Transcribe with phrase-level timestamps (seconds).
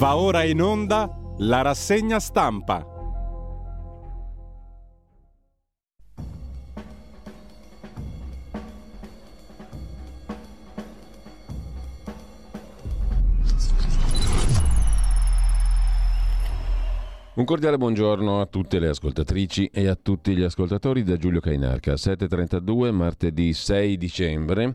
[0.00, 2.86] Va ora in onda la rassegna stampa.
[17.34, 21.92] Un cordiale buongiorno a tutte le ascoltatrici e a tutti gli ascoltatori da Giulio Cainarca.
[21.92, 24.74] 7.32, martedì 6 dicembre.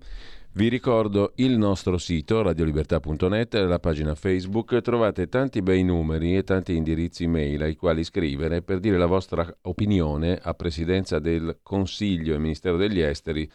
[0.58, 6.78] Vi ricordo il nostro sito radiolibertà.net, la pagina Facebook, trovate tanti bei numeri e tanti
[6.78, 12.38] indirizzi mail ai quali scrivere per dire la vostra opinione a Presidenza del Consiglio e
[12.38, 13.52] Ministero degli Esteri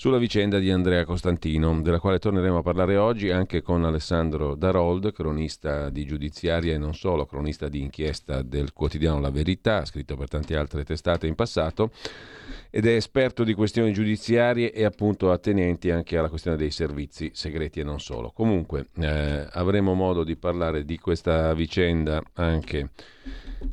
[0.00, 5.12] sulla vicenda di Andrea Costantino, della quale torneremo a parlare oggi anche con Alessandro Darold,
[5.12, 10.28] cronista di giudiziaria e non solo, cronista di inchiesta del quotidiano La Verità, scritto per
[10.28, 11.90] tante altre testate in passato
[12.70, 17.80] ed è esperto di questioni giudiziarie e appunto attenenti anche alla questione dei servizi segreti
[17.80, 18.30] e non solo.
[18.30, 22.88] Comunque eh, avremo modo di parlare di questa vicenda anche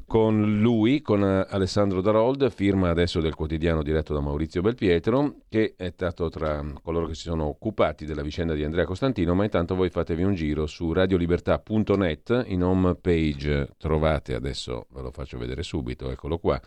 [0.05, 5.91] con lui, con Alessandro Darold, firma adesso del quotidiano diretto da Maurizio Belpietro, che è
[5.93, 9.89] stato tra coloro che si sono occupati della vicenda di Andrea Costantino, ma intanto voi
[9.89, 16.09] fatevi un giro su radiolibertà.net, in home page trovate, adesso ve lo faccio vedere subito,
[16.09, 16.59] eccolo qua,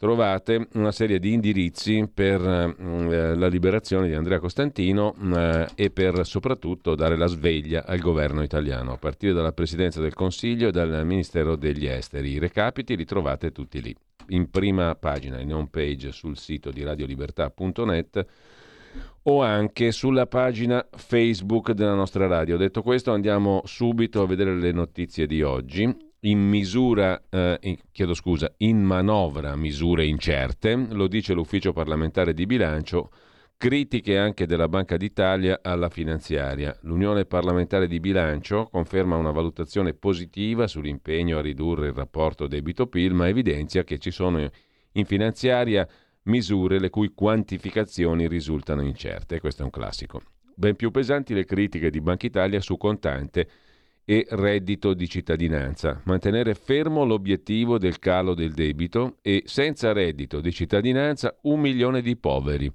[0.00, 6.24] trovate una serie di indirizzi per eh, la liberazione di Andrea Costantino eh, e per
[6.24, 11.04] soprattutto dare la sveglia al governo italiano, a partire dalla Presidenza del Consiglio e dal
[11.04, 12.30] Ministero degli Esteri.
[12.30, 13.94] I recapiti li trovate tutti lì,
[14.28, 18.26] in prima pagina, in home page sul sito di radiolibertà.net
[19.24, 22.56] o anche sulla pagina Facebook della nostra radio.
[22.56, 28.14] Detto questo andiamo subito a vedere le notizie di oggi in misura, eh, in, chiedo
[28.14, 33.10] scusa, in manovra misure incerte, lo dice l'ufficio parlamentare di bilancio,
[33.56, 36.76] critiche anche della Banca d'Italia alla finanziaria.
[36.82, 43.28] L'Unione parlamentare di bilancio conferma una valutazione positiva sull'impegno a ridurre il rapporto debito-PIL, ma
[43.28, 44.48] evidenzia che ci sono
[44.92, 45.86] in finanziaria
[46.24, 49.40] misure le cui quantificazioni risultano incerte.
[49.40, 50.22] Questo è un classico.
[50.54, 53.48] Ben più pesanti le critiche di Banca Italia su contante
[54.10, 60.50] e reddito di cittadinanza, mantenere fermo l'obiettivo del calo del debito e senza reddito di
[60.50, 62.72] cittadinanza un milione di poveri.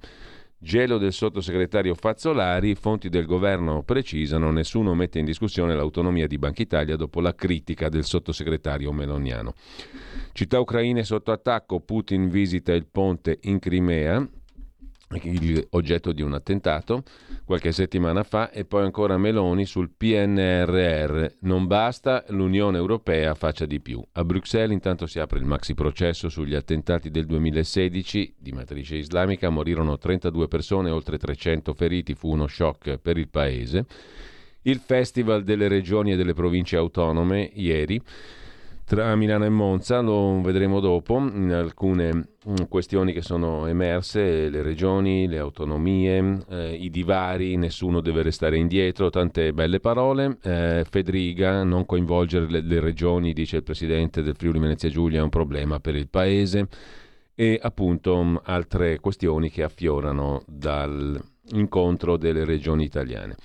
[0.58, 6.62] Gelo del sottosegretario Fazzolari, fonti del governo precisano, nessuno mette in discussione l'autonomia di Banca
[6.62, 9.56] Italia dopo la critica del sottosegretario Meloniano.
[10.32, 14.26] Città ucraine sotto attacco, Putin visita il ponte in Crimea,
[15.70, 17.04] oggetto di un attentato
[17.46, 21.26] qualche settimana fa e poi ancora Meloni sul PNRR.
[21.42, 24.04] Non basta, l'Unione Europea faccia di più.
[24.14, 29.50] A Bruxelles intanto si apre il maxi processo sugli attentati del 2016 di matrice islamica,
[29.50, 33.86] morirono 32 persone, oltre 300 feriti, fu uno shock per il paese.
[34.64, 38.02] Il Festival delle regioni e delle province autonome ieri
[38.86, 42.14] tra Milano e Monza, lo vedremo dopo, in alcune
[42.48, 48.58] mm, questioni che sono emerse, le regioni, le autonomie, eh, i divari, nessuno deve restare
[48.58, 50.38] indietro, tante belle parole.
[50.44, 55.24] Eh, Federica, non coinvolgere le, le, regioni, dice il presidente del Friuli Venezia Giulia, è
[55.24, 56.68] un problema per il paese
[57.34, 63.36] e appunto mm, altre questioni che affiorano dall'incontro delle regioni italiane.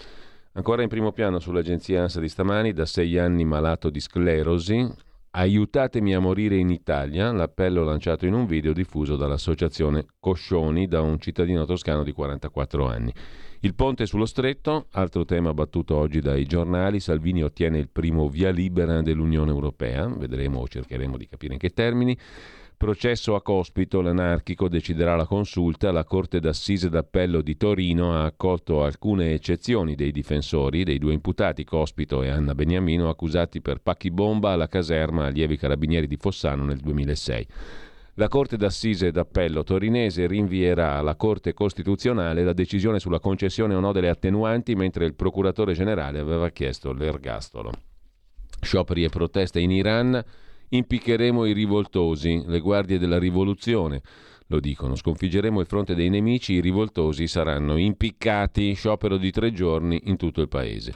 [0.52, 6.12] Ancora in primo piano sull'agenzia ANSA di stamani, da sei anni malato di sclerosi, Aiutatemi
[6.12, 11.64] a morire in Italia, l'appello lanciato in un video diffuso dall'associazione Coscioni da un cittadino
[11.66, 13.14] toscano di 44 anni.
[13.60, 18.50] Il ponte sullo stretto, altro tema battuto oggi dai giornali, Salvini ottiene il primo via
[18.50, 22.19] libera dell'Unione Europea, vedremo o cercheremo di capire in che termini.
[22.80, 25.92] Processo a Cospito, l'anarchico deciderà la consulta.
[25.92, 31.62] La Corte d'Assise d'Appello di Torino ha accolto alcune eccezioni dei difensori dei due imputati,
[31.62, 36.78] Cospito e Anna Beniamino, accusati per pacchi bomba alla caserma allievi carabinieri di Fossano nel
[36.78, 37.46] 2006.
[38.14, 43.92] La Corte d'Assise d'Appello torinese rinvierà alla Corte Costituzionale la decisione sulla concessione o no
[43.92, 47.72] delle attenuanti, mentre il procuratore generale aveva chiesto l'ergastolo.
[48.58, 50.25] Scioperi e proteste in Iran
[50.72, 54.02] Impiccheremo i rivoltosi, le guardie della rivoluzione.
[54.46, 60.02] Lo dicono, sconfiggeremo il fronte dei nemici, i rivoltosi saranno impiccati, sciopero di tre giorni
[60.05, 60.93] in tutto il paese.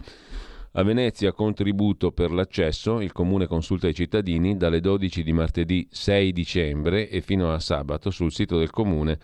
[0.77, 6.33] A Venezia contributo per l'accesso, il comune consulta i cittadini dalle 12 di martedì 6
[6.33, 9.19] dicembre e fino a sabato sul sito del comune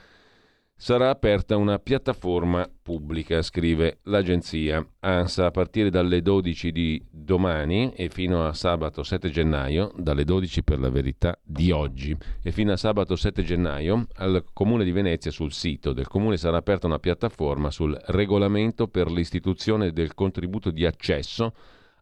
[0.80, 8.08] sarà aperta una piattaforma pubblica, scrive l'agenzia ANSA, a partire dalle 12 di domani e
[8.08, 12.78] fino a sabato 7 gennaio, dalle 12 per la verità di oggi, e fino a
[12.78, 17.70] sabato 7 gennaio al Comune di Venezia sul sito del Comune sarà aperta una piattaforma
[17.70, 21.52] sul regolamento per l'istituzione del contributo di accesso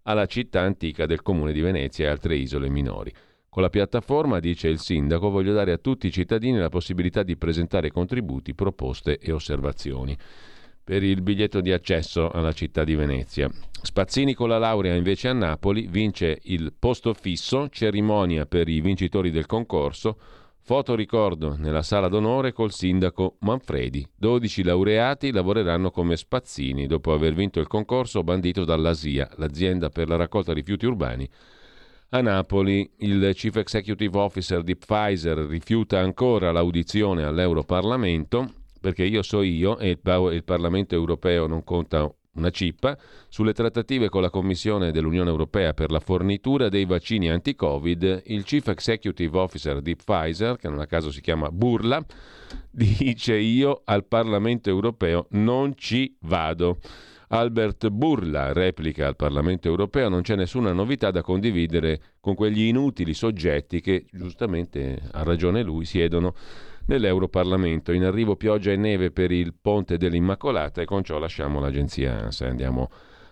[0.05, 3.13] alla città antica del comune di Venezia e altre isole minori.
[3.59, 7.37] Con la piattaforma, dice il sindaco, voglio dare a tutti i cittadini la possibilità di
[7.37, 10.17] presentare contributi, proposte e osservazioni
[10.85, 13.51] per il biglietto di accesso alla città di Venezia.
[13.83, 19.33] Spazzini con la laurea invece a Napoli vince il posto fisso, cerimonia per i vincitori
[19.33, 20.21] del concorso,
[20.61, 24.09] foto ricordo nella sala d'onore col sindaco Manfredi.
[24.15, 30.15] 12 laureati lavoreranno come spazzini dopo aver vinto il concorso bandito dall'ASIA, l'azienda per la
[30.15, 31.29] raccolta rifiuti urbani
[32.11, 39.43] a Napoli il Chief Executive Officer di Pfizer rifiuta ancora l'audizione all'Europarlamento perché io so
[39.43, 42.97] io e il Parlamento europeo non conta una cippa,
[43.29, 48.67] sulle trattative con la Commissione dell'Unione Europea per la fornitura dei vaccini anti-Covid, il Chief
[48.69, 52.05] Executive Officer di Pfizer, che non a caso si chiama Burla,
[52.71, 56.79] dice io al Parlamento Europeo non ci vado.
[57.29, 63.13] Albert Burla replica al Parlamento europeo non c'è nessuna novità da condividere con quegli inutili
[63.13, 66.35] soggetti che, giustamente, ha ragione lui, siedono
[66.87, 67.93] nell'Europarlamento.
[67.93, 72.47] In arrivo pioggia e neve per il ponte dell'Immacolata e con ciò lasciamo l'agenzia ANSA.
[72.47, 72.91] Andiamo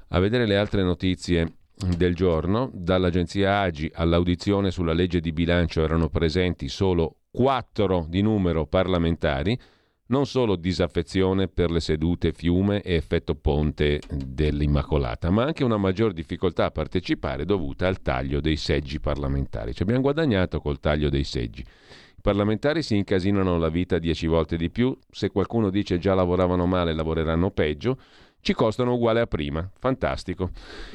[0.09, 1.55] a vedere le altre notizie
[1.97, 2.71] del giorno.
[2.75, 9.59] Dall'agenzia AGI all'audizione sulla legge di bilancio erano presenti solo quattro di numero parlamentari
[10.09, 16.13] non solo disaffezione per le sedute fiume e effetto ponte dell'Immacolata, ma anche una maggior
[16.13, 19.75] difficoltà a partecipare dovuta al taglio dei seggi parlamentari.
[19.75, 21.63] Ci abbiamo guadagnato col taglio dei seggi.
[21.63, 26.67] I parlamentari si incasinano la vita dieci volte di più, se qualcuno dice già lavoravano
[26.67, 27.99] male lavoreranno peggio,
[28.41, 29.69] ci costano uguale a prima.
[29.77, 30.51] Fantastico.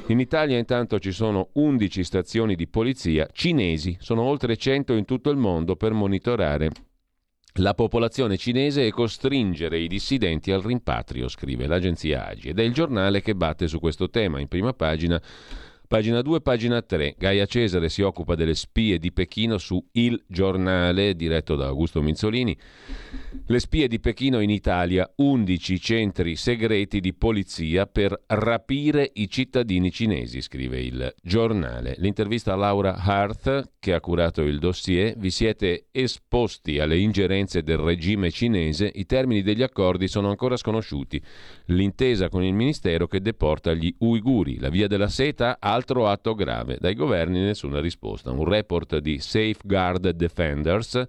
[0.07, 5.29] In Italia intanto ci sono 11 stazioni di polizia cinesi, sono oltre 100 in tutto
[5.29, 6.69] il mondo per monitorare
[7.55, 12.49] la popolazione cinese e costringere i dissidenti al rimpatrio, scrive l'agenzia AGI.
[12.49, 14.39] Ed è il giornale che batte su questo tema.
[14.39, 15.21] In prima pagina
[15.91, 17.15] Pagina 2, pagina 3.
[17.17, 22.57] Gaia Cesare si occupa delle spie di Pechino su Il Giornale, diretto da Augusto Minzolini.
[23.45, 29.91] Le spie di Pechino in Italia, 11 centri segreti di polizia per rapire i cittadini
[29.91, 31.95] cinesi, scrive il giornale.
[31.97, 37.79] L'intervista a Laura Harth, che ha curato il dossier, vi siete esposti alle ingerenze del
[37.79, 41.21] regime cinese, i termini degli accordi sono ancora sconosciuti.
[41.71, 46.77] L'intesa con il ministero che deporta gli uiguri, la via della seta, altro atto grave.
[46.79, 48.31] Dai governi nessuna risposta.
[48.31, 51.01] Un report di Safeguard Defenders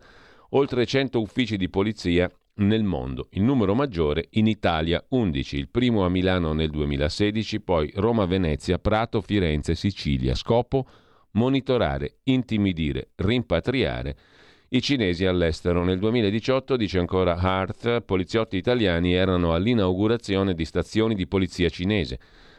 [0.51, 6.05] oltre 100 uffici di polizia nel mondo, il numero maggiore in Italia 11, il primo
[6.05, 10.35] a Milano nel 2016, poi Roma, Venezia, Prato, Firenze, Sicilia.
[10.35, 10.87] Scopo
[11.33, 14.17] monitorare, intimidire, rimpatriare
[14.75, 15.85] i cinesi all'estero.
[15.85, 22.19] Nel 2018, dice ancora Hart, poliziotti italiani erano all'inaugurazione di stazioni di polizia cinese.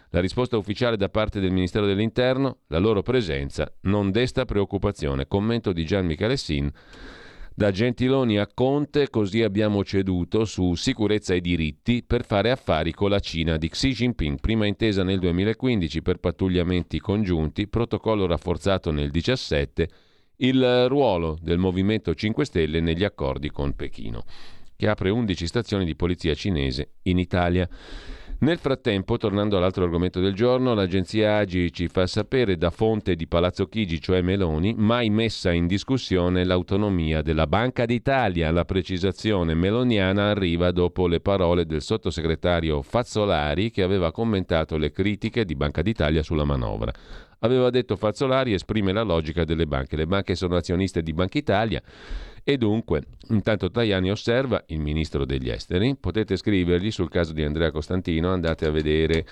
[0.09, 5.27] La risposta ufficiale da parte del Ministero dell'Interno, la loro presenza non desta preoccupazione.
[5.27, 6.71] Commento di Gian Michele Sin
[7.55, 13.09] da Gentiloni a Conte, così abbiamo ceduto su sicurezza e diritti per fare affari con
[13.09, 19.09] la Cina di Xi Jinping, prima intesa nel 2015 per pattugliamenti congiunti, protocollo rafforzato nel
[19.09, 19.89] 2017,
[20.43, 24.23] il ruolo del Movimento 5 Stelle negli accordi con Pechino,
[24.75, 27.67] che apre 11 stazioni di polizia cinese in Italia.
[28.43, 33.25] Nel frattempo, tornando all'altro argomento del giorno, l'agenzia Agi ci fa sapere da fonte di
[33.25, 38.51] Palazzo Chigi, cioè Meloni, mai messa in discussione l'autonomia della Banca d'Italia.
[38.51, 45.45] La precisazione meloniana arriva dopo le parole del sottosegretario Fazzolari che aveva commentato le critiche
[45.45, 46.91] di Banca d'Italia sulla manovra.
[47.39, 49.95] Aveva detto Fazzolari esprime la logica delle banche.
[49.95, 51.81] Le banche sono azioniste di Banca Italia
[52.43, 57.71] e dunque, intanto Tajani osserva il ministro degli esteri, potete scrivergli sul caso di Andrea
[57.71, 59.25] Costantino, andate a vedere.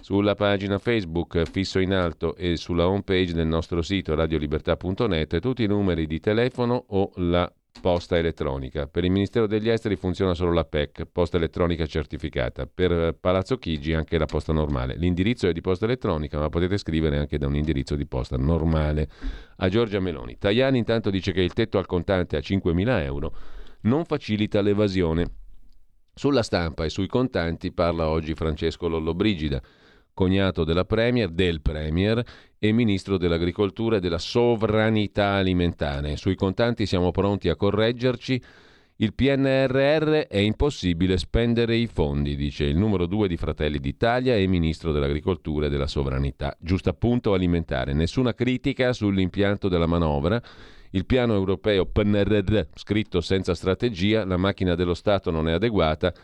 [0.00, 5.62] Sulla pagina Facebook fisso in alto e sulla home page del nostro sito radiolibertà.net tutti
[5.62, 7.50] i numeri di telefono o la
[7.80, 8.86] posta elettronica.
[8.86, 12.66] Per il Ministero degli Esteri funziona solo la PEC, posta elettronica certificata.
[12.66, 14.96] Per Palazzo Chigi anche la posta normale.
[14.96, 19.08] L'indirizzo è di posta elettronica, ma potete scrivere anche da un indirizzo di posta normale.
[19.56, 20.38] A Giorgia Meloni.
[20.38, 23.36] Tajani intanto dice che il tetto al contante a 5.000 euro
[23.82, 25.30] non facilita l'evasione.
[26.14, 29.60] Sulla stampa e sui contanti parla oggi Francesco Lollobrigida
[30.14, 32.24] cognato della Premier, del Premier
[32.58, 36.16] e Ministro dell'Agricoltura e della Sovranità Alimentare.
[36.16, 38.40] Sui contanti siamo pronti a correggerci.
[38.96, 44.46] Il PNRR è impossibile spendere i fondi, dice il numero due di Fratelli d'Italia e
[44.46, 46.56] Ministro dell'Agricoltura e della Sovranità.
[46.60, 47.92] Giusto appunto alimentare.
[47.92, 50.40] Nessuna critica sull'impianto della manovra.
[50.90, 56.14] Il piano europeo PNRR, scritto senza strategia, la macchina dello Stato non è adeguata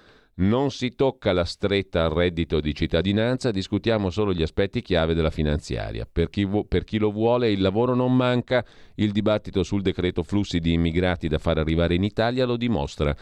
[0.41, 5.29] Non si tocca la stretta al reddito di cittadinanza, discutiamo solo gli aspetti chiave della
[5.29, 6.09] finanziaria.
[6.11, 10.23] Per chi, vu- per chi, lo vuole il lavoro non manca, il dibattito sul decreto
[10.23, 13.15] flussi di immigrati da far arrivare in Italia lo dimostra.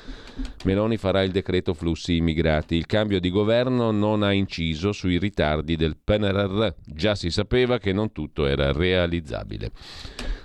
[0.64, 2.76] Meloni farà il decreto flussi immigrati.
[2.76, 6.68] Il cambio di governo non ha inciso sui ritardi del PNRR.
[6.86, 9.72] Già si sapeva che non tutto era realizzabile.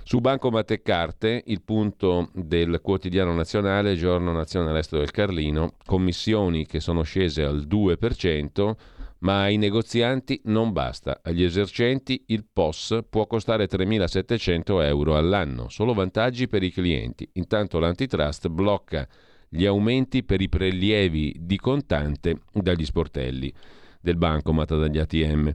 [0.06, 6.80] Su Bancomat e Carte, il punto del quotidiano nazionale, giorno nazionale del Carlino, commissioni che
[6.80, 8.72] sono scese al 2%,
[9.18, 11.20] ma ai negozianti non basta.
[11.22, 17.28] Agli esercenti il POS può costare 3.700 euro all'anno, solo vantaggi per i clienti.
[17.34, 19.06] Intanto l'antitrust blocca
[19.48, 23.52] gli aumenti per i prelievi di contante dagli sportelli
[24.00, 25.52] del bancomat dagli ATM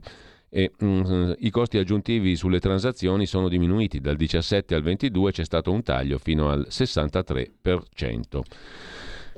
[0.52, 5.70] e mm, i costi aggiuntivi sulle transazioni sono diminuiti dal 17 al 22 c'è stato
[5.70, 8.40] un taglio fino al 63%.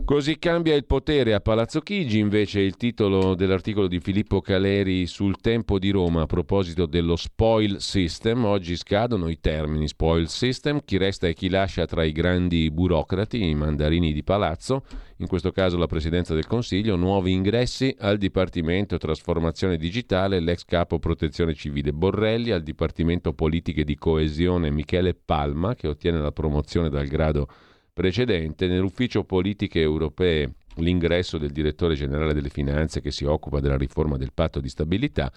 [0.04, 5.40] Così cambia il potere a Palazzo Chigi, invece il titolo dell'articolo di Filippo Caleri sul
[5.40, 8.44] Tempo di Roma a proposito dello spoil system.
[8.44, 13.42] Oggi scadono i termini spoil system, chi resta e chi lascia tra i grandi burocrati,
[13.42, 14.82] i mandarini di palazzo,
[15.18, 20.98] in questo caso la Presidenza del Consiglio, nuovi ingressi al Dipartimento Trasformazione Digitale, l'ex capo
[20.98, 27.06] Protezione Civile Borrelli, al Dipartimento Politiche di Coesione Michele Palma, che ottiene la promozione dal
[27.06, 27.48] grado
[27.92, 34.16] precedente, nell'ufficio politiche europee l'ingresso del direttore generale delle finanze che si occupa della riforma
[34.16, 35.30] del patto di stabilità,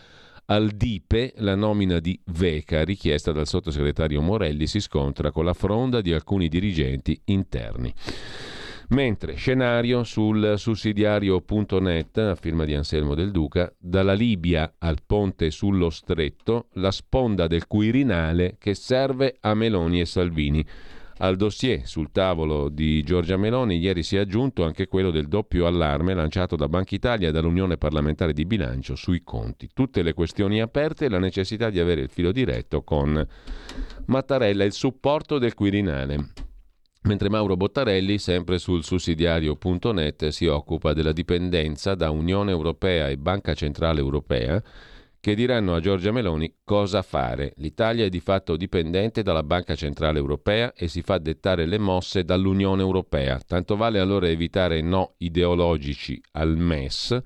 [0.48, 6.02] al DIPE la nomina di Veca richiesta dal sottosegretario Morelli si scontra con la fronda
[6.02, 7.94] di alcuni dirigenti interni.
[8.90, 15.90] Mentre scenario sul sussidiario.net, a firma di Anselmo Del Duca, dalla Libia al ponte sullo
[15.90, 20.64] stretto, la sponda del Quirinale che serve a Meloni e Salvini.
[21.20, 25.66] Al dossier sul tavolo di Giorgia Meloni ieri si è aggiunto anche quello del doppio
[25.66, 29.70] allarme lanciato da Banca Italia e dall'Unione parlamentare di bilancio sui conti.
[29.74, 33.26] Tutte le questioni aperte e la necessità di avere il filo diretto con
[34.08, 36.32] Mattarella e il supporto del Quirinale.
[37.04, 43.54] Mentre Mauro Bottarelli, sempre sul sussidiario.net, si occupa della dipendenza da Unione Europea e Banca
[43.54, 44.62] Centrale Europea
[45.26, 47.54] che diranno a Giorgia Meloni cosa fare.
[47.56, 52.24] L'Italia è di fatto dipendente dalla Banca Centrale Europea e si fa dettare le mosse
[52.24, 53.40] dall'Unione Europea.
[53.40, 57.20] Tanto vale allora evitare no ideologici al MES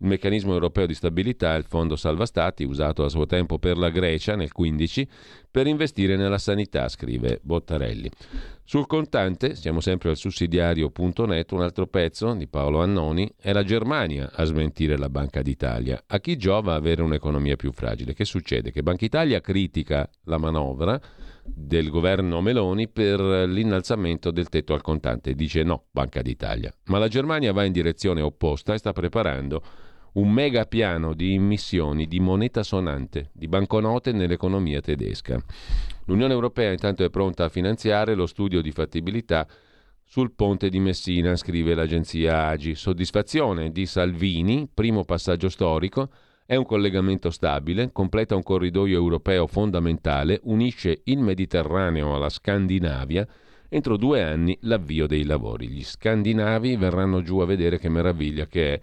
[0.00, 3.76] il meccanismo europeo di stabilità è il fondo salva stati usato a suo tempo per
[3.76, 5.08] la Grecia nel 15
[5.50, 8.08] per investire nella sanità, scrive Bottarelli.
[8.62, 14.30] Sul contante, siamo sempre al sussidiario.net, un altro pezzo di Paolo Annoni, è la Germania
[14.32, 16.04] a smentire la Banca d'Italia.
[16.06, 18.14] A chi giova avere un'economia più fragile?
[18.14, 18.70] Che succede?
[18.70, 21.00] Che Banca Italia critica la manovra
[21.42, 25.34] del governo Meloni per l'innalzamento del tetto al contante.
[25.34, 26.72] Dice no, Banca d'Italia.
[26.84, 29.62] Ma la Germania va in direzione opposta e sta preparando
[30.18, 35.40] un mega piano di immissioni di moneta sonante, di banconote nell'economia tedesca.
[36.06, 39.46] L'Unione Europea intanto è pronta a finanziare lo studio di fattibilità
[40.04, 42.74] sul ponte di Messina, scrive l'agenzia Agi.
[42.74, 46.10] Soddisfazione di Salvini, primo passaggio storico,
[46.46, 53.26] è un collegamento stabile, completa un corridoio europeo fondamentale, unisce il Mediterraneo alla Scandinavia.
[53.68, 55.68] Entro due anni l'avvio dei lavori.
[55.68, 58.80] Gli scandinavi verranno giù a vedere che meraviglia che è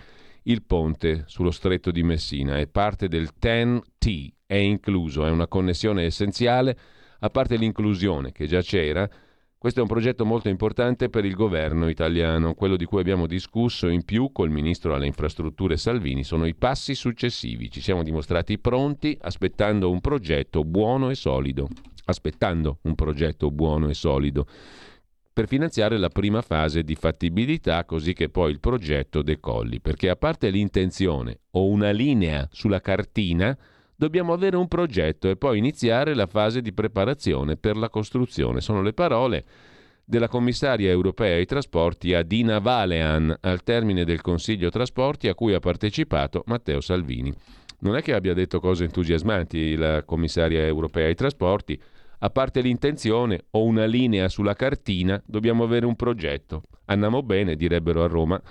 [0.48, 2.58] il ponte sullo stretto di Messina.
[2.58, 6.78] È parte del TEN-T, è incluso, è una connessione essenziale,
[7.20, 9.10] a parte l'inclusione che già c'era,
[9.58, 13.88] questo è un progetto molto importante per il governo italiano, quello di cui abbiamo discusso.
[13.88, 19.18] In più col ministro alle infrastrutture Salvini, sono i passi successivi, ci siamo dimostrati pronti
[19.20, 21.68] aspettando un progetto buono e solido,
[22.06, 24.46] aspettando un progetto buono e solido
[25.36, 30.15] per finanziare la prima fase di fattibilità così che poi il progetto decolli, perché a
[30.15, 33.54] parte l'intenzione o una linea sulla cartina,
[33.98, 38.62] dobbiamo avere un progetto e poi iniziare la fase di preparazione per la costruzione.
[38.62, 39.44] Sono le parole
[40.06, 45.60] della commissaria europea ai trasporti Adina Valean al termine del Consiglio Trasporti a cui ha
[45.60, 47.34] partecipato Matteo Salvini.
[47.80, 51.77] Non è che abbia detto cose entusiasmanti la commissaria europea ai trasporti,
[52.19, 56.63] a parte l'intenzione o una linea sulla cartina, dobbiamo avere un progetto.
[56.86, 58.41] Andiamo bene, direbbero a Roma.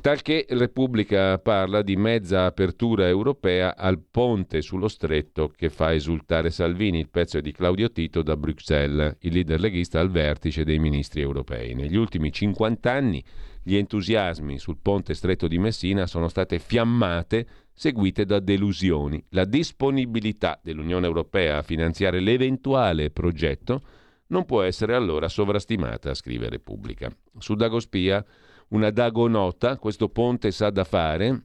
[0.00, 7.00] Talché Repubblica parla di mezza apertura europea al ponte sullo stretto che fa esultare Salvini.
[7.00, 11.20] Il pezzo è di Claudio Tito da Bruxelles, il leader leghista al vertice dei ministri
[11.20, 11.74] europei.
[11.74, 13.24] Negli ultimi 50 anni
[13.62, 17.46] gli entusiasmi sul ponte stretto di Messina sono state fiammate
[17.78, 19.24] seguite da delusioni.
[19.30, 23.82] La disponibilità dell'Unione Europea a finanziare l'eventuale progetto
[24.28, 27.08] non può essere allora sovrastimata, scrive Repubblica.
[27.38, 28.24] Su Dagospia
[28.70, 31.44] una dagonota, questo ponte sa da fare.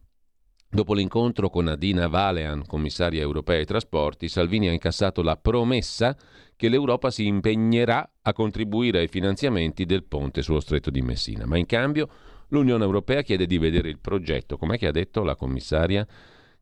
[0.68, 6.18] Dopo l'incontro con Adina Valean, commissaria europea ai trasporti, Salvini ha incassato la promessa
[6.56, 11.46] che l'Europa si impegnerà a contribuire ai finanziamenti del ponte sullo stretto di Messina.
[11.46, 12.10] Ma in cambio
[12.50, 14.58] l'Unione Europea chiede di vedere il progetto.
[14.58, 16.08] Com'è che ha detto la commissaria?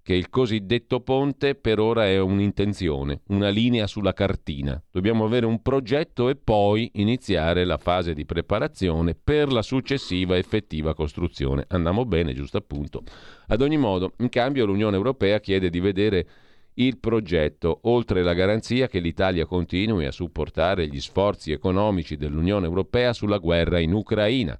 [0.04, 4.82] che il cosiddetto ponte per ora è un'intenzione, una linea sulla cartina.
[4.90, 10.96] Dobbiamo avere un progetto e poi iniziare la fase di preparazione per la successiva effettiva
[10.96, 11.66] costruzione.
[11.68, 13.04] Andiamo bene, giusto appunto.
[13.48, 16.28] Ad ogni modo, in cambio l'Unione Europea chiede di vedere
[16.76, 23.14] il progetto, oltre la garanzia che l'Italia continui a supportare gli sforzi economici dell'Unione Europea
[23.14, 24.58] sulla guerra in Ucraina.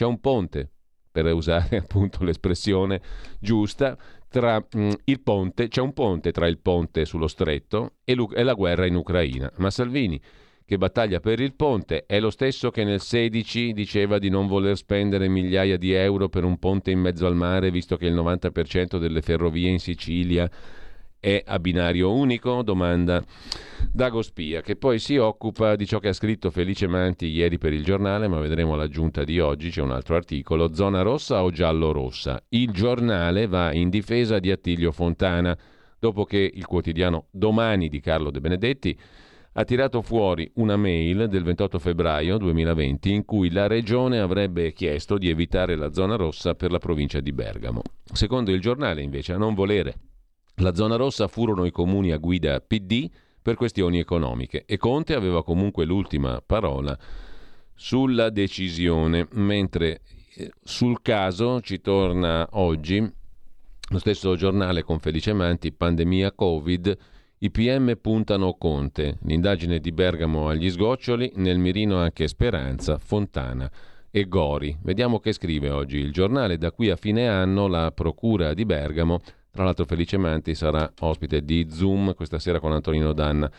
[0.00, 0.70] C'è un ponte,
[1.12, 3.02] per usare appunto l'espressione
[3.38, 3.98] giusta,
[4.30, 8.42] tra mh, mm, il ponte, c'è un ponte tra il ponte sullo stretto e, e
[8.42, 9.52] la guerra in Ucraina.
[9.58, 10.18] Ma Salvini,
[10.64, 14.74] che battaglia per il ponte, è lo stesso che nel 16 diceva di non voler
[14.78, 18.96] spendere migliaia di euro per un ponte in mezzo al mare, visto che il 90%
[18.96, 20.50] delle ferrovie in Sicilia
[21.20, 22.62] è a binario unico?
[22.62, 23.22] Domanda
[23.92, 27.74] Dago Spia, che poi si occupa di ciò che ha scritto Felice Manti ieri per
[27.74, 31.92] il giornale, ma vedremo l'aggiunta di oggi, c'è un altro articolo, zona rossa o giallo
[31.92, 32.42] rossa?
[32.48, 35.56] Il giornale va in difesa di Attilio Fontana,
[35.98, 38.98] dopo che il quotidiano Domani di Carlo De Benedetti
[39.54, 45.18] ha tirato fuori una mail del 28 febbraio 2020 in cui la regione avrebbe chiesto
[45.18, 47.82] di evitare la zona rossa per la provincia di Bergamo.
[48.12, 50.09] Secondo il giornale, invece, a non volere
[50.60, 53.08] la zona rossa furono i comuni a guida PD
[53.42, 56.96] per questioni economiche e Conte aveva comunque l'ultima parola
[57.74, 60.02] sulla decisione, mentre
[60.34, 66.96] eh, sul caso ci torna oggi lo stesso giornale con Felice Manti, pandemia Covid,
[67.38, 73.68] i PM puntano Conte, l'indagine di Bergamo agli sgoccioli, nel mirino anche Speranza, Fontana
[74.10, 74.76] e Gori.
[74.82, 79.20] Vediamo che scrive oggi il giornale, da qui a fine anno la Procura di Bergamo
[79.50, 83.50] tra l'altro Felice Manti sarà ospite di Zoom questa sera con Antonino Danna.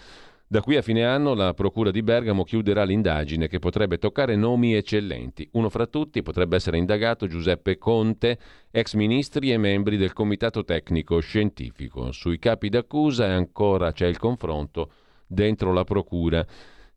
[0.52, 4.76] Da qui a fine anno la Procura di Bergamo chiuderà l'indagine che potrebbe toccare nomi
[4.76, 5.48] eccellenti.
[5.54, 8.38] Uno fra tutti potrebbe essere indagato Giuseppe Conte,
[8.70, 12.12] ex ministri e membri del Comitato Tecnico Scientifico.
[12.12, 14.92] Sui capi d'accusa ancora c'è il confronto
[15.26, 16.46] dentro la Procura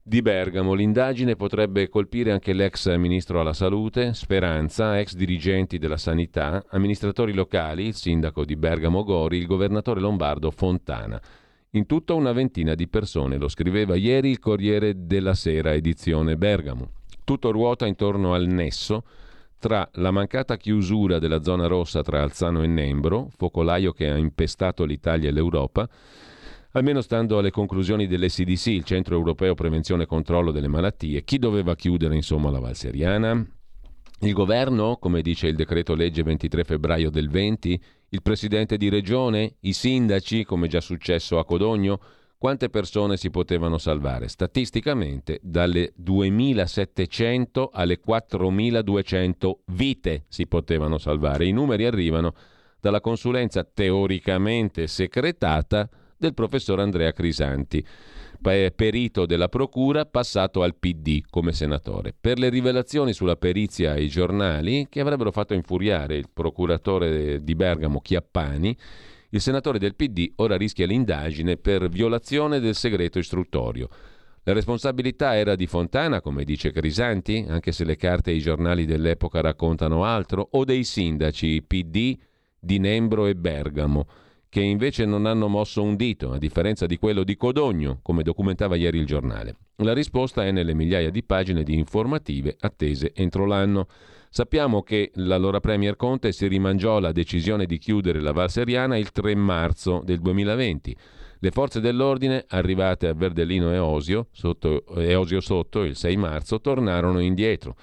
[0.07, 0.75] di Bergamo.
[0.75, 7.87] L'indagine potrebbe colpire anche l'ex ministro alla salute, Speranza, ex dirigenti della sanità, amministratori locali,
[7.87, 11.21] il sindaco di Bergamo Gori, il governatore lombardo Fontana.
[11.71, 16.91] In tutto una ventina di persone, lo scriveva ieri il Corriere della Sera, edizione Bergamo.
[17.25, 19.05] Tutto ruota intorno al nesso
[19.59, 24.85] tra la mancata chiusura della zona rossa tra Alzano e Nembro, focolaio che ha impestato
[24.85, 25.89] l'Italia e l'Europa,
[26.77, 31.23] almeno stando alle conclusioni dell'SDC, il Centro Europeo Prevenzione e Controllo delle Malattie.
[31.23, 33.47] Chi doveva chiudere insomma la Valseriana?
[34.21, 39.57] Il governo, come dice il decreto legge 23 febbraio del 20, il presidente di regione,
[39.61, 42.01] i sindaci, come già successo a Codogno,
[42.39, 44.27] quante persone si potevano salvare?
[44.27, 51.47] Statisticamente dalle 2.700 alle 4.200 vite si potevano salvare.
[51.47, 52.35] I numeri arrivano
[52.81, 55.89] dalla consulenza teoricamente secretata
[56.25, 57.85] del professor Andrea Crisanti,
[58.75, 62.15] perito della Procura passato al PD come senatore.
[62.19, 68.01] Per le rivelazioni sulla perizia ai giornali che avrebbero fatto infuriare il procuratore di Bergamo
[68.01, 68.77] Chiappani,
[69.31, 73.89] il senatore del PD ora rischia l'indagine per violazione del segreto istruttorio.
[74.45, 78.85] La responsabilità era di Fontana, come dice Crisanti, anche se le carte e i giornali
[78.85, 82.17] dell'epoca raccontano altro, o dei sindaci PD
[82.59, 84.07] di Nembro e Bergamo
[84.55, 88.77] che invece non hanno mosso un dito, a differenza di quello di Codogno, come documentava
[88.77, 89.57] ieri il giornale.
[89.79, 93.89] La risposta è nelle migliaia di pagine di informative attese entro l'anno.
[94.31, 99.11] Sappiamo che l'allora Premier Conte si rimangiò la decisione di chiudere la Val Seriana il
[99.11, 100.97] 3 marzo del 2020.
[101.41, 106.61] Le forze dell'ordine, arrivate a Verdellino e Osio, sotto, e Osio sotto il 6 marzo,
[106.61, 107.75] tornarono indietro.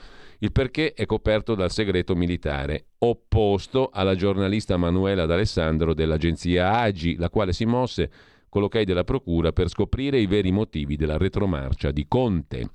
[0.43, 7.29] Il perché è coperto dal segreto militare, opposto alla giornalista Manuela D'Alessandro dell'agenzia AGI, la
[7.29, 8.09] quale si mosse
[8.49, 12.69] con l'ok della Procura per scoprire i veri motivi della retromarcia di Conte.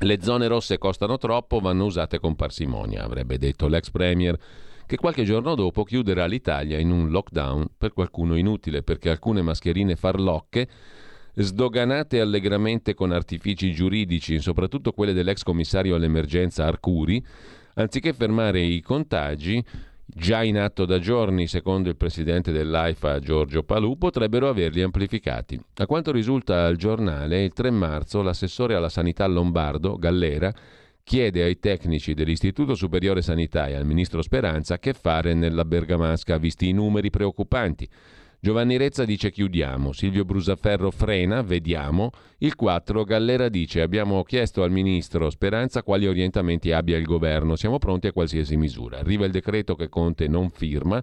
[0.00, 4.38] Le zone rosse costano troppo, vanno usate con parsimonia, avrebbe detto l'ex premier,
[4.84, 9.96] che qualche giorno dopo chiuderà l'Italia in un lockdown per qualcuno inutile, perché alcune mascherine
[9.96, 10.68] farlocche
[11.34, 17.24] sdoganate allegramente con artifici giuridici, soprattutto quelle dell'ex commissario all'emergenza Arcuri,
[17.74, 19.64] anziché fermare i contagi,
[20.04, 25.58] già in atto da giorni, secondo il presidente dell'AIFA Giorgio Palù, potrebbero averli amplificati.
[25.76, 30.52] A quanto risulta al giornale, il 3 marzo l'assessore alla sanità lombardo, Gallera,
[31.02, 36.68] chiede ai tecnici dell'Istituto Superiore Sanità e al ministro Speranza che fare nella Bergamasca, visti
[36.68, 37.88] i numeri preoccupanti.
[38.44, 42.10] Giovanni Rezza dice chiudiamo, Silvio Brusaferro frena, vediamo.
[42.38, 47.78] Il 4 Gallera dice abbiamo chiesto al ministro Speranza quali orientamenti abbia il governo, siamo
[47.78, 48.98] pronti a qualsiasi misura.
[48.98, 51.00] Arriva il decreto che Conte non firma.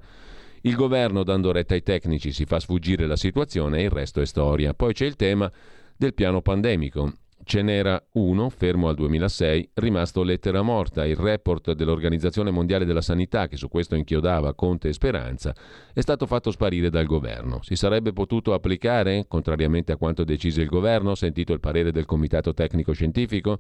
[0.64, 4.26] Il governo, dando retta ai tecnici, si fa sfuggire la situazione e il resto è
[4.26, 4.74] storia.
[4.74, 5.50] Poi c'è il tema
[5.96, 7.14] del piano pandemico.
[7.50, 11.04] Ce n'era uno, fermo al 2006, rimasto lettera morta.
[11.04, 15.56] Il report dell'Organizzazione Mondiale della Sanità, che su questo inchiodava Conte e Speranza,
[15.92, 17.64] è stato fatto sparire dal governo.
[17.64, 22.54] Si sarebbe potuto applicare, contrariamente a quanto decise il governo, sentito il parere del Comitato
[22.54, 23.58] Tecnico Scientifico?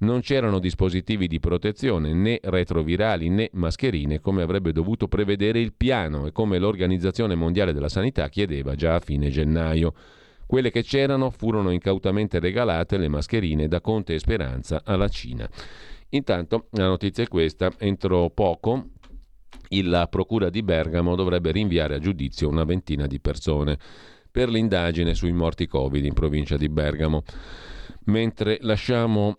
[0.00, 6.26] Non c'erano dispositivi di protezione né retrovirali né mascherine come avrebbe dovuto prevedere il piano
[6.26, 9.94] e come l'Organizzazione Mondiale della Sanità chiedeva già a fine gennaio.
[10.50, 15.48] Quelle che c'erano furono incautamente regalate le mascherine da Conte e Speranza alla Cina.
[16.08, 18.88] Intanto la notizia è questa, entro poco
[19.68, 23.78] la Procura di Bergamo dovrebbe rinviare a giudizio una ventina di persone
[24.28, 27.22] per l'indagine sui morti Covid in provincia di Bergamo.
[28.06, 29.38] Mentre lasciamo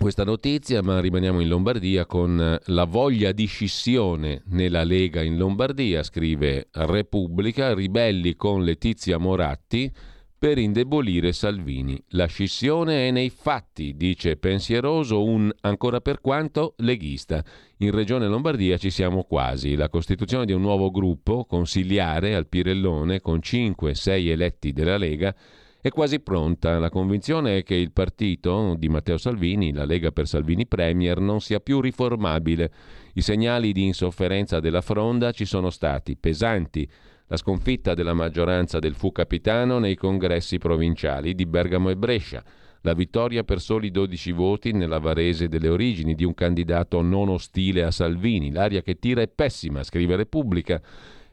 [0.00, 6.02] questa notizia, ma rimaniamo in Lombardia con la voglia di scissione nella Lega in Lombardia,
[6.02, 9.92] scrive Repubblica, ribelli con Letizia Moratti
[10.38, 12.02] per indebolire Salvini.
[12.08, 17.44] La scissione è nei fatti, dice pensieroso un ancora per quanto leghista.
[17.80, 19.76] In Regione Lombardia ci siamo quasi.
[19.76, 25.36] La costituzione di un nuovo gruppo consiliare al Pirellone con 5-6 eletti della Lega
[25.80, 26.78] è quasi pronta.
[26.78, 31.40] La convinzione è che il partito di Matteo Salvini, la Lega per Salvini Premier, non
[31.40, 32.72] sia più riformabile.
[33.14, 36.88] I segnali di insofferenza della fronda ci sono stati pesanti
[37.30, 42.42] la sconfitta della maggioranza del fu capitano nei congressi provinciali di Bergamo e Brescia,
[42.80, 47.84] la vittoria per soli 12 voti nella Varese delle origini di un candidato non ostile
[47.84, 48.50] a Salvini.
[48.50, 50.82] L'aria che tira è pessima, scrive Repubblica.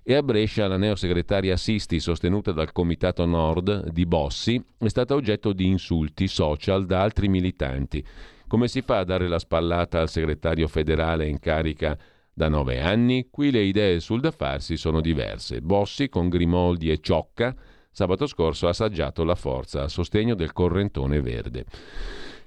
[0.10, 5.52] E a Brescia la neosegretaria Sisti, sostenuta dal Comitato Nord di Bossi, è stata oggetto
[5.52, 8.02] di insulti social da altri militanti.
[8.48, 11.98] Come si fa a dare la spallata al segretario federale in carica
[12.34, 15.60] da nove anni, qui le idee sul da farsi sono diverse.
[15.60, 17.54] Bossi, con Grimoldi e Ciocca,
[17.92, 21.66] sabato scorso ha assaggiato la forza a sostegno del correntone verde.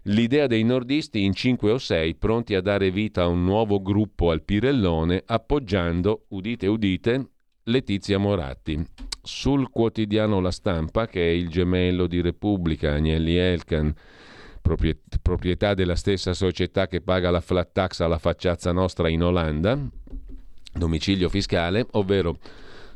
[0.05, 4.31] L'idea dei nordisti in cinque o sei pronti a dare vita a un nuovo gruppo
[4.31, 7.29] al Pirellone appoggiando, udite udite,
[7.71, 8.85] Letizia Moratti.
[9.23, 13.95] Sul quotidiano La Stampa, che è il gemello di Repubblica, Agnelli Elkan,
[15.23, 19.79] proprietà della stessa società che paga la flat tax alla facciazza nostra in Olanda,
[20.73, 22.37] domicilio fiscale, ovvero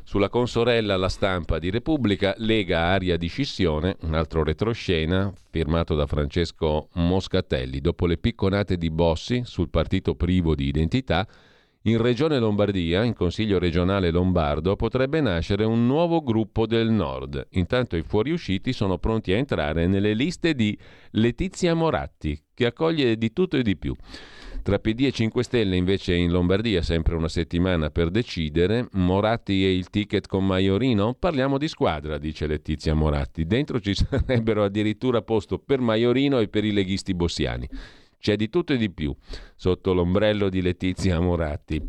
[0.03, 6.05] sulla consorella La Stampa di Repubblica, Lega Aria di Scissione, un altro retroscena firmato da
[6.05, 7.81] Francesco Moscatelli.
[7.81, 11.27] Dopo le picconate di Bossi sul partito privo di identità,
[11.87, 17.47] in Regione Lombardia, in Consiglio regionale lombardo, potrebbe nascere un nuovo gruppo del Nord.
[17.51, 20.77] Intanto i fuoriusciti sono pronti a entrare nelle liste di
[21.11, 23.95] Letizia Moratti, che accoglie di tutto e di più.
[24.63, 28.87] Tra PD e 5 Stelle invece in Lombardia sempre una settimana per decidere.
[28.93, 31.13] Moratti e il ticket con Maiorino?
[31.13, 33.45] Parliamo di squadra, dice Letizia Moratti.
[33.45, 37.69] Dentro ci sarebbero addirittura posto per Maiorino e per i leghisti bossiani.
[38.25, 39.15] C'è di tutto e di più
[39.55, 41.79] sotto l'ombrello di Letizia Moratti.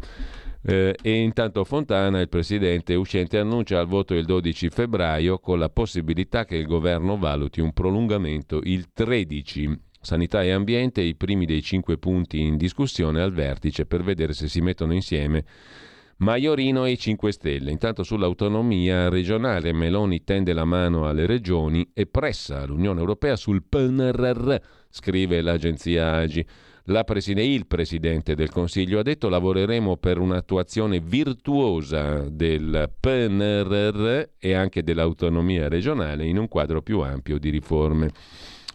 [0.62, 5.70] Eh, e intanto Fontana, il presidente uscente, annuncia al voto il 12 febbraio con la
[5.70, 9.81] possibilità che il governo valuti un prolungamento il 13.
[9.99, 14.46] Sanità e ambiente, i primi dei cinque punti in discussione al vertice per vedere se
[14.46, 15.42] si mettono insieme
[16.19, 17.71] Maiorino e i 5 Stelle.
[17.71, 24.57] Intanto sull'autonomia regionale Meloni tende la mano alle regioni e pressa l'Unione Europea sul PNRR
[24.89, 26.47] scrive l'agenzia AGI.
[27.05, 34.85] Preside- il Presidente del Consiglio ha detto lavoreremo per un'attuazione virtuosa del PNRR e anche
[34.85, 38.11] dell'autonomia regionale in un quadro più ampio di riforme.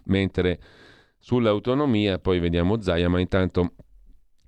[0.05, 0.59] Mentre
[1.17, 3.75] sull'autonomia, poi vediamo Zaia, ma intanto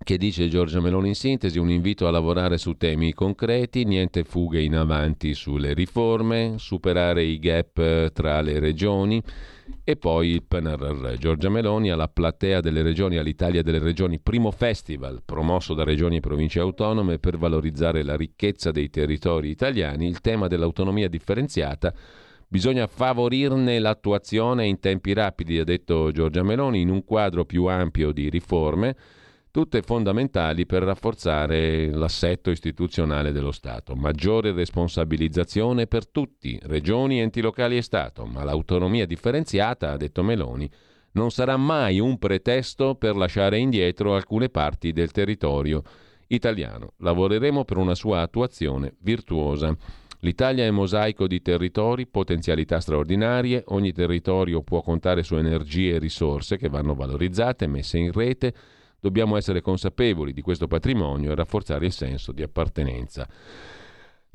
[0.04, 4.62] che dice Giorgia Meloni in sintesi, un invito a lavorare su temi concreti, niente fughe
[4.62, 9.24] in avanti sulle riforme, superare i gap tra le regioni
[9.84, 11.14] e poi il PNRR.
[11.18, 16.20] Giorgia Meloni alla platea delle regioni, all'Italia delle regioni, primo festival promosso da regioni e
[16.20, 21.94] province autonome per valorizzare la ricchezza dei territori italiani, il tema dell'autonomia differenziata.
[22.46, 28.12] Bisogna favorirne l'attuazione in tempi rapidi, ha detto Giorgia Meloni, in un quadro più ampio
[28.12, 28.96] di riforme
[29.54, 33.94] tutte fondamentali per rafforzare l'assetto istituzionale dello Stato.
[33.94, 40.68] Maggiore responsabilizzazione per tutti, regioni, enti locali e Stato, ma l'autonomia differenziata, ha detto Meloni,
[41.12, 45.84] non sarà mai un pretesto per lasciare indietro alcune parti del territorio
[46.30, 46.94] italiano.
[46.98, 49.72] Lavoreremo per una sua attuazione virtuosa.
[50.22, 56.58] L'Italia è mosaico di territori, potenzialità straordinarie, ogni territorio può contare su energie e risorse
[56.58, 58.54] che vanno valorizzate, messe in rete.
[59.04, 63.28] Dobbiamo essere consapevoli di questo patrimonio e rafforzare il senso di appartenenza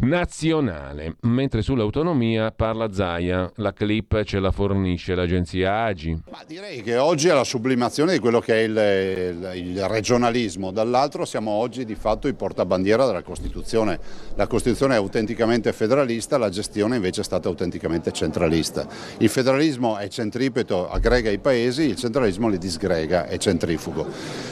[0.00, 1.16] nazionale.
[1.22, 6.16] Mentre sull'autonomia parla Zaia, la clip ce la fornisce l'agenzia Agi.
[6.30, 10.70] Ma direi che oggi è la sublimazione di quello che è il, il, il, regionalismo,
[10.70, 13.98] dall'altro siamo oggi di fatto i portabandiera della Costituzione.
[14.36, 18.86] La Costituzione è autenticamente federalista, la gestione invece è stata autenticamente centralista.
[19.18, 24.06] Il federalismo è centripeto, aggrega i paesi, il centralismo li disgrega, è centrifugo.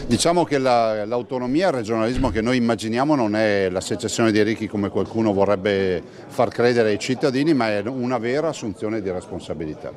[0.08, 4.66] Diciamo che la, l'autonomia il regionalismo che noi immaginiamo non è la secessione dei ricchi
[4.66, 9.92] come qualcuno vorrebbe far credere ai cittadini, ma è una vera assunzione di responsabilità.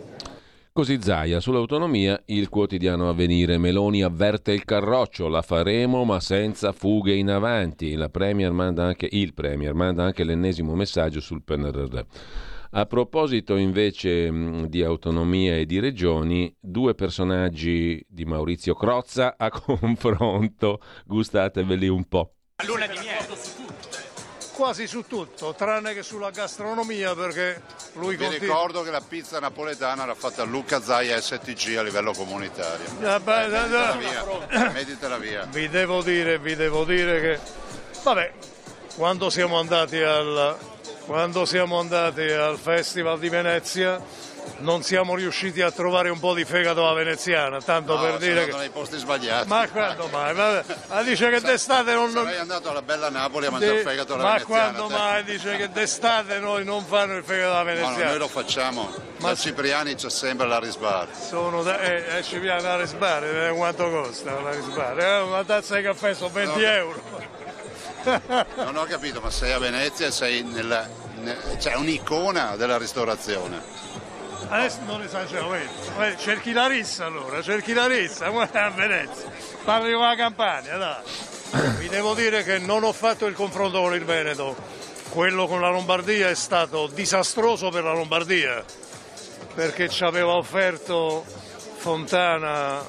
[0.71, 3.57] Così Zaia, sull'autonomia, il quotidiano avvenire.
[3.57, 7.97] Meloni avverte il carroccio, la faremo ma senza fughe in avanti.
[8.11, 11.99] Premier anche, il Premier manda anche l'ennesimo messaggio sul PNRR.
[12.71, 14.31] A proposito invece
[14.67, 22.35] di autonomia e di regioni, due personaggi di Maurizio Crozza a confronto, gustateveli un po'.
[22.65, 23.25] Luna di miele
[24.59, 27.61] quasi su tutto, tranne che sulla gastronomia perché
[27.93, 28.55] lui Vi continua...
[28.55, 32.85] ricordo che la pizza napoletana l'ha fatta Luca Zai STG a livello comunitario.
[32.99, 34.69] Eh beh, Meditela via.
[34.73, 35.45] Meditela via.
[35.45, 37.39] Vi devo dire, vi devo dire che...
[38.03, 38.33] Vabbè,
[38.97, 40.57] quando siamo andati al,
[41.05, 43.97] quando siamo andati al Festival di Venezia
[44.57, 48.47] non siamo riusciti a trovare un po' di fegato alla veneziana, tanto no, per dire
[48.47, 48.55] che...
[48.55, 49.47] nei posti sbagliati.
[49.47, 50.33] Ma quando mai?
[50.33, 52.11] Ma, ma dice che d'estate non...
[52.11, 54.61] Sarei andato alla bella Napoli a mangiare il fegato alla ma veneziana.
[54.61, 55.01] Ma quando te.
[55.01, 57.95] mai dice che d'estate noi non fanno il fegato alla veneziana?
[57.95, 58.93] No, no, noi lo facciamo.
[59.19, 61.07] Ma da Cipriani c'è sempre la risbar.
[61.13, 61.79] Sono da...
[61.79, 64.99] Eh, eh Cipriani la risbar, eh, quanto costa la risbar?
[64.99, 66.65] Eh, una tazza di caffè sono 20 no.
[66.65, 67.01] euro.
[68.55, 70.87] non ho capito, ma sei a Venezia e sei nella...
[71.57, 73.61] C'è un'icona della ristorazione.
[74.47, 75.55] Adesso non esageriamo,
[76.17, 79.29] cerchi la rissa allora, cerchi la rissa, guarda a Venezia,
[79.63, 81.77] parli con la Campania, dai.
[81.77, 84.55] Vi devo dire che non ho fatto il confronto con il Veneto,
[85.09, 88.63] quello con la Lombardia è stato disastroso per la Lombardia,
[89.53, 91.25] perché ci aveva offerto
[91.77, 92.83] Fontana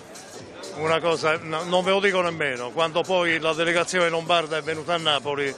[0.77, 4.99] una cosa, non ve lo dico nemmeno, quando poi la delegazione lombarda è venuta a
[4.99, 5.55] Napoli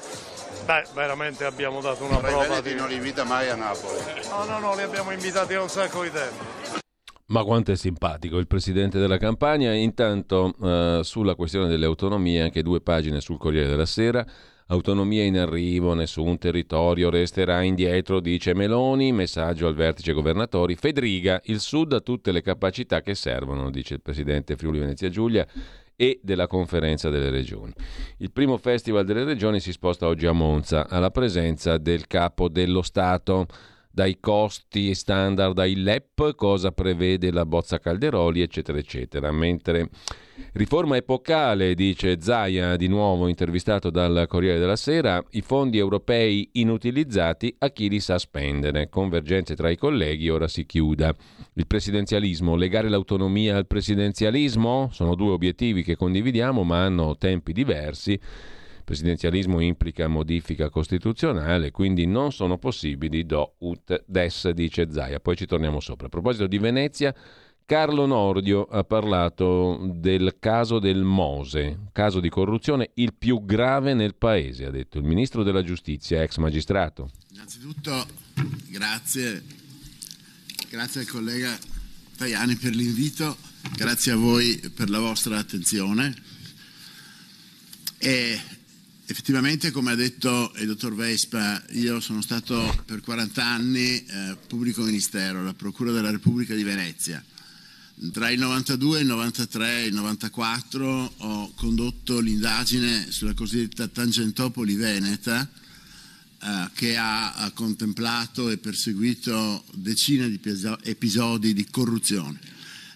[0.65, 2.75] Beh, veramente abbiamo dato una Vorrei prova di...
[2.75, 3.99] non li invita mai a Napoli.
[4.29, 6.81] No, no, no, li abbiamo invitati a un sacco di tempo.
[7.27, 9.73] Ma quanto è simpatico il presidente della campagna.
[9.73, 14.25] Intanto eh, sulla questione delle autonomie, anche due pagine sul Corriere della Sera.
[14.67, 19.13] Autonomia in arrivo, nessun territorio resterà indietro, dice Meloni.
[19.13, 20.77] Messaggio al vertice governatori.
[20.77, 25.47] Fedriga, il Sud ha tutte le capacità che servono, dice il presidente Friuli Venezia Giulia
[25.97, 27.73] e della conferenza delle regioni.
[28.19, 32.83] Il primo festival delle regioni si sposta oggi a Monza, alla presenza del capo dello
[32.83, 33.47] Stato.
[33.95, 39.31] Dai costi standard ai LEP, cosa prevede la bozza Calderoli, eccetera, eccetera.
[39.31, 39.91] Mentre
[40.53, 47.55] riforma epocale, dice Zaia, di nuovo intervistato dal Corriere della Sera, i fondi europei inutilizzati
[47.59, 48.89] a chi li sa spendere.
[48.89, 51.15] Convergenze tra i colleghi, ora si chiuda.
[51.55, 54.89] Il presidenzialismo, legare l'autonomia al presidenzialismo?
[54.93, 58.13] Sono due obiettivi che condividiamo ma hanno tempi diversi.
[58.13, 65.21] Il presidenzialismo implica modifica costituzionale, quindi non sono possibili do ut des, dice Zaia.
[65.21, 66.07] Poi ci torniamo sopra.
[66.07, 67.15] A proposito di Venezia,
[67.65, 74.15] Carlo Nordio ha parlato del caso del Mose, caso di corruzione il più grave nel
[74.15, 77.11] paese, ha detto il ministro della giustizia, ex magistrato.
[77.33, 78.07] Innanzitutto
[78.69, 79.61] grazie
[80.73, 81.59] grazie al collega
[82.17, 83.37] Tajani per l'invito,
[83.77, 86.15] grazie a voi per la vostra attenzione.
[87.99, 88.41] E
[89.05, 94.83] effettivamente, come ha detto il dottor Vespa, io sono stato per 40 anni eh, pubblico
[94.83, 97.23] ministero alla Procura della Repubblica di Venezia.
[98.11, 105.49] Tra il 92, il 93 e il 94 ho condotto l'indagine sulla cosiddetta Tangentopoli Veneta,
[106.43, 110.41] eh, che ha, ha, contemplato e perseguito decine di
[110.83, 112.41] episodi di corruzione.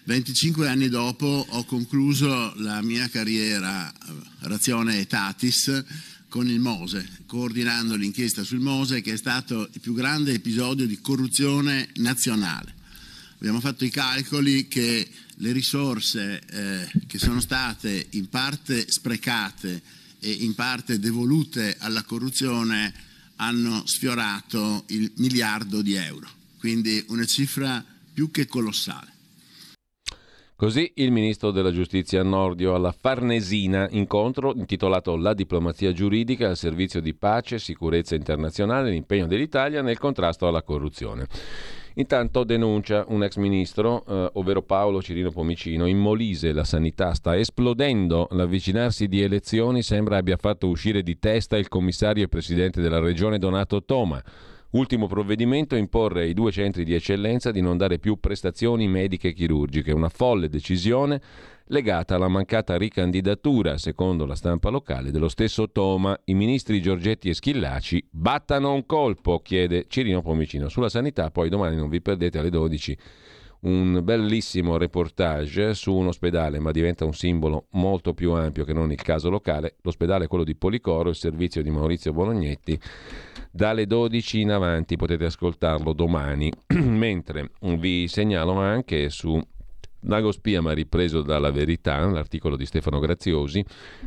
[0.03, 3.95] 25 anni dopo ho concluso la mia carriera eh,
[4.39, 5.85] Razione Etatis
[6.27, 10.99] con il Mose, coordinando l'inchiesta sul Mose che è stato il più grande episodio di
[10.99, 12.76] corruzione nazionale.
[13.39, 19.81] Abbiamo fatto i calcoli che le risorse eh, che sono state in parte sprecate
[20.19, 22.91] e in parte devolute alla corruzione
[23.35, 29.13] hanno sfiorato il miliardo di euro, quindi una cifra più che colossale.
[30.55, 36.99] Così il ministro della giustizia Nordio alla Farnesina, incontro intitolato La diplomazia giuridica al servizio
[36.99, 41.27] di pace, sicurezza internazionale e l'impegno dell'Italia nel contrasto alla corruzione.
[41.99, 47.35] Intanto denuncia un ex ministro, eh, ovvero Paolo Cirino Pomicino, in Molise la sanità sta
[47.35, 52.99] esplodendo, l'avvicinarsi di elezioni sembra abbia fatto uscire di testa il commissario e presidente della
[52.99, 54.21] regione Donato Toma.
[54.71, 59.33] Ultimo provvedimento imporre ai due centri di eccellenza di non dare più prestazioni mediche e
[59.33, 61.21] chirurgiche, una folle decisione
[61.67, 66.19] legata alla mancata ricandidatura, secondo la stampa locale, dello stesso Toma.
[66.25, 70.67] I ministri Giorgetti e Schillaci battano un colpo, chiede Cirino Pomicino.
[70.67, 72.97] Sulla sanità, poi domani non vi perdete alle 12
[73.61, 78.91] un bellissimo reportage su un ospedale, ma diventa un simbolo molto più ampio che non
[78.91, 79.75] il caso locale.
[79.81, 82.79] L'ospedale è quello di Policoro, il servizio di Maurizio Bolognetti
[83.51, 89.41] dalle 12 in avanti potete ascoltarlo domani, mentre vi segnalo anche su
[89.99, 93.63] Dago Spiama ripreso dalla Verità, l'articolo di Stefano Graziosi,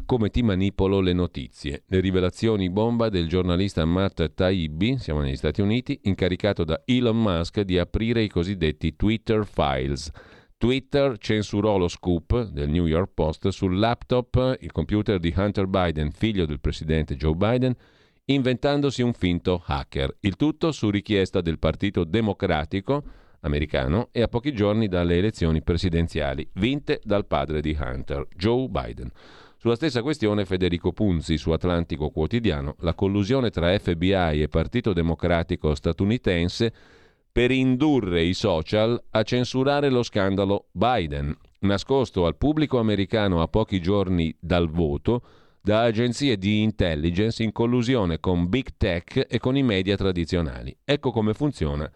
[0.06, 1.82] come ti manipolo le notizie.
[1.86, 7.60] Le rivelazioni bomba del giornalista Matt Taibbi, siamo negli Stati Uniti, incaricato da Elon Musk
[7.62, 10.10] di aprire i cosiddetti Twitter Files.
[10.56, 16.12] Twitter censurò lo scoop del New York Post sul laptop, il computer di Hunter Biden,
[16.12, 17.74] figlio del presidente Joe Biden,
[18.26, 20.18] inventandosi un finto hacker.
[20.20, 23.02] Il tutto su richiesta del Partito Democratico
[23.40, 29.10] americano e a pochi giorni dalle elezioni presidenziali, vinte dal padre di Hunter, Joe Biden.
[29.56, 35.74] Sulla stessa questione Federico Punzi su Atlantico Quotidiano, la collusione tra FBI e Partito Democratico
[35.74, 36.72] statunitense
[37.30, 43.80] per indurre i social a censurare lo scandalo Biden, nascosto al pubblico americano a pochi
[43.80, 45.22] giorni dal voto
[45.62, 50.74] da agenzie di intelligence in collusione con big tech e con i media tradizionali.
[50.84, 51.90] Ecco come funziona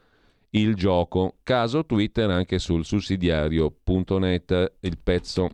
[0.55, 1.37] il gioco.
[1.43, 4.73] Caso Twitter anche sul sussidiario.net.
[4.81, 5.51] Il pezzo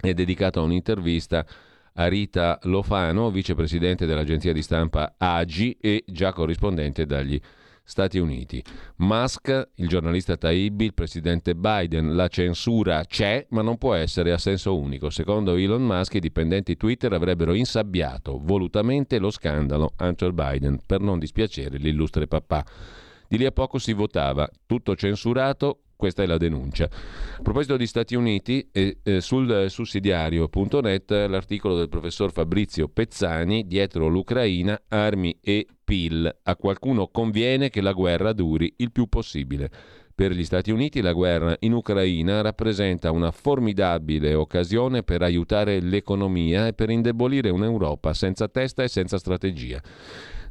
[0.00, 1.46] è dedicato a un'intervista
[1.96, 7.40] a Rita Lofano, vicepresidente dell'agenzia di stampa AGI e già corrispondente dagli
[7.86, 8.64] Stati Uniti.
[8.96, 14.38] Musk, il giornalista Taibbi, il presidente Biden, la censura c'è, ma non può essere a
[14.38, 15.10] senso unico.
[15.10, 21.18] Secondo Elon Musk, i dipendenti Twitter avrebbero insabbiato volutamente lo scandalo Hunter Biden per non
[21.18, 22.64] dispiacere l'illustre papà.
[23.34, 26.84] Di lì a poco si votava, tutto censurato, questa è la denuncia.
[26.84, 34.06] A proposito di Stati Uniti, eh, eh, sul sussidiario.net l'articolo del professor Fabrizio Pezzani, dietro
[34.06, 36.32] l'Ucraina, armi e PIL.
[36.44, 39.68] A qualcuno conviene che la guerra duri il più possibile.
[40.14, 46.68] Per gli Stati Uniti la guerra in Ucraina rappresenta una formidabile occasione per aiutare l'economia
[46.68, 49.82] e per indebolire un'Europa senza testa e senza strategia.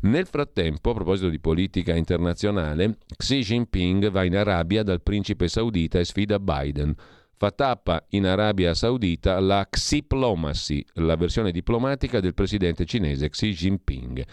[0.04, 5.98] Nel frattempo, a proposito di politica internazionale, Xi Jinping va in Arabia dal principe saudita
[5.98, 6.94] e sfida Biden.
[7.36, 14.26] Fa tappa in Arabia Saudita la Xiplomacy, la versione diplomatica del presidente cinese Xi Jinping.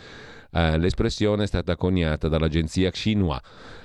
[0.52, 3.40] Eh, l'espressione è stata coniata dall'agenzia Xinhua.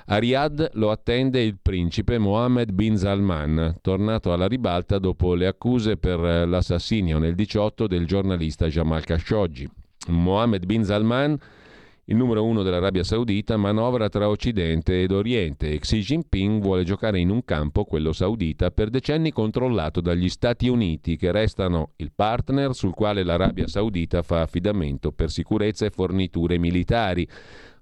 [0.07, 5.97] A Riyadh lo attende il principe Mohammed bin Salman, tornato alla ribalta dopo le accuse
[5.97, 9.69] per l'assassinio nel 18 del giornalista Jamal Khashoggi.
[10.07, 11.37] Mohammed bin Salman
[12.07, 17.19] il numero uno dell'Arabia Saudita manovra tra Occidente ed Oriente e Xi Jinping vuole giocare
[17.19, 22.75] in un campo, quello saudita, per decenni controllato dagli Stati Uniti, che restano il partner
[22.75, 27.27] sul quale l'Arabia Saudita fa affidamento per sicurezza e forniture militari.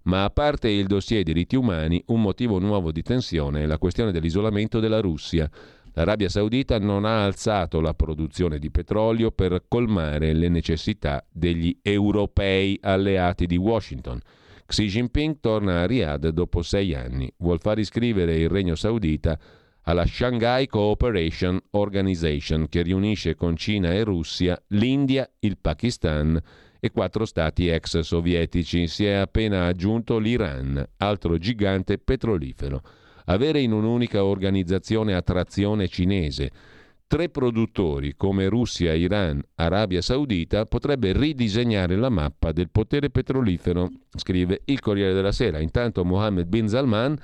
[0.03, 4.13] Ma a parte il dossier diritti umani, un motivo nuovo di tensione è la questione
[4.13, 5.49] dell'isolamento della Russia.
[5.95, 12.79] L'Arabia Saudita non ha alzato la produzione di petrolio per colmare le necessità degli europei
[12.81, 14.19] alleati di Washington.
[14.65, 17.31] Xi Jinping torna a Riyadh dopo sei anni.
[17.37, 19.37] Vuol far iscrivere il Regno Saudita
[19.83, 26.41] alla Shanghai Cooperation Organization che riunisce con Cina e Russia l'India, il Pakistan
[26.79, 28.87] e quattro stati ex sovietici.
[28.87, 32.81] Si è appena aggiunto l'Iran, altro gigante petrolifero.
[33.25, 36.51] Avere in un'unica organizzazione a trazione cinese
[37.13, 44.61] tre produttori come Russia, Iran, Arabia Saudita potrebbe ridisegnare la mappa del potere petrolifero, scrive
[44.65, 45.59] il Corriere della Sera.
[45.59, 47.15] Intanto Mohammed bin Salman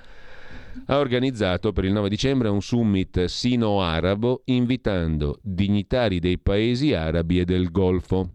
[0.85, 7.45] ha organizzato per il 9 dicembre un summit sino-arabo invitando dignitari dei paesi arabi e
[7.45, 8.33] del Golfo.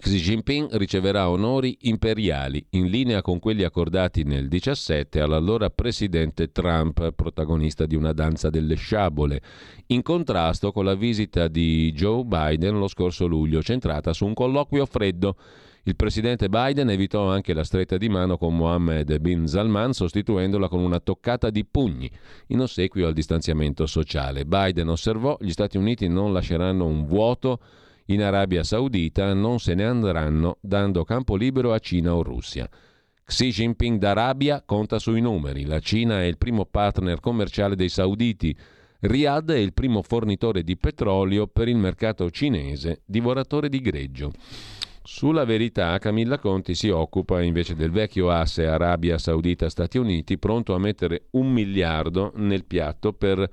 [0.00, 7.10] Xi Jinping riceverà onori imperiali in linea con quelli accordati nel 17 all'allora presidente Trump,
[7.16, 9.42] protagonista di una danza delle sciabole,
[9.86, 14.86] in contrasto con la visita di Joe Biden lo scorso luglio, centrata su un colloquio
[14.86, 15.34] freddo.
[15.82, 20.78] Il presidente Biden evitò anche la stretta di mano con Mohammed bin Salman, sostituendola con
[20.78, 22.08] una toccata di pugni,
[22.48, 24.44] in ossequio al distanziamento sociale.
[24.44, 27.58] Biden osservò: gli Stati Uniti non lasceranno un vuoto
[28.10, 32.68] in Arabia Saudita, non se ne andranno dando campo libero a Cina o Russia.
[33.24, 35.66] Xi Jinping d'Arabia conta sui numeri.
[35.66, 38.56] La Cina è il primo partner commerciale dei sauditi.
[39.00, 44.32] Riyadh è il primo fornitore di petrolio per il mercato cinese, divoratore di greggio.
[45.02, 50.78] Sulla verità, Camilla Conti si occupa invece del vecchio asse Arabia Saudita-Stati Uniti, pronto a
[50.78, 53.48] mettere un miliardo nel piatto per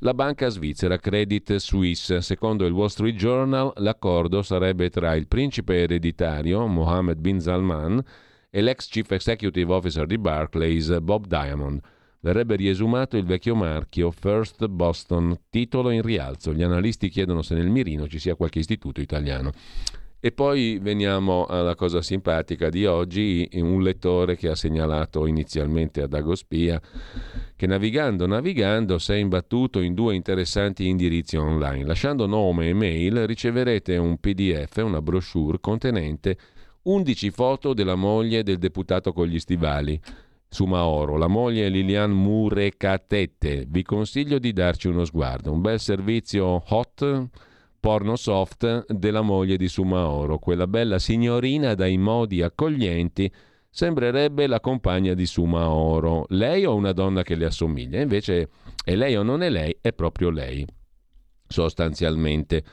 [0.00, 2.20] la banca svizzera Credit Suisse.
[2.20, 8.02] Secondo il Wall Street Journal, l'accordo sarebbe tra il principe ereditario Mohammed bin Salman
[8.50, 11.80] e l'ex chief executive officer di Barclays Bob Diamond.
[12.20, 16.52] Verrebbe riesumato il vecchio marchio First Boston, titolo in rialzo.
[16.52, 19.52] Gli analisti chiedono se nel mirino ci sia qualche istituto italiano.
[20.20, 26.12] E poi veniamo alla cosa simpatica di oggi, un lettore che ha segnalato inizialmente ad
[26.12, 26.80] Agospia
[27.54, 31.84] che navigando, navigando si è imbattuto in due interessanti indirizzi online.
[31.84, 36.36] Lasciando nome e mail riceverete un PDF, una brochure contenente
[36.82, 40.00] 11 foto della moglie del deputato con gli stivali.
[40.48, 43.66] Sumaoro, la moglie è Lilian Murekatete.
[43.68, 45.52] Vi consiglio di darci uno sguardo.
[45.52, 47.28] Un bel servizio hot
[47.80, 53.30] porno soft della moglie di Sumaoro, quella bella signorina dai modi accoglienti,
[53.70, 56.26] sembrerebbe la compagna di Sumaoro.
[56.30, 58.00] Lei o una donna che le assomiglia?
[58.00, 58.48] Invece
[58.84, 59.76] è lei o non è lei?
[59.80, 60.66] È proprio lei,
[61.46, 62.64] sostanzialmente.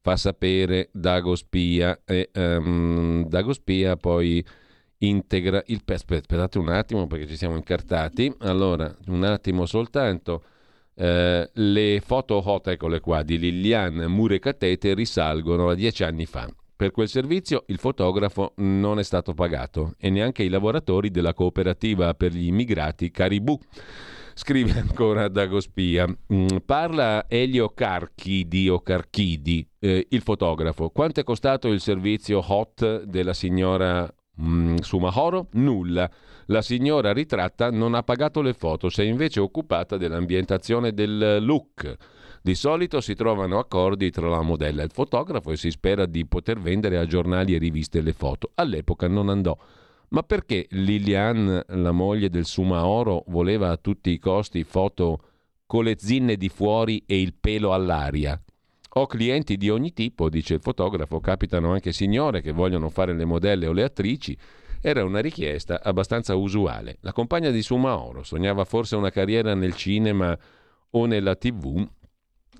[0.00, 4.44] Fa sapere Dago Spia e um, Dago Spia poi
[4.98, 5.82] integra il...
[5.86, 8.32] Aspettate un attimo perché ci siamo incartati.
[8.40, 10.44] Allora, un attimo soltanto.
[10.96, 16.48] Eh, le foto hot, eccole qua, di Lilian Murekatete risalgono a dieci anni fa.
[16.76, 22.14] Per quel servizio il fotografo non è stato pagato e neanche i lavoratori della cooperativa
[22.14, 23.58] per gli immigrati Caribù.
[24.34, 26.06] Scrive ancora Dagospia.
[26.32, 30.90] Mm, parla Elio Carchidi o Carchidi, eh, il fotografo.
[30.90, 35.48] Quanto è costato il servizio hot della signora mm, Sumahoro?
[35.52, 36.10] Nulla.
[36.46, 41.96] La signora ritratta non ha pagato le foto, si è invece occupata dell'ambientazione del look.
[42.42, 46.26] Di solito si trovano accordi tra la modella e il fotografo e si spera di
[46.26, 48.50] poter vendere a giornali e riviste le foto.
[48.56, 49.56] All'epoca non andò.
[50.08, 55.20] Ma perché Lilian, la moglie del Sumaoro, voleva a tutti i costi foto
[55.64, 58.38] con le zinne di fuori e il pelo all'aria?
[58.96, 63.24] Ho clienti di ogni tipo, dice il fotografo, capitano anche signore che vogliono fare le
[63.24, 64.36] modelle o le attrici
[64.80, 66.98] era una richiesta abbastanza usuale.
[67.00, 70.38] La compagna di Sumaoro sognava forse una carriera nel cinema
[70.90, 71.88] o nella tv.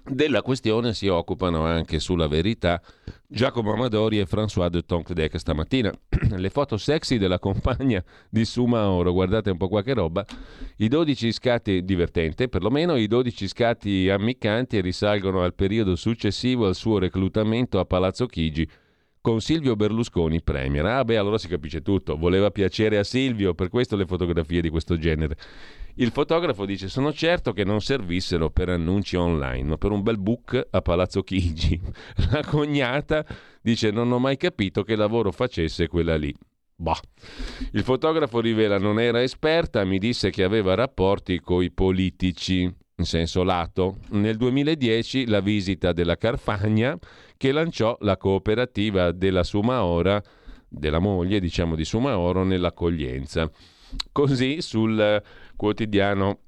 [0.06, 2.78] Della questione si occupano anche sulla verità
[3.26, 5.90] Giacomo Amadori e François de Tonquedec stamattina.
[6.36, 10.22] Le foto sexy della compagna di Sumaoro, guardate un po' qua che roba.
[10.76, 16.98] I 12 scatti, divertente perlomeno, i 12 scatti ammiccanti risalgono al periodo successivo al suo
[16.98, 18.68] reclutamento a Palazzo Chigi
[19.22, 20.84] con Silvio Berlusconi premier.
[20.84, 22.18] Ah beh, allora si capisce tutto.
[22.18, 25.38] Voleva piacere a Silvio, per questo le fotografie di questo genere.
[25.96, 30.18] Il fotografo dice: Sono certo che non servissero per annunci online, ma per un bel
[30.18, 31.80] book a Palazzo Chigi.
[32.30, 33.24] La cognata
[33.62, 36.34] dice: Non ho mai capito che lavoro facesse quella lì.
[36.76, 37.00] Bah.
[37.72, 42.62] Il fotografo rivela: Non era esperta, mi disse che aveva rapporti coi politici
[42.96, 43.98] in senso lato.
[44.10, 46.98] Nel 2010 la visita della Carfagna
[47.36, 50.20] che lanciò la cooperativa della Sumaora,
[50.68, 53.48] della moglie diciamo di Sumaoro, nell'accoglienza.
[54.10, 55.22] Così sul
[55.56, 56.40] quotidiano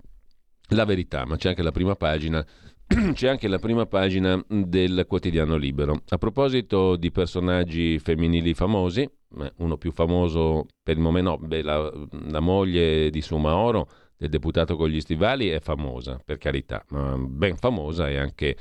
[0.71, 2.45] La Verità, ma c'è anche la prima pagina
[3.15, 6.03] c'è anche la prima pagina del quotidiano Libero.
[6.09, 9.09] A proposito di personaggi femminili famosi,
[9.57, 11.93] uno più famoso per il momento, beh, la,
[12.29, 17.57] la moglie di Sumaoro, del deputato con gli stivali, è famosa, per carità, ma ben
[17.57, 18.57] famosa è anche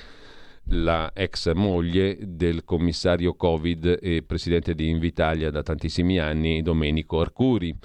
[0.70, 7.78] la ex moglie del commissario Covid e presidente di Invitalia da tantissimi anni, Domenico Arcuri.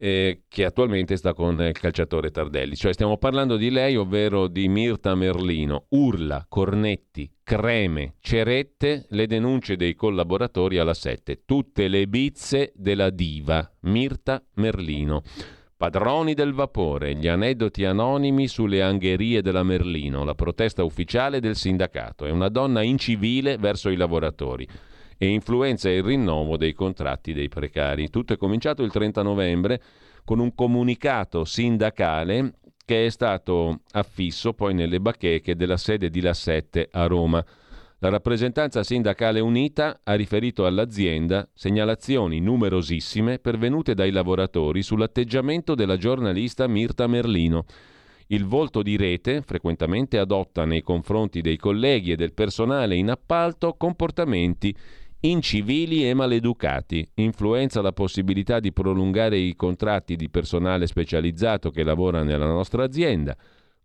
[0.00, 2.76] Eh, che attualmente sta con il calciatore Tardelli.
[2.76, 5.86] Cioè stiamo parlando di lei, ovvero di Mirta Merlino.
[5.88, 11.42] Urla, cornetti, creme, cerette, le denunce dei collaboratori alla 7.
[11.44, 15.22] Tutte le bizze della diva Mirta Merlino.
[15.76, 22.24] Padroni del vapore, gli aneddoti anonimi sulle angherie della Merlino, la protesta ufficiale del sindacato.
[22.24, 24.66] È una donna incivile verso i lavoratori
[25.18, 28.08] e influenza il rinnovo dei contratti dei precari.
[28.08, 29.82] Tutto è cominciato il 30 novembre
[30.24, 32.54] con un comunicato sindacale
[32.84, 37.44] che è stato affisso poi nelle bacheche della sede di La 7 a Roma.
[37.98, 46.68] La rappresentanza sindacale unita ha riferito all'azienda segnalazioni numerosissime pervenute dai lavoratori sull'atteggiamento della giornalista
[46.68, 47.64] Mirta Merlino.
[48.28, 53.74] Il volto di rete frequentemente adotta nei confronti dei colleghi e del personale in appalto
[53.74, 54.74] comportamenti
[55.20, 62.22] incivili e maleducati, influenza la possibilità di prolungare i contratti di personale specializzato che lavora
[62.22, 63.36] nella nostra azienda,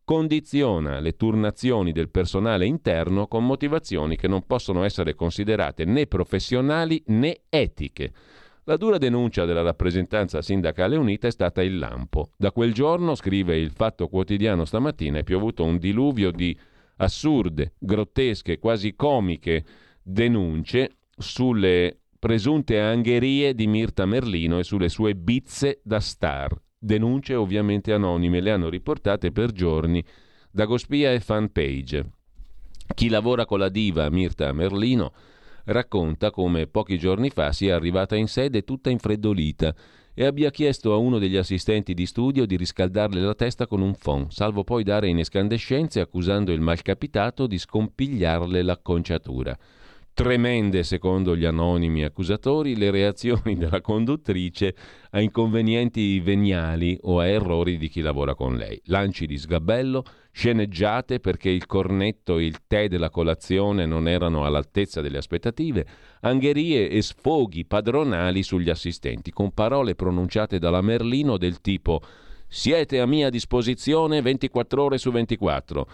[0.06, 7.02] condiziona le turnazioni del personale interno con motivazioni che non possono essere considerate né professionali
[7.08, 8.12] né etiche.
[8.66, 12.30] La dura denuncia della rappresentanza sindacale unita è stata il lampo.
[12.38, 16.58] Da quel giorno, scrive il Fatto Quotidiano stamattina, è piovuto un diluvio di
[16.98, 19.66] assurde, grottesche, quasi comiche
[20.02, 26.56] denunce sulle presunte angherie di Mirta Merlino e sulle sue bizze da star.
[26.78, 30.04] Denunce ovviamente anonime, le hanno riportate per giorni
[30.52, 32.10] da Gospia e Fanpage.
[32.94, 35.14] Chi lavora con la diva Mirta Merlino
[35.66, 39.74] racconta come pochi giorni fa sia arrivata in sede tutta infreddolita
[40.14, 43.96] e abbia chiesto a uno degli assistenti di studio di riscaldarle la testa con un
[43.96, 49.58] phon, salvo poi dare in escandescenze accusando il malcapitato di scompigliarle l'acconciatura.
[50.16, 54.76] Tremende, secondo gli anonimi accusatori, le reazioni della conduttrice
[55.10, 58.80] a inconvenienti veniali o a errori di chi lavora con lei.
[58.86, 65.02] Lanci di sgabello, sceneggiate perché il cornetto e il tè della colazione non erano all'altezza
[65.02, 65.84] delle aspettative,
[66.22, 72.02] angherie e sfoghi padronali sugli assistenti, con parole pronunciate dalla Merlino del tipo
[72.48, 75.88] siete a mia disposizione 24 ore su 24.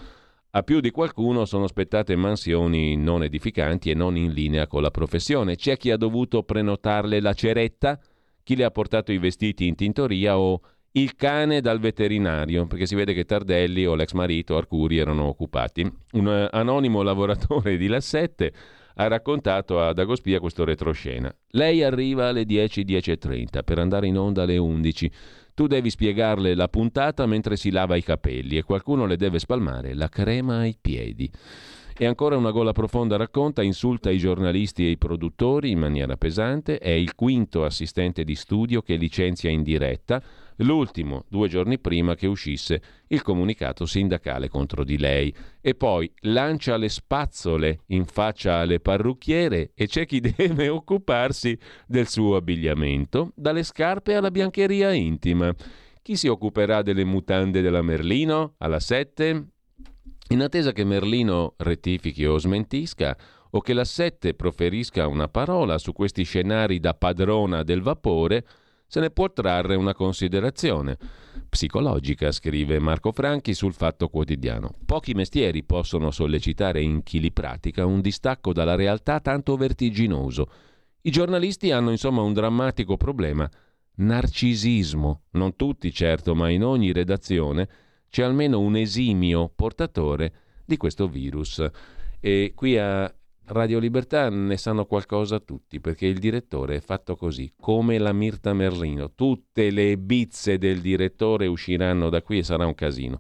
[0.51, 4.89] A più di qualcuno sono spettate mansioni non edificanti e non in linea con la
[4.89, 5.55] professione.
[5.55, 7.99] C'è chi ha dovuto prenotarle la ceretta,
[8.41, 10.59] chi le ha portato i vestiti in tintoria o
[10.93, 15.87] il cane dal veterinario, perché si vede che Tardelli o l'ex marito Arcuri erano occupati.
[16.13, 18.51] Un anonimo lavoratore di Lassette
[18.95, 21.31] ha raccontato ad Agospia questo retroscena.
[21.49, 25.11] Lei arriva alle 10, 10.30 per andare in onda alle 11.
[25.60, 29.93] Tu devi spiegarle la puntata mentre si lava i capelli e qualcuno le deve spalmare
[29.93, 31.30] la crema ai piedi.
[31.97, 36.78] E ancora una gola profonda racconta, insulta i giornalisti e i produttori in maniera pesante,
[36.78, 40.24] è il quinto assistente di studio che licenzia in diretta,
[40.60, 46.78] l'ultimo due giorni prima che uscisse il comunicato sindacale contro di lei e poi lancia
[46.78, 51.57] le spazzole in faccia alle parrucchiere e c'è chi deve occuparsi
[51.88, 55.53] del suo abbigliamento, dalle scarpe alla biancheria intima.
[56.01, 59.47] Chi si occuperà delle mutande della Merlino alla 7?
[60.32, 63.18] In attesa che Merlino rettifichi o smentisca,
[63.51, 68.45] o che la 7 proferisca una parola su questi scenari da padrona del vapore,
[68.89, 70.97] se ne può trarre una considerazione
[71.47, 74.73] psicologica, scrive Marco Franchi sul Fatto Quotidiano.
[74.83, 80.49] Pochi mestieri possono sollecitare in chi li pratica un distacco dalla realtà tanto vertiginoso.
[81.01, 83.47] I giornalisti hanno insomma un drammatico problema,
[83.97, 85.21] narcisismo.
[85.33, 87.69] Non tutti certo, ma in ogni redazione
[88.09, 90.33] c'è almeno un esimio portatore
[90.65, 91.63] di questo virus.
[92.19, 93.13] E qui a
[93.51, 98.53] Radio Libertà ne sanno qualcosa tutti, perché il direttore è fatto così, come la Mirta
[98.53, 99.13] Merlino.
[99.15, 103.19] Tutte le bizze del direttore usciranno da qui e sarà un casino.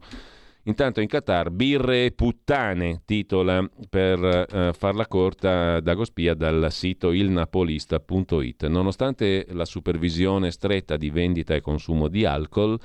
[0.63, 8.67] Intanto in Qatar, birre e puttane, titola per eh, farla corta Dagospia dal sito ilnapolista.it.
[8.67, 12.79] Nonostante la supervisione stretta di vendita e consumo di alcol,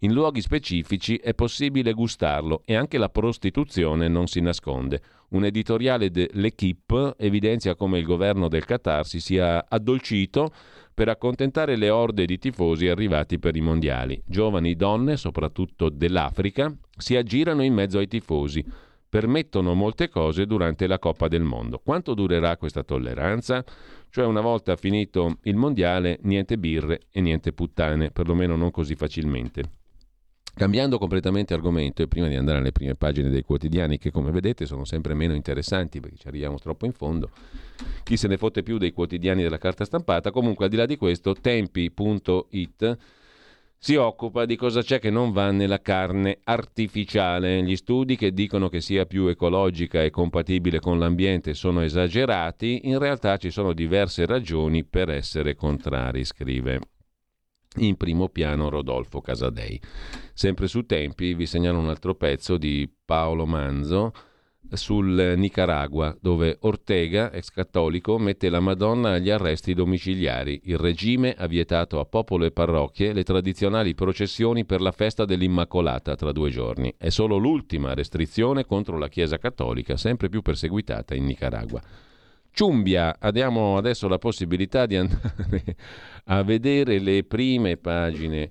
[0.00, 5.00] in luoghi specifici è possibile gustarlo e anche la prostituzione non si nasconde.
[5.28, 10.50] Un editoriale dell'Equipe evidenzia come il governo del Qatar si sia addolcito
[10.92, 14.22] per accontentare le orde di tifosi arrivati per i mondiali.
[14.26, 18.64] Giovani donne, soprattutto dell'Africa, si aggirano in mezzo ai tifosi.
[19.08, 21.80] Permettono molte cose durante la Coppa del Mondo.
[21.82, 23.64] Quanto durerà questa tolleranza?
[24.10, 29.84] Cioè una volta finito il mondiale, niente birre e niente puttane, perlomeno non così facilmente.
[30.58, 34.64] Cambiando completamente argomento e prima di andare alle prime pagine dei quotidiani che come vedete
[34.64, 37.28] sono sempre meno interessanti perché ci arriviamo troppo in fondo,
[38.02, 40.96] chi se ne fotte più dei quotidiani della carta stampata, comunque al di là di
[40.96, 42.96] questo tempi.it
[43.76, 47.62] si occupa di cosa c'è che non va nella carne artificiale.
[47.62, 52.98] Gli studi che dicono che sia più ecologica e compatibile con l'ambiente sono esagerati, in
[52.98, 56.80] realtà ci sono diverse ragioni per essere contrari, scrive
[57.78, 59.80] in primo piano Rodolfo Casadei.
[60.32, 64.12] Sempre su Tempi vi segnalo un altro pezzo di Paolo Manzo
[64.72, 70.62] sul Nicaragua, dove Ortega, ex cattolico, mette la Madonna agli arresti domiciliari.
[70.64, 76.16] Il regime ha vietato a popolo e parrocchie le tradizionali processioni per la festa dell'Immacolata
[76.16, 76.92] tra due giorni.
[76.96, 81.80] È solo l'ultima restrizione contro la Chiesa cattolica, sempre più perseguitata in Nicaragua.
[82.56, 85.76] Ciumbia, abbiamo adesso la possibilità di andare
[86.24, 88.48] a vedere le prime pagine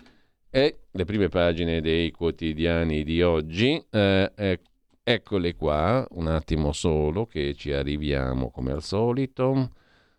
[0.51, 3.83] e le prime pagine dei quotidiani di oggi.
[3.89, 4.59] Eh, eh,
[5.01, 9.71] Eccole qua, un attimo solo che ci arriviamo come al solito,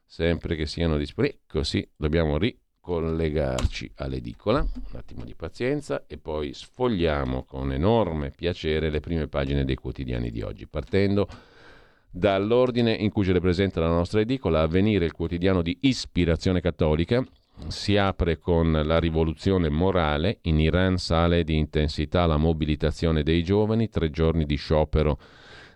[0.04, 1.42] sempre che siano disponibili.
[1.46, 8.98] Così dobbiamo ricollegarci all'edicola, un attimo di pazienza e poi sfogliamo con enorme piacere le
[8.98, 11.28] prime pagine dei quotidiani di oggi, partendo
[12.16, 17.22] dall'ordine in cui ci rappresenta la nostra edicola, Avvenire il quotidiano di ispirazione cattolica,
[17.68, 23.90] si apre con la rivoluzione morale, in Iran sale di intensità la mobilitazione dei giovani,
[23.90, 25.18] tre giorni di sciopero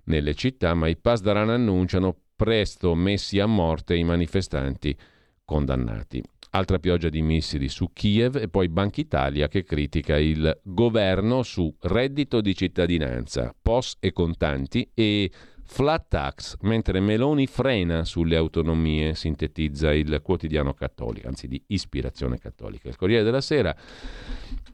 [0.04, 4.96] nelle città, ma i Pasdaran annunciano presto messi a morte i manifestanti
[5.44, 6.22] condannati.
[6.52, 11.72] Altra pioggia di missili su Kiev e poi Banca Italia che critica il governo su
[11.80, 15.30] reddito di cittadinanza, POS e contanti e
[15.72, 22.88] Flat tax, mentre Meloni frena sulle autonomie, sintetizza il quotidiano cattolico, anzi di ispirazione cattolica.
[22.88, 23.74] Il Corriere della Sera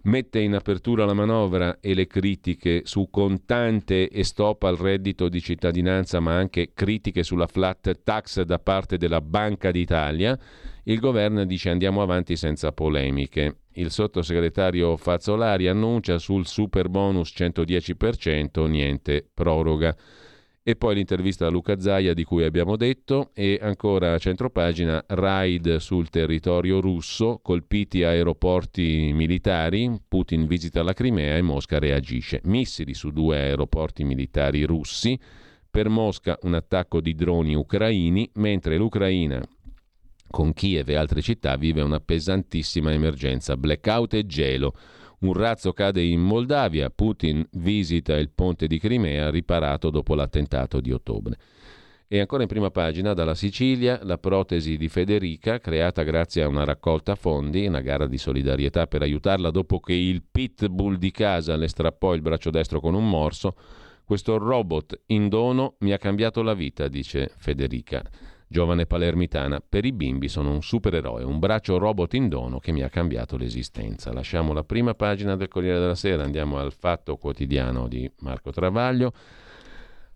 [0.05, 5.40] mette in apertura la manovra e le critiche su contante e stop al reddito di
[5.42, 10.36] cittadinanza, ma anche critiche sulla flat tax da parte della Banca d'Italia.
[10.84, 13.59] Il governo dice andiamo avanti senza polemiche.
[13.74, 19.94] Il sottosegretario Fazzolari annuncia sul super bonus 110% niente proroga.
[20.68, 25.76] E poi l'intervista a Luca Zaia di cui abbiamo detto e ancora a centropagina raid
[25.76, 32.40] sul territorio russo, colpiti aeroporti militari, Putin visita la Crimea e Mosca reagisce.
[32.46, 35.16] Missili su due aeroporti militari russi,
[35.70, 39.40] per Mosca un attacco di droni ucraini, mentre l'Ucraina
[40.28, 44.74] con Kiev e altre città vive una pesantissima emergenza, blackout e gelo.
[45.18, 50.92] Un razzo cade in Moldavia, Putin visita il ponte di Crimea riparato dopo l'attentato di
[50.92, 51.38] ottobre.
[52.06, 56.64] E ancora in prima pagina, dalla Sicilia, la protesi di Federica, creata grazie a una
[56.64, 61.66] raccolta fondi, una gara di solidarietà per aiutarla dopo che il pitbull di casa le
[61.66, 63.56] strappò il braccio destro con un morso.
[64.04, 68.04] Questo robot in dono mi ha cambiato la vita, dice Federica
[68.49, 72.82] giovane palermitana, per i bimbi sono un supereroe, un braccio robot in dono che mi
[72.82, 74.12] ha cambiato l'esistenza.
[74.12, 79.12] Lasciamo la prima pagina del Corriere della Sera, andiamo al Fatto Quotidiano di Marco Travaglio.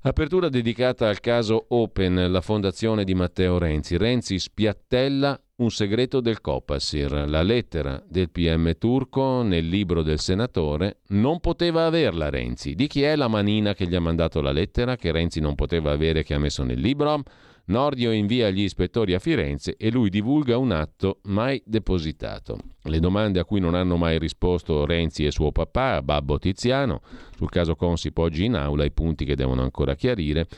[0.02, 3.98] Apertura dedicata al caso Open, la fondazione di Matteo Renzi.
[3.98, 7.28] Renzi spiattella un segreto del Copasir.
[7.28, 12.74] La lettera del PM turco nel libro del senatore non poteva averla Renzi.
[12.74, 15.90] Di chi è la manina che gli ha mandato la lettera che Renzi non poteva
[15.90, 17.22] avere che ha messo nel libro?
[17.70, 22.58] Nordio invia gli ispettori a Firenze e lui divulga un atto mai depositato.
[22.82, 27.00] Le domande a cui non hanno mai risposto Renzi e suo papà, Babbo Tiziano,
[27.36, 30.48] sul caso Consip oggi in aula, i punti che devono ancora chiarire.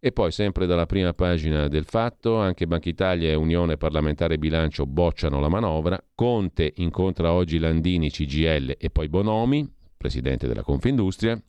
[0.00, 4.84] E poi, sempre dalla prima pagina del fatto, anche Banca Italia e Unione Parlamentare Bilancio
[4.84, 5.96] bocciano la manovra.
[6.12, 9.64] Conte incontra oggi Landini, CGL e poi Bonomi,
[9.96, 11.40] presidente della Confindustria.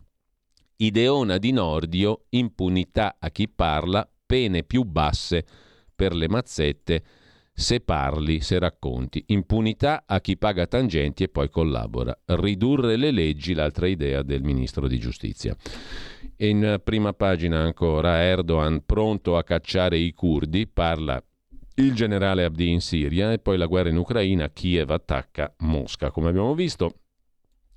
[0.76, 5.44] Ideona di Nordio, impunità a chi parla, pene più basse
[5.96, 7.04] per le mazzette
[7.52, 9.24] se parli, se racconti.
[9.30, 12.16] Impunità a chi paga tangenti e poi collabora.
[12.26, 15.56] Ridurre le leggi, l'altra idea del ministro di giustizia.
[16.38, 21.22] In prima pagina ancora Erdogan pronto a cacciare i curdi, parla
[21.76, 26.12] il generale Abdi in Siria e poi la guerra in Ucraina, Kiev attacca Mosca.
[26.12, 27.00] Come abbiamo visto,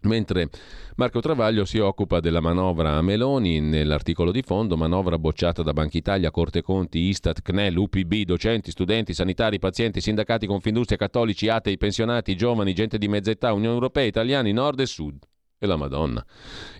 [0.03, 0.49] Mentre
[0.97, 5.97] Marco Travaglio si occupa della manovra a Meloni nell'articolo di fondo, manovra bocciata da Banca
[5.97, 12.35] Italia, Corte Conti, Istat, CNEL, UPB, docenti, studenti, sanitari, pazienti, sindacati, Confindustria, cattolici, atei, pensionati,
[12.35, 15.19] giovani, gente di mezza età, Unione Europea, italiani, nord e sud.
[15.57, 16.25] E la Madonna.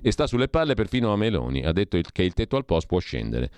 [0.03, 2.99] E sta sulle palle perfino a Meloni, ha detto che il tetto al post può
[2.99, 3.51] scendere.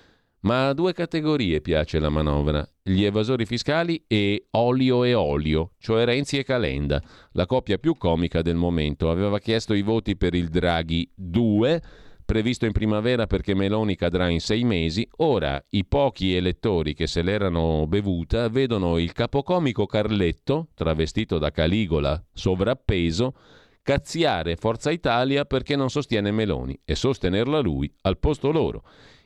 [0.45, 6.05] Ma a due categorie piace la manovra, gli evasori fiscali e olio e olio, cioè
[6.05, 9.11] Renzi e Calenda, la coppia più comica del momento.
[9.11, 11.83] Aveva chiesto i voti per il Draghi 2,
[12.27, 17.23] previsto in primavera perché Meloni cadrà in sei mesi, ora i pochi elettori che se
[17.23, 23.35] l'erano bevuta vedono il capocomico Carletto, travestito da Caligola, sovrappeso,
[23.81, 28.83] cazziare Forza Italia perché non sostiene Meloni e sostenerla lui al posto loro.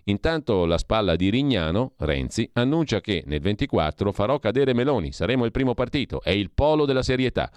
[0.08, 5.50] Intanto la spalla di Rignano, Renzi, annuncia che nel 24 farò cadere Meloni, saremo il
[5.50, 7.50] primo partito, è il polo della serietà.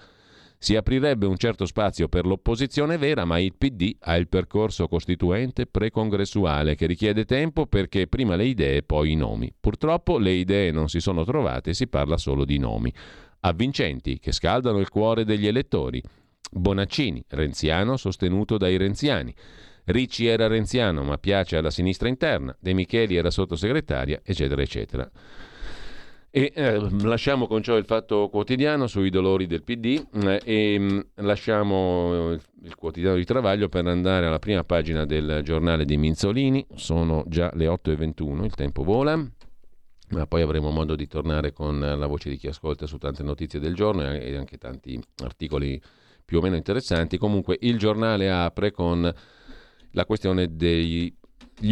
[0.58, 5.66] Si aprirebbe un certo spazio per l'opposizione vera, ma il PD ha il percorso costituente
[5.66, 9.52] precongressuale che richiede tempo perché prima le idee, poi i nomi.
[9.58, 12.94] Purtroppo le idee non si sono trovate, si parla solo di nomi.
[13.40, 16.04] Avvincenti, che scaldano il cuore degli elettori.
[16.52, 19.34] Bonaccini, renziano sostenuto dai renziani.
[19.86, 25.10] Ricci era renziano ma piace alla sinistra interna, De Micheli era sottosegretaria, eccetera, eccetera.
[26.34, 30.94] E eh, lasciamo con ciò il fatto quotidiano sui dolori del PD eh, e mh,
[30.94, 36.66] mm, lasciamo il quotidiano di Travaglio per andare alla prima pagina del giornale di Minzolini.
[36.76, 39.18] Sono già le 8.21, il tempo vola,
[40.12, 43.60] ma poi avremo modo di tornare con la voce di chi ascolta su tante notizie
[43.60, 45.82] del giorno e anche tanti articoli
[46.24, 47.18] più o meno interessanti.
[47.18, 49.14] Comunque il giornale apre con
[49.92, 51.14] la questione degli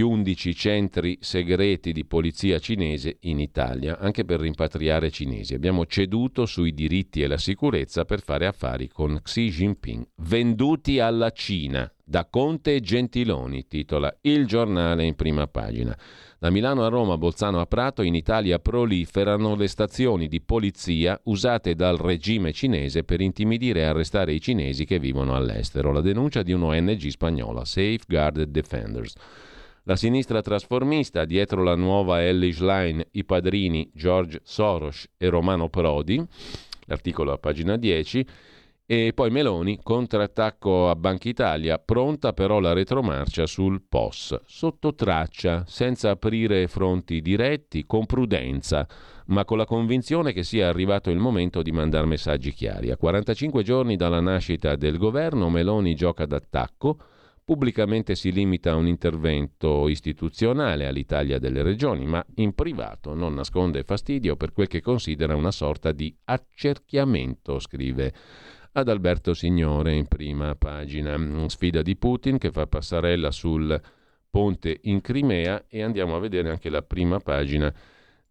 [0.01, 5.55] 11 centri segreti di polizia cinese in Italia, anche per rimpatriare cinesi.
[5.55, 10.07] Abbiamo ceduto sui diritti e la sicurezza per fare affari con Xi Jinping.
[10.17, 15.97] Venduti alla Cina da Conte e Gentiloni, titola il giornale in prima pagina.
[16.42, 21.76] Da Milano a Roma, Bolzano a Prato, in Italia proliferano le stazioni di polizia usate
[21.76, 25.92] dal regime cinese per intimidire e arrestare i cinesi che vivono all'estero.
[25.92, 29.16] La denuncia di un'ONG spagnola, Safeguarded Defenders.
[29.84, 36.26] La sinistra trasformista, dietro la nuova Ellis Line, i padrini George Soros e Romano Prodi,
[36.86, 38.26] l'articolo a pagina 10,
[38.92, 45.64] e poi Meloni, contrattacco a Banca Italia, pronta però la retromarcia sul POS, sotto traccia,
[45.68, 48.88] senza aprire fronti diretti, con prudenza,
[49.28, 52.90] ma con la convinzione che sia arrivato il momento di mandare messaggi chiari.
[52.90, 56.98] A 45 giorni dalla nascita del governo, Meloni gioca d'attacco,
[57.50, 63.82] Pubblicamente si limita a un intervento istituzionale all'Italia delle regioni, ma in privato non nasconde
[63.82, 68.14] fastidio per quel che considera una sorta di accerchiamento, scrive
[68.74, 71.17] ad Alberto Signore in prima pagina.
[71.47, 73.80] Sfida di Putin che fa passarella sul
[74.30, 77.74] ponte in Crimea e andiamo a vedere anche la prima pagina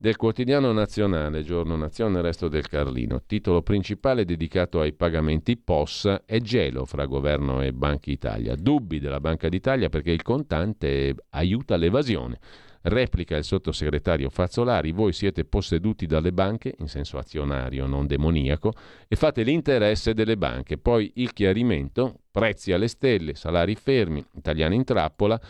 [0.00, 3.22] del quotidiano nazionale, giorno nazione, resto del Carlino.
[3.26, 8.54] Titolo principale dedicato ai pagamenti POS è gelo fra governo e Banca Italia.
[8.54, 12.38] Dubbi della Banca d'Italia perché il contante aiuta l'evasione.
[12.82, 18.72] Replica il sottosegretario Fazzolari, voi siete posseduti dalle banche, in senso azionario, non demoniaco,
[19.08, 20.78] e fate l'interesse delle banche.
[20.78, 25.40] Poi il chiarimento, prezzi alle stelle, salari fermi, italiani in trappola,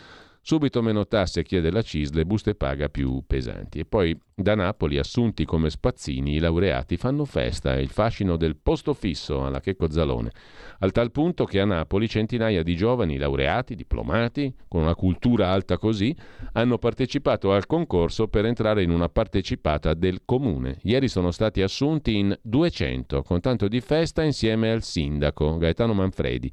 [0.49, 3.77] Subito meno tasse chiede la CIS, le buste paga più pesanti.
[3.77, 8.55] E poi da Napoli, assunti come spazzini, i laureati fanno festa e il fascino del
[8.55, 10.31] posto fisso alla Checco Zalone,
[10.79, 15.77] al tal punto che a Napoli centinaia di giovani laureati, diplomati, con una cultura alta
[15.77, 16.15] così,
[16.53, 20.77] hanno partecipato al concorso per entrare in una partecipata del comune.
[20.83, 26.49] Ieri sono stati assunti in 200, con tanto di festa insieme al sindaco Gaetano Manfredi.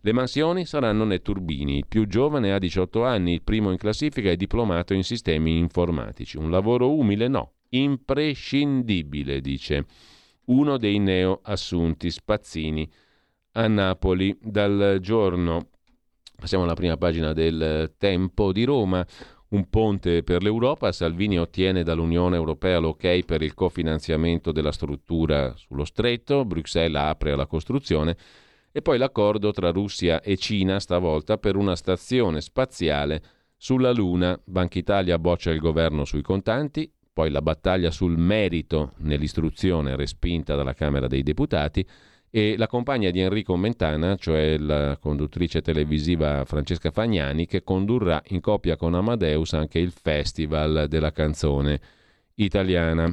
[0.00, 4.36] Le mansioni saranno nei turbini, il più giovane ha 18 anni, primo in classifica è
[4.36, 6.36] diplomato in sistemi informatici.
[6.36, 9.86] Un lavoro umile no, imprescindibile, dice
[10.46, 12.88] uno dei neo assunti spazzini
[13.52, 15.68] a Napoli dal giorno.
[16.36, 19.04] Passiamo alla prima pagina del Tempo di Roma.
[19.48, 20.92] Un ponte per l'Europa.
[20.92, 26.44] Salvini ottiene dall'Unione Europea l'ok per il cofinanziamento della struttura sullo stretto.
[26.44, 28.16] Bruxelles apre alla costruzione.
[28.76, 33.22] E poi l'accordo tra Russia e Cina, stavolta per una stazione spaziale
[33.56, 34.38] sulla Luna.
[34.44, 36.92] Banca Italia boccia il governo sui contanti.
[37.10, 41.88] Poi la battaglia sul merito nell'istruzione respinta dalla Camera dei Deputati
[42.28, 48.40] e la compagna di Enrico Mentana, cioè la conduttrice televisiva Francesca Fagnani, che condurrà in
[48.42, 51.80] coppia con Amadeus anche il Festival della canzone
[52.34, 53.06] italiana.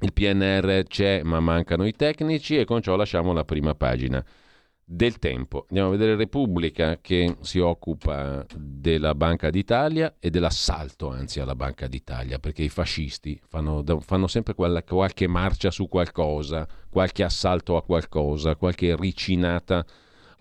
[0.00, 4.26] Il PNR c'è ma mancano i tecnici e con ciò lasciamo la prima pagina
[4.92, 5.64] del tempo.
[5.68, 11.86] Andiamo a vedere Repubblica che si occupa della Banca d'Italia e dell'assalto anzi alla Banca
[11.86, 17.82] d'Italia, perché i fascisti fanno, fanno sempre quella, qualche marcia su qualcosa, qualche assalto a
[17.82, 19.84] qualcosa, qualche ricinata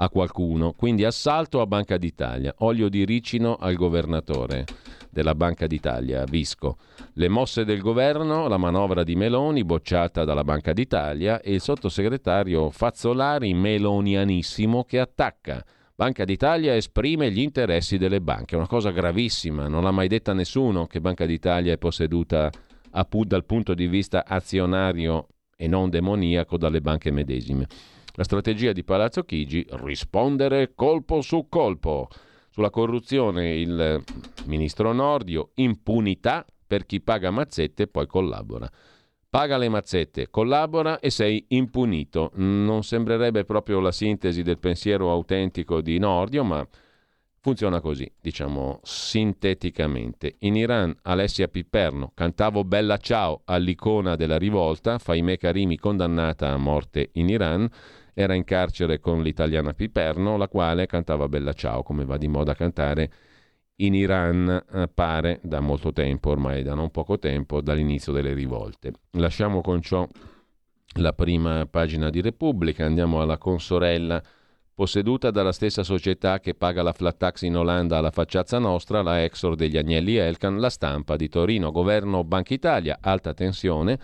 [0.02, 0.74] a qualcuno.
[0.74, 4.66] Quindi assalto a Banca d'Italia, olio di ricino al governatore
[5.10, 6.78] della Banca d'Italia, Visco.
[7.14, 12.70] Le mosse del governo, la manovra di Meloni bocciata dalla Banca d'Italia e il sottosegretario
[12.72, 15.64] Fazzolari melonianissimo che attacca.
[15.94, 20.88] Banca d'Italia esprime gli interessi delle banche, una cosa gravissima, non l'ha mai detta nessuno
[20.88, 22.50] che Banca d'Italia è posseduta
[23.26, 27.68] dal punto di vista azionario e non demoniaco dalle banche medesime.
[28.16, 32.10] La strategia di Palazzo Chigi, rispondere colpo su colpo.
[32.50, 34.04] Sulla corruzione il
[34.46, 38.70] ministro Nordio, impunità per chi paga mazzette e poi collabora.
[39.32, 42.32] paga le mazzette, collabora e sei impunito.
[42.36, 46.68] Non sembrerebbe proprio la sintesi del pensiero autentico di Nordio, ma
[47.40, 50.36] funziona così, diciamo sinteticamente.
[50.40, 57.12] In Iran Alessia Piperno, cantavo Bella Ciao all'icona della rivolta, Faimeh Karimi condannata a morte
[57.14, 57.70] in Iran,
[58.14, 62.54] era in carcere con l'italiana Piperno, la quale cantava Bella Ciao, come va di moda
[62.54, 63.12] cantare
[63.78, 68.94] in Iran eh, pare da molto tempo, ormai da non poco tempo, dall'inizio delle rivolte.
[69.12, 70.08] Lasciamo con ciò
[70.96, 74.22] la prima pagina di Repubblica, andiamo alla consorella.
[74.74, 79.24] Posseduta dalla stessa società che paga la flat tax in Olanda alla facciazza nostra, la
[79.24, 84.00] Exor degli Agnelli Elkan, la stampa di Torino, governo Banca Italia, alta tensione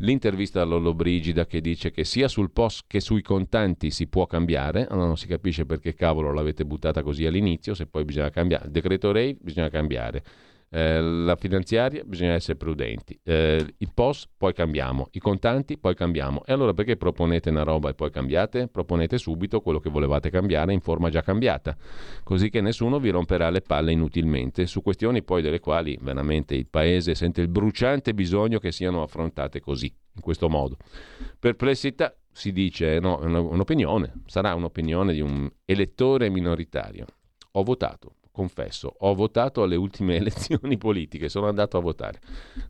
[0.00, 4.26] L'intervista a Lollo Brigida che dice che sia sul POS che sui contanti si può
[4.26, 8.66] cambiare, allora non si capisce perché cavolo l'avete buttata così all'inizio, se poi bisogna cambiare.
[8.66, 10.22] Il decreto REI bisogna cambiare.
[10.70, 16.44] Eh, la finanziaria bisogna essere prudenti, eh, il POS poi cambiamo, i contanti poi cambiamo.
[16.44, 18.68] E allora perché proponete una roba e poi cambiate?
[18.68, 21.76] Proponete subito quello che volevate cambiare in forma già cambiata,
[22.22, 26.66] così che nessuno vi romperà le palle inutilmente su questioni poi delle quali veramente il
[26.68, 30.76] Paese sente il bruciante bisogno che siano affrontate così, in questo modo.
[31.38, 37.06] Perplessità si dice, no, è un'opinione, sarà un'opinione di un elettore minoritario.
[37.52, 42.20] Ho votato, confesso, ho votato alle ultime elezioni politiche, sono andato a votare.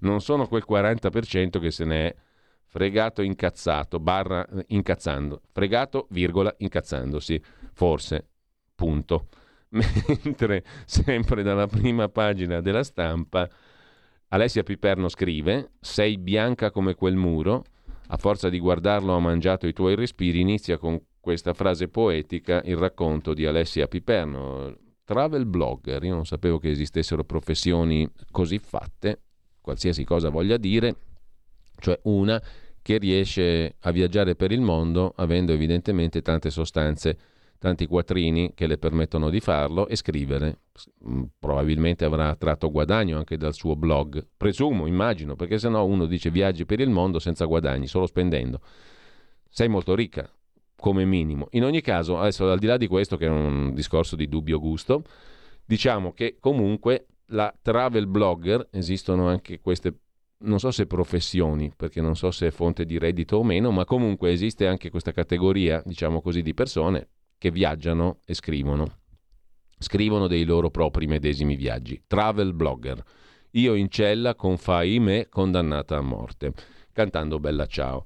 [0.00, 2.16] Non sono quel 40% che se ne è
[2.64, 7.42] fregato incazzato, barra incazzando, fregato, virgola, incazzandosi,
[7.74, 8.28] forse,
[8.74, 9.28] punto.
[10.24, 13.46] Mentre sempre dalla prima pagina della stampa
[14.28, 17.64] Alessia Piperno scrive, sei bianca come quel muro,
[18.08, 22.76] a forza di guardarlo ha mangiato i tuoi respiri, inizia con questa frase poetica il
[22.78, 26.04] racconto di Alessia Piperno travel blogger.
[26.04, 29.22] Io non sapevo che esistessero professioni così fatte,
[29.62, 30.96] qualsiasi cosa voglia dire,
[31.78, 32.40] cioè una
[32.82, 37.18] che riesce a viaggiare per il mondo avendo evidentemente tante sostanze,
[37.58, 40.58] tanti quattrini che le permettono di farlo e scrivere.
[41.08, 46.04] Mm, probabilmente avrà tratto guadagno anche dal suo blog, presumo, immagino, perché se no uno
[46.04, 48.60] dice viaggi per il mondo senza guadagni, solo spendendo.
[49.48, 50.30] Sei molto ricca,
[50.80, 51.48] come minimo.
[51.52, 54.58] In ogni caso, adesso al di là di questo, che è un discorso di dubbio
[54.60, 55.02] gusto,
[55.64, 59.94] diciamo che comunque la travel blogger, esistono anche queste,
[60.38, 63.84] non so se professioni, perché non so se è fonte di reddito o meno, ma
[63.84, 68.98] comunque esiste anche questa categoria, diciamo così, di persone che viaggiano e scrivono.
[69.78, 72.02] Scrivono dei loro propri medesimi viaggi.
[72.06, 73.02] Travel blogger.
[73.52, 76.52] Io in cella con Fai me condannata a morte,
[76.92, 78.04] cantando Bella Ciao.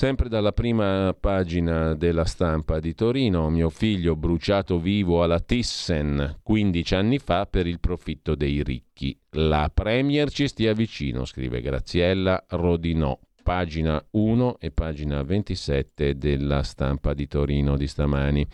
[0.00, 6.94] Sempre dalla prima pagina della stampa di Torino, mio figlio bruciato vivo alla Thyssen 15
[6.94, 9.14] anni fa per il profitto dei ricchi.
[9.32, 17.12] La Premier ci stia vicino, scrive Graziella Rodinò, pagina 1 e pagina 27 della stampa
[17.12, 18.46] di Torino di stamani.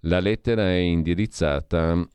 [0.00, 2.06] La lettera è indirizzata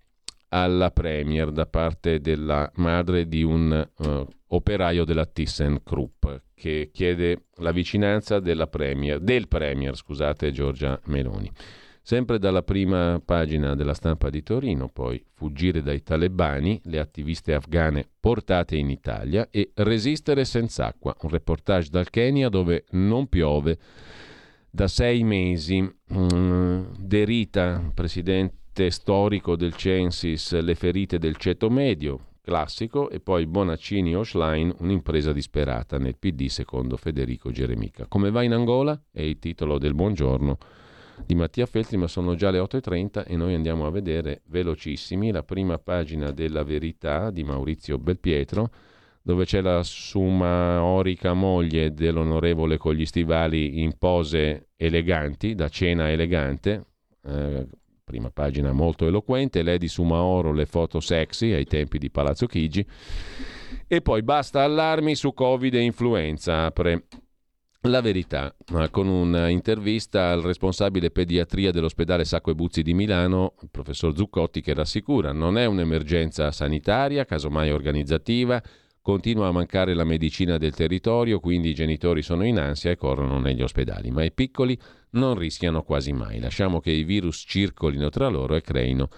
[0.49, 7.71] alla Premier da parte della madre di un uh, operaio della ThyssenKrupp che chiede la
[7.71, 11.51] vicinanza premier, del Premier scusate, Giorgia Meloni.
[12.01, 18.07] Sempre dalla prima pagina della stampa di Torino, poi fuggire dai talebani, le attiviste afghane
[18.19, 21.15] portate in Italia e resistere senza acqua.
[21.21, 23.77] Un reportage dal Kenya dove non piove
[24.71, 25.81] da sei mesi.
[26.13, 34.15] Mm, Derita, presidente storico del Censis, le ferite del ceto medio, classico, e poi Bonaccini
[34.15, 38.05] Oshline, un'impresa disperata nel PD secondo Federico Geremica.
[38.07, 38.99] Come va in Angola?
[39.11, 40.57] È il titolo del buongiorno
[41.25, 45.43] di Mattia Feltri, ma sono già le 8.30 e noi andiamo a vedere velocissimi la
[45.43, 48.69] prima pagina della verità di Maurizio Belpietro,
[49.21, 56.85] dove c'è la sumaorica moglie dell'onorevole con gli stivali in pose eleganti, da cena elegante,
[57.25, 57.67] eh,
[58.09, 62.83] prima pagina molto eloquente, Lady Sumaoro, le foto sexy ai tempi di Palazzo Chigi,
[63.87, 67.03] e poi basta allarmi su Covid e influenza, apre
[67.81, 68.55] la verità,
[68.89, 74.73] con un'intervista al responsabile pediatria dell'ospedale Sacco e Buzzi di Milano, il professor Zuccotti, che
[74.73, 78.59] rassicura non è un'emergenza sanitaria, casomai organizzativa,
[79.09, 83.39] continua a mancare la medicina del territorio, quindi i genitori sono in ansia e corrono
[83.39, 84.77] negli ospedali, ma i piccoli
[85.13, 86.39] non rischiano quasi mai.
[86.39, 89.09] Lasciamo che i virus circolino tra loro e creino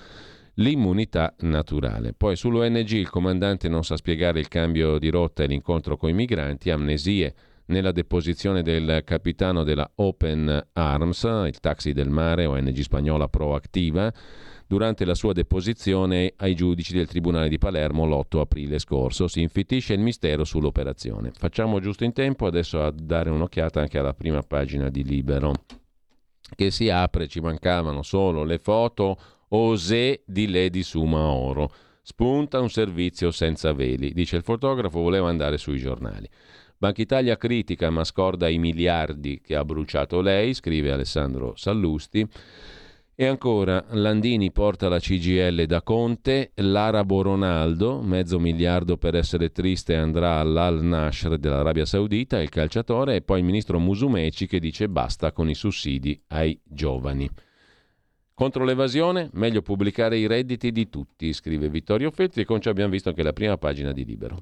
[0.55, 2.13] l'immunità naturale.
[2.13, 6.13] Poi sull'ONG il comandante non sa spiegare il cambio di rotta e l'incontro con i
[6.13, 7.33] migranti, amnesie
[7.65, 14.09] nella deposizione del capitano della Open Arms, il taxi del mare, ONG spagnola proattiva,
[14.71, 19.27] durante la sua deposizione ai giudici del Tribunale di Palermo l'8 aprile scorso.
[19.27, 21.31] Si infittisce il mistero sull'operazione.
[21.37, 25.65] Facciamo giusto in tempo adesso a dare un'occhiata anche alla prima pagina di Libero,
[26.55, 29.17] che si apre, ci mancavano solo le foto
[29.49, 31.69] osè di Lady Sumaoro.
[32.01, 36.29] Spunta un servizio senza veli, dice il fotografo, voleva andare sui giornali.
[36.77, 42.25] Banca Italia critica ma scorda i miliardi che ha bruciato lei, scrive Alessandro Sallusti.
[43.21, 49.95] E ancora, Landini porta la CGL da Conte, l'arabo Ronaldo, mezzo miliardo per essere triste
[49.95, 55.33] andrà all'Al Nashr dell'Arabia Saudita, il calciatore, e poi il ministro Musumeci che dice basta
[55.33, 57.29] con i sussidi ai giovani.
[58.33, 62.89] Contro l'evasione, meglio pubblicare i redditi di tutti, scrive Vittorio Feltri e con ciò abbiamo
[62.89, 64.41] visto anche la prima pagina di Libero.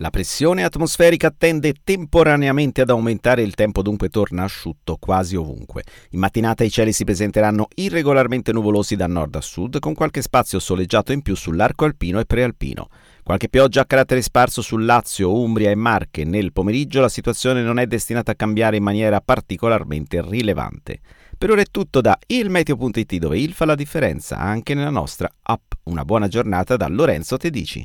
[0.00, 5.82] La pressione atmosferica tende temporaneamente ad aumentare, il tempo dunque torna asciutto quasi ovunque.
[6.10, 10.60] In mattinata i cieli si presenteranno irregolarmente nuvolosi da nord a sud, con qualche spazio
[10.60, 12.86] soleggiato in più sull'arco alpino e prealpino.
[13.24, 16.22] Qualche pioggia a carattere sparso sul Lazio, Umbria e Marche.
[16.22, 21.00] Nel pomeriggio la situazione non è destinata a cambiare in maniera particolarmente rilevante.
[21.36, 25.72] Per ora è tutto da ilmeteo.it dove il fa la differenza anche nella nostra app.
[25.84, 27.84] Una buona giornata da Lorenzo Tedici.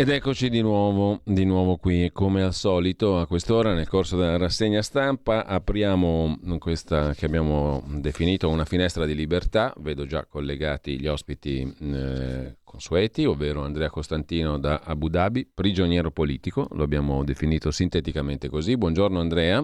[0.00, 4.38] Ed eccoci di nuovo, di nuovo qui, come al solito a quest'ora nel corso della
[4.38, 11.06] rassegna stampa apriamo questa che abbiamo definito una finestra di libertà, vedo già collegati gli
[11.06, 18.48] ospiti eh, consueti, ovvero Andrea Costantino da Abu Dhabi, prigioniero politico, lo abbiamo definito sinteticamente
[18.48, 18.78] così.
[18.78, 19.62] Buongiorno Andrea.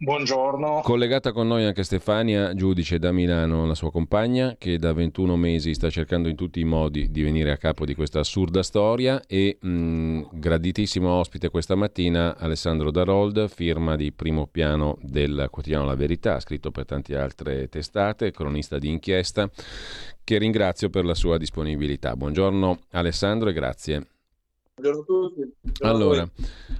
[0.00, 0.80] Buongiorno.
[0.84, 5.74] Collegata con noi anche Stefania, giudice da Milano, la sua compagna, che da 21 mesi
[5.74, 9.58] sta cercando in tutti i modi di venire a capo di questa assurda storia e
[9.60, 16.38] mh, graditissimo ospite questa mattina Alessandro Darold, firma di primo piano del quotidiano La Verità,
[16.38, 19.50] scritto per tante altre testate, cronista di inchiesta,
[20.22, 22.14] che ringrazio per la sua disponibilità.
[22.14, 24.06] Buongiorno Alessandro e grazie.
[24.78, 25.52] Buongiorno a tutti.
[25.60, 26.30] Buongiorno allora, a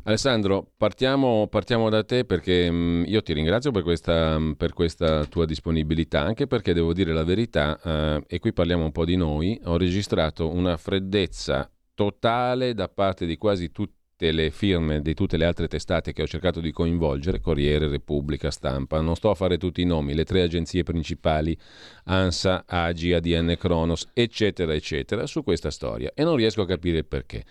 [0.04, 4.72] Alessandro, partiamo, partiamo, da te perché mh, mm, io ti ringrazio per questa, mm, per
[4.72, 9.04] questa, tua disponibilità, anche perché devo dire la verità, eh, e qui parliamo un po'
[9.04, 15.14] di noi, ho registrato una freddezza totale da parte di quasi tutte le firme di
[15.14, 19.34] tutte le altre testate che ho cercato di coinvolgere, Corriere, Repubblica, Stampa, non sto a
[19.34, 21.56] fare tutti i nomi, le tre agenzie principali,
[22.04, 27.06] ANSA, AGI, ADN, Kronos, eccetera, eccetera, su questa storia e non riesco a capire il
[27.06, 27.44] perché.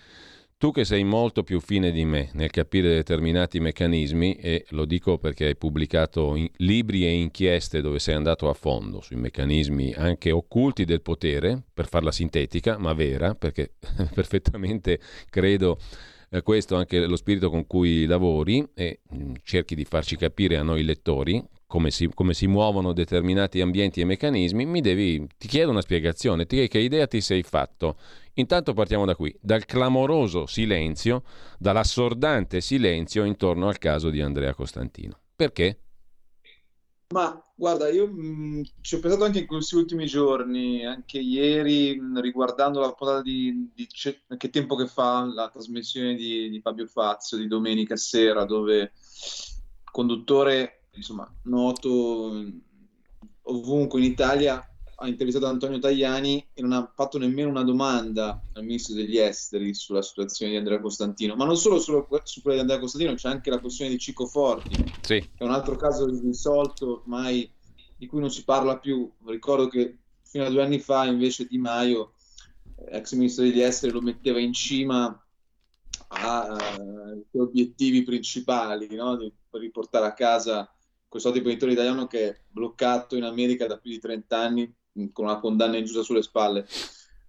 [0.60, 5.20] Tu che sei molto più fine di me nel capire determinati meccanismi, e lo dico
[5.20, 10.84] perché hai pubblicato libri e inchieste dove sei andato a fondo sui meccanismi anche occulti
[10.84, 13.74] del potere, per farla sintetica, ma vera, perché
[14.16, 15.00] perfettamente
[15.30, 15.78] credo
[16.32, 20.64] eh, questo anche lo spirito con cui lavori e mm, cerchi di farci capire a
[20.64, 25.72] noi lettori come si, come si, muovono determinati ambienti e meccanismi, mi devi, ti chiedo
[25.72, 27.98] una spiegazione, ti, che idea ti sei fatto
[28.40, 31.24] Intanto partiamo da qui, dal clamoroso silenzio,
[31.58, 35.18] dall'assordante silenzio intorno al caso di Andrea Costantino.
[35.36, 35.80] Perché?
[37.10, 42.20] Ma guarda, io mh, ci ho pensato anche in questi ultimi giorni, anche ieri, mh,
[42.20, 46.86] riguardando la puntata di, di Ce- che tempo che fa la trasmissione di, di Fabio
[46.86, 52.44] Fazio di domenica sera, dove il conduttore, insomma, noto
[53.44, 54.62] ovunque in Italia,
[55.00, 59.74] ha intervistato Antonio Tajani e non ha fatto nemmeno una domanda al ministro degli esteri
[59.76, 63.30] sulla situazione di Andrea Costantino, ma non solo su, su quella di Andrea Costantino, c'è
[63.30, 65.20] anche la questione di Cico Forti, sì.
[65.20, 67.50] che è un altro caso risolto ormai
[67.96, 69.10] di cui non si parla più.
[69.26, 72.14] Ricordo che fino a due anni fa invece Di Maio,
[72.90, 75.22] ex ministro degli esteri, lo metteva in cima
[76.10, 79.18] ai uh, obiettivi principali no?
[79.18, 80.72] di riportare a casa
[81.08, 84.76] questo imprenditore italiano che è bloccato in America da più di 30 anni
[85.12, 86.66] con una condanna ingiusta sulle spalle.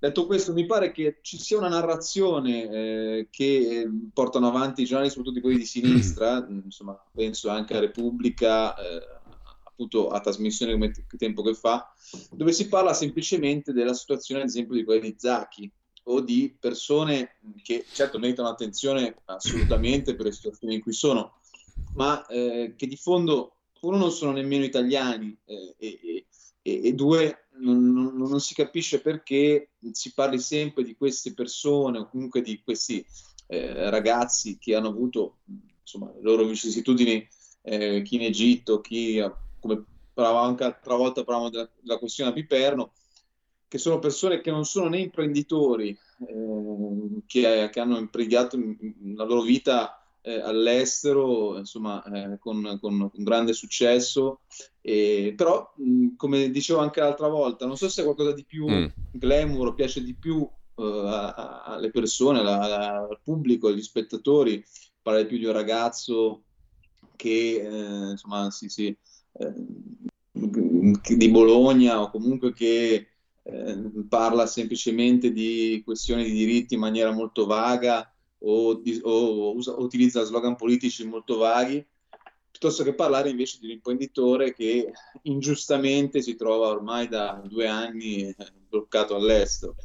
[0.01, 4.85] Detto questo, mi pare che ci sia una narrazione eh, che eh, portano avanti i
[4.85, 9.03] giornali, soprattutto quelli di sinistra, insomma, penso anche a Repubblica, eh,
[9.65, 11.93] appunto a trasmissione come t- tempo che fa,
[12.31, 15.71] dove si parla semplicemente della situazione, ad esempio, di quella di Zacchi
[16.05, 21.41] o di persone che certo meritano attenzione assolutamente per le situazioni in cui sono,
[21.95, 26.27] ma eh, che di fondo uno non sono nemmeno italiani eh, e,
[26.63, 31.99] e, e, due non, non, non, si capisce perché si parli sempre di queste persone
[31.99, 33.05] o comunque di questi
[33.47, 35.39] eh, ragazzi che hanno avuto
[35.81, 37.27] insomma, le loro vicissitudini,
[37.63, 39.23] eh, chi in Egitto, chi
[39.59, 42.93] come parlavamo anche l'altra volta parlavamo della, della, questione a Piperno,
[43.67, 48.59] che sono persone che non sono né imprenditori eh, che, che, hanno impiegato
[49.15, 54.41] la loro vita eh, all'estero, insomma, eh, con, con, con, grande successo.
[54.83, 58.69] E, però, mh, come dicevo anche l'altra volta, non so se è qualcosa di più
[58.69, 58.87] mm.
[59.13, 64.63] glamour, piace di più uh, alle persone, la, la, al pubblico, agli spettatori,
[65.01, 66.43] parlare più di un ragazzo
[67.17, 69.53] che, eh, insomma, sì, sì, eh,
[70.33, 73.09] di Bologna o comunque che
[73.43, 80.23] eh, parla semplicemente di questioni di diritti in maniera molto vaga o, o, usa, utilizza
[80.25, 81.85] slogan politici molto vaghi,
[82.51, 88.23] piuttosto che parlare invece di un imprenditore che ingiustamente si trova ormai da due anni
[88.23, 88.37] eh,
[88.69, 89.77] bloccato all'estero.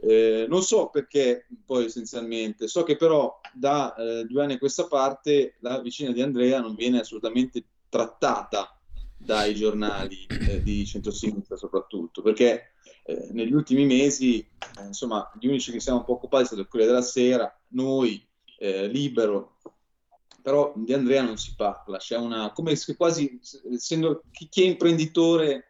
[0.00, 4.86] Eh, non so perché poi essenzialmente, so che però da eh, due anni a questa
[4.86, 8.78] parte la vicina di Andrea non viene assolutamente trattata
[9.16, 12.72] dai giornali eh, di centrosinistra soprattutto, perché
[13.08, 16.92] eh, negli ultimi mesi, eh, insomma, gli unici che siamo un po' occupati sono Corriere
[16.92, 18.22] della Sera, noi,
[18.58, 19.56] eh, Libero,
[20.42, 23.40] però di Andrea non si parla, c'è una, come se quasi,
[23.72, 25.62] essendo chi, chi è imprenditore,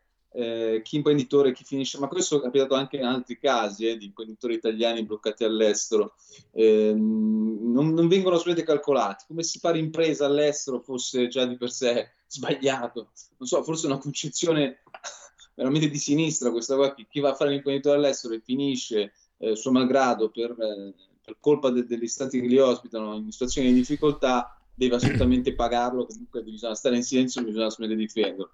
[0.83, 5.05] chi imprenditore, chi finisce, ma questo è capitato anche in altri casi di imprenditori italiani
[5.05, 6.15] bloccati all'estero,
[6.53, 11.71] eh, non, non, vengono assolutamente calcolati, come se fare impresa all'estero fosse già di per
[11.71, 14.83] sé sbagliato, non so, forse una concezione
[15.59, 19.57] veramente di sinistra questa qua, chi, chi va a fare l'imprenditore all'estero e finisce eh,
[19.57, 20.95] suo malgrado per, eh,
[21.25, 26.07] per colpa de, degli stati che li ospitano in situazioni di difficoltà, deve assolutamente pagarlo,
[26.07, 28.53] comunque bisogna stare in silenzio, bisogna assolutamente difenderlo.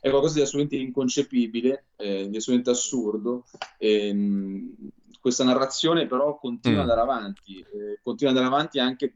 [0.00, 3.44] È qualcosa di assolutamente inconcepibile, eh, di assolutamente assurdo.
[3.78, 4.74] Ehm,
[5.20, 6.82] questa narrazione però continua mm.
[6.82, 9.14] ad andare avanti, eh, continua ad andare avanti anche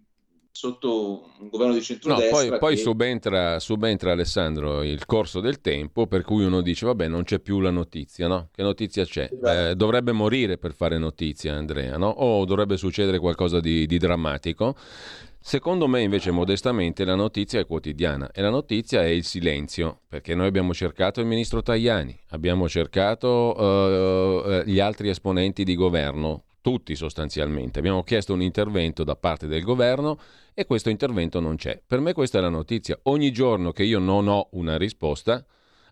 [0.56, 2.42] sotto un governo di centrodestra.
[2.42, 7.08] No, poi, poi subentra, subentra, Alessandro il corso del tempo per cui uno dice vabbè
[7.08, 8.50] non c'è più la notizia, no?
[8.52, 9.28] Che notizia c'è?
[9.32, 9.68] Esatto.
[9.70, 12.06] Eh, dovrebbe morire per fare notizia Andrea, no?
[12.08, 14.76] O dovrebbe succedere qualcosa di, di drammatico.
[15.46, 20.34] Secondo me invece modestamente la notizia è quotidiana e la notizia è il silenzio, perché
[20.34, 26.96] noi abbiamo cercato il ministro Tajani, abbiamo cercato uh, gli altri esponenti di governo, tutti
[26.96, 27.78] sostanzialmente.
[27.78, 30.18] Abbiamo chiesto un intervento da parte del governo
[30.54, 31.78] e questo intervento non c'è.
[31.86, 32.98] Per me questa è la notizia.
[33.02, 35.44] Ogni giorno che io non ho una risposta,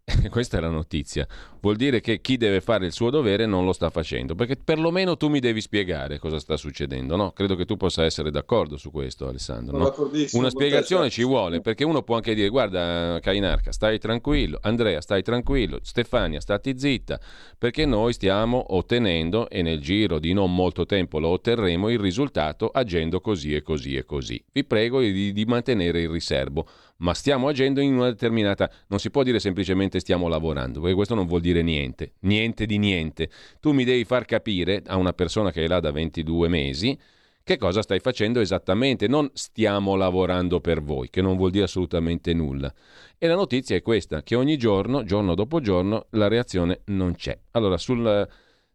[0.30, 1.26] questa è la notizia.
[1.60, 5.16] Vuol dire che chi deve fare il suo dovere non lo sta facendo, perché perlomeno
[5.16, 7.30] tu mi devi spiegare cosa sta succedendo, no?
[7.30, 9.78] Credo che tu possa essere d'accordo su questo, Alessandro.
[9.78, 9.94] No?
[10.32, 15.22] Una spiegazione ci vuole, perché uno può anche dire, guarda Cainarca, stai tranquillo, Andrea, stai
[15.22, 17.20] tranquillo, Stefania, stati zitta,
[17.56, 22.68] perché noi stiamo ottenendo, e nel giro di non molto tempo lo otterremo, il risultato
[22.68, 24.42] agendo così e così e così.
[24.50, 26.66] Vi prego di, di mantenere il riservo
[27.02, 28.70] ma stiamo agendo in una determinata...
[28.88, 32.78] Non si può dire semplicemente stiamo lavorando, perché questo non vuol dire niente, niente di
[32.78, 33.28] niente.
[33.60, 36.98] Tu mi devi far capire a una persona che è là da 22 mesi
[37.44, 42.32] che cosa stai facendo esattamente, non stiamo lavorando per voi, che non vuol dire assolutamente
[42.34, 42.72] nulla.
[43.18, 47.36] E la notizia è questa, che ogni giorno, giorno dopo giorno, la reazione non c'è.
[47.50, 48.28] Allora, sul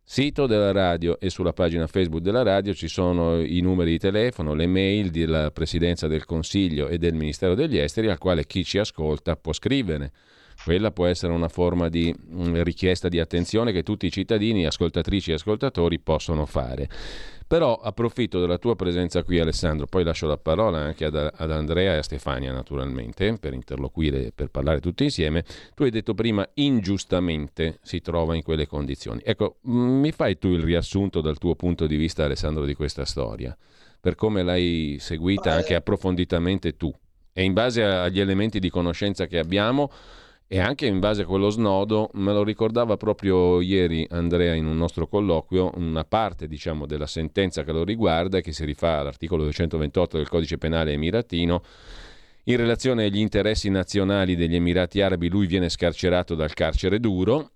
[0.09, 4.53] sito della radio e sulla pagina Facebook della radio ci sono i numeri di telefono,
[4.53, 8.77] le mail della Presidenza del Consiglio e del Ministero degli Esteri al quale chi ci
[8.77, 10.13] ascolta può scrivere.
[10.63, 15.31] quella può essere una forma di mm, richiesta di attenzione che tutti i cittadini, ascoltatrici
[15.31, 16.87] e ascoltatori possono fare.
[17.47, 21.93] Però approfitto della tua presenza qui Alessandro, poi lascio la parola anche ad, ad Andrea
[21.93, 25.45] e a Stefania naturalmente per interloquire, per parlare tutti insieme.
[25.73, 29.21] Tu hai detto prima ingiustamente si trova in quelle condizioni.
[29.23, 33.05] Ecco, mm, mi fai tu il riassunto dal tuo punto di vista Alessandro di questa
[33.05, 33.57] storia,
[33.99, 36.93] per come l'hai seguita anche approfonditamente tu
[37.37, 39.91] e in base agli elementi di conoscenza che abbiamo
[40.49, 44.77] e anche in base a quello snodo, me lo ricordava proprio ieri Andrea in un
[44.77, 50.17] nostro colloquio, una parte diciamo, della sentenza che lo riguarda, che si rifà all'articolo 228
[50.17, 51.61] del codice penale emiratino,
[52.45, 57.51] in relazione agli interessi nazionali degli Emirati Arabi lui viene scarcerato dal carcere duro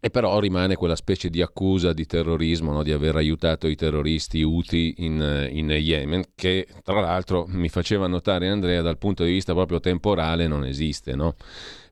[0.00, 2.82] e però rimane quella specie di accusa di terrorismo, no?
[2.82, 8.48] di aver aiutato i terroristi Houthi in, in, Yemen, che tra l'altro mi faceva notare
[8.48, 11.14] Andrea dal punto di vista proprio temporale non esiste.
[11.14, 11.36] No?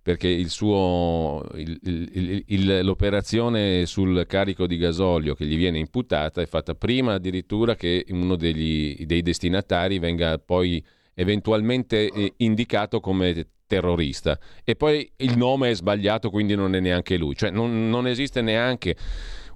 [0.03, 6.47] Perché il suo, il, il, l'operazione sul carico di gasolio che gli viene imputata è
[6.47, 10.85] fatta prima addirittura che uno degli, dei destinatari venga poi
[11.15, 14.39] eventualmente eh, indicato come terrorista.
[14.65, 18.43] E poi il nome è sbagliato quindi non è neanche lui, cioè non, non esiste
[18.43, 18.97] neanche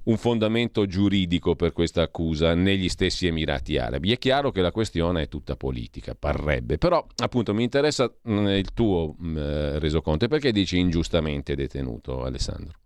[0.07, 4.13] un fondamento giuridico per questa accusa negli stessi Emirati Arabi.
[4.13, 8.73] È chiaro che la questione è tutta politica, parrebbe, però appunto mi interessa mm, il
[8.73, 9.37] tuo mm,
[9.79, 10.29] resoconto.
[10.29, 12.79] Perché dici ingiustamente detenuto, Alessandro?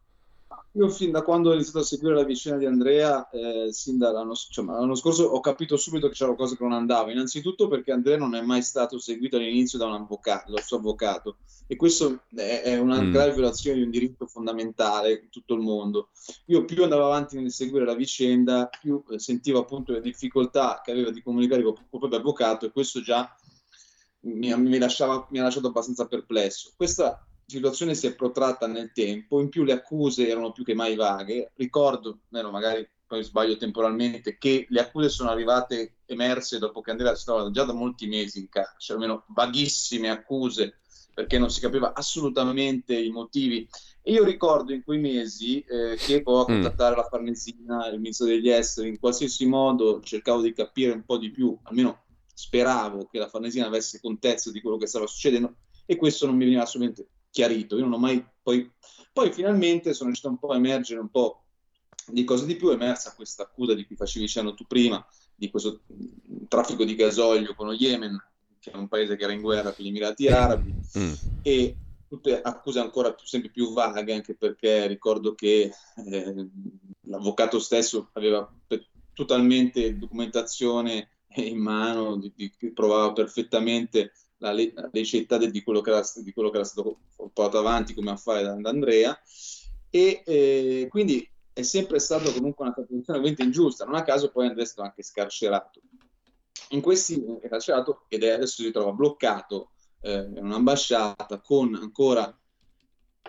[0.74, 4.34] Io fin da quando ho iniziato a seguire la vicenda di Andrea, eh, sin dall'anno
[4.34, 7.10] cioè, l'anno scorso, ho capito subito che c'era qualcosa che non andava.
[7.10, 11.38] Innanzitutto perché Andrea non è mai stato seguito all'inizio da un avvocato, dal suo avvocato.
[11.66, 13.10] E questo è, è una mm.
[13.10, 16.10] grave violazione di un diritto fondamentale in tutto il mondo.
[16.46, 20.92] Io più andavo avanti nel seguire la vicenda, più eh, sentivo appunto le difficoltà che
[20.92, 23.28] aveva di comunicare con, con il proprio avvocato e questo già
[24.20, 26.72] mi, mi, lasciava, mi ha lasciato abbastanza perplesso.
[26.76, 30.94] Questa situazione si è protratta nel tempo, in più le accuse erano più che mai
[30.94, 31.52] vaghe.
[31.56, 37.16] Ricordo, meno magari poi sbaglio temporalmente, che le accuse sono arrivate emerse dopo che Andrea
[37.16, 40.78] stava già da molti mesi in carcere, almeno vaghissime accuse,
[41.12, 43.68] perché non si capiva assolutamente i motivi.
[44.02, 46.62] E io ricordo in quei mesi eh, che provavo a mm.
[46.62, 46.98] contattare mm.
[46.98, 51.30] la Farnesina, il ministro degli esteri, in qualsiasi modo cercavo di capire un po' di
[51.30, 56.26] più, almeno speravo che la Farnesina avesse contezza di quello che stava succedendo e questo
[56.26, 57.76] non mi veniva assolutamente chiarito.
[57.76, 58.70] Io non ho mai poi,
[59.12, 61.44] poi finalmente sono riuscito un po' a emergere un po'
[62.06, 62.70] di cose di più.
[62.70, 65.04] È emersa questa accusa di cui facevi cenno tu prima,
[65.34, 65.82] di questo
[66.48, 68.18] traffico di gasolio con lo Yemen,
[68.58, 71.12] che è un paese che era in guerra con gli Emirati Arabi, mm.
[71.42, 71.76] e
[72.08, 75.72] tutte accuse ancora più, sempre più vaghe, anche perché ricordo che
[76.06, 76.48] eh,
[77.02, 78.52] l'avvocato stesso aveva
[79.12, 84.52] totalmente documentazione in mano, di, di, provava perfettamente la,
[84.92, 88.56] liceità di quello, che era, di quello che era stato portato avanti come affare da,
[88.68, 89.18] Andrea
[89.88, 94.46] e eh, quindi è sempre stato comunque una posizione veramente ingiusta, non a caso poi
[94.46, 95.80] Andrea è stato anche scarcerato.
[96.70, 102.38] In questi è carcerato ed è, adesso si trova bloccato eh, in un'ambasciata con ancora,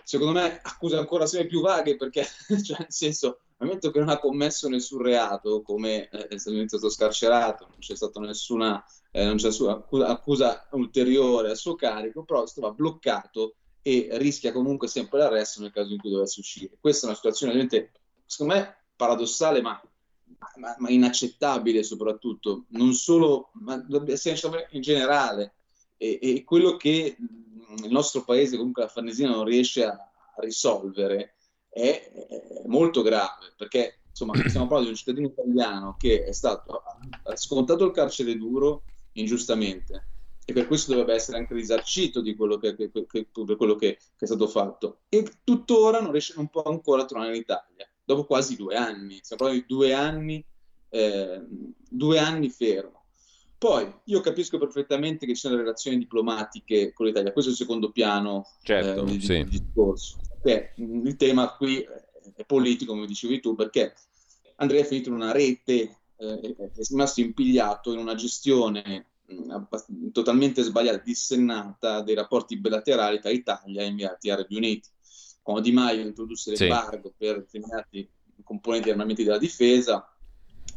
[0.04, 2.26] secondo me, accuse ancora sempre più vaghe perché,
[2.64, 6.90] cioè, nel senso, al momento che non ha commesso nessun reato, come eh, è stato
[6.90, 12.46] scarcerato, non c'è stata nessuna eh, non c'è accusa, accusa, ulteriore a suo carico, però
[12.46, 16.78] stava bloccato e rischia comunque sempre l'arresto nel caso in cui dovesse uscire.
[16.80, 17.92] Questa è una situazione ovviamente,
[18.26, 19.82] secondo me, paradossale, ma,
[20.56, 23.84] ma, ma inaccettabile soprattutto, non solo, ma
[24.72, 25.56] in generale.
[25.98, 27.16] E, e, quello che
[27.78, 31.36] il nostro paese, comunque la Farnesina, non riesce a, a risolvere
[31.70, 36.84] è, è molto grave, perché insomma, stiamo parlando di un cittadino italiano che è stato
[37.24, 38.84] ha scontato il carcere duro,
[39.14, 40.08] ingiustamente
[40.44, 44.26] e per questo dovrebbe essere anche risarcito di quello che, che, che, quello che è
[44.26, 45.02] stato fatto.
[45.08, 49.20] E tuttora non riesce un po' ancora a tornare in Italia dopo quasi due anni.
[49.22, 50.46] Stiamo parlando di due anni
[50.94, 51.42] eh,
[51.90, 53.01] due anni fermo
[53.62, 57.92] poi io capisco perfettamente che ci sono relazioni diplomatiche con l'Italia questo è il secondo
[57.92, 59.44] piano certo, eh, sì.
[59.44, 61.86] di, discorso Beh, il tema qui
[62.36, 63.94] è politico come dicevi tu perché
[64.56, 70.64] Andrea è finito in una rete eh, è rimasto impigliato in una gestione mh, totalmente
[70.64, 74.90] sbagliata, dissennata dei rapporti bilaterali tra Italia e Emirati Arabi Uniti.
[75.44, 77.14] Quando Di Maio introdusse l'embargo sì.
[77.18, 78.10] per determinati
[78.44, 80.16] componenti armamenti della difesa,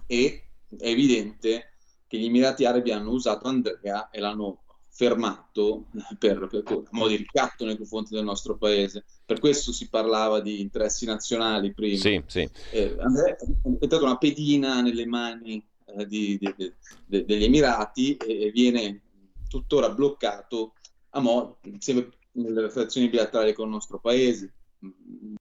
[0.06, 0.42] e
[0.78, 1.73] è evidente
[2.14, 5.86] che gli Emirati Arabi hanno usato Andrea e l'hanno fermato
[6.16, 9.04] per, per, per modo di ricatto nei confronti del nostro paese.
[9.24, 11.98] Per questo si parlava di interessi nazionali prima.
[11.98, 12.48] Sì, sì.
[12.70, 18.52] Eh, Andrea è diventato una pedina nelle mani eh, di, di, di, degli Emirati e,
[18.52, 19.00] viene
[19.48, 20.74] tuttora bloccato
[21.10, 24.52] a mo- sempre nelle relazioni bilaterali con il nostro paese,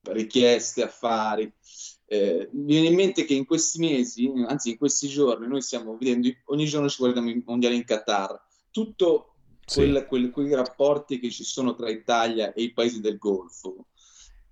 [0.01, 1.53] richieste, affari.
[2.13, 5.97] Eh, mi viene in mente che in questi mesi, anzi in questi giorni, noi stiamo
[5.97, 9.33] vedendo, ogni giorno ci guardiamo i mondiali in Qatar, tutto
[9.65, 10.05] quel, sì.
[10.05, 13.87] quel, quei rapporti che ci sono tra Italia e i paesi del Golfo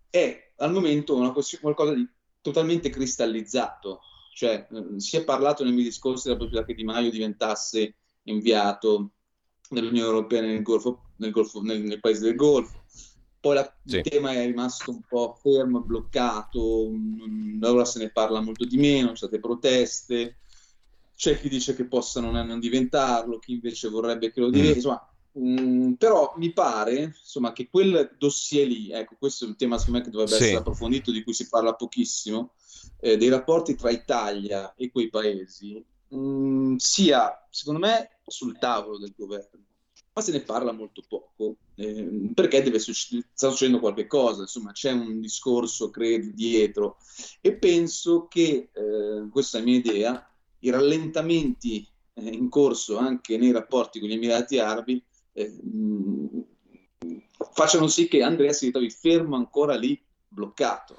[0.10, 2.08] è al momento una, qualcosa di
[2.42, 4.00] totalmente cristallizzato.
[4.34, 9.12] Cioè, eh, si è parlato nei mesi scorsi della possibilità che Di Maio diventasse inviato
[9.70, 12.81] dell'Unione Europea nel, Golfo, nel, Golfo, nel, nel paese del Golfo.
[13.42, 13.98] Poi la, sì.
[13.98, 16.92] il tema è rimasto un po' fermo, bloccato,
[17.64, 20.38] ora se ne parla molto di meno, ci sono state proteste,
[21.16, 24.76] c'è chi dice che possa non, non diventarlo, chi invece vorrebbe che lo diventi, mm.
[24.76, 29.80] insomma, mh, però mi pare insomma, che quel dossier lì, ecco questo è un tema
[29.80, 30.44] secondo me che dovrebbe sì.
[30.44, 32.54] essere approfondito, di cui si parla pochissimo,
[33.00, 39.16] eh, dei rapporti tra Italia e quei paesi, mh, sia secondo me sul tavolo del
[39.18, 39.66] governo
[40.14, 44.72] ma se ne parla molto poco eh, perché deve succe- sta succedendo qualche cosa, insomma
[44.72, 46.98] c'è un discorso, credo, dietro
[47.40, 50.30] e penso che, eh, questa è mia idea,
[50.60, 56.40] i rallentamenti eh, in corso anche nei rapporti con gli Emirati Arabi mh,
[57.54, 60.98] facciano sì che Andrea si ritrovi fermo ancora lì bloccato.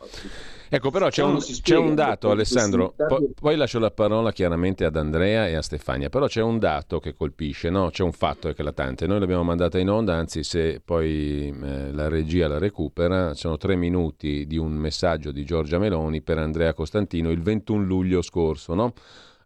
[0.74, 4.97] Ecco, però c'è un, c'è un dato, Alessandro, poi, poi, lascio la parola chiaramente ad
[4.97, 7.90] Andrea e a Stefania, però c'è un dato che colpisce, no?
[7.90, 12.49] c'è un fatto eclatante, noi l'abbiamo mandata in onda, anzi se poi eh, la regia
[12.49, 17.43] la recupera, sono tre minuti di un messaggio di Giorgia Meloni per Andrea Costantino il
[17.43, 18.94] 21 luglio scorso, no?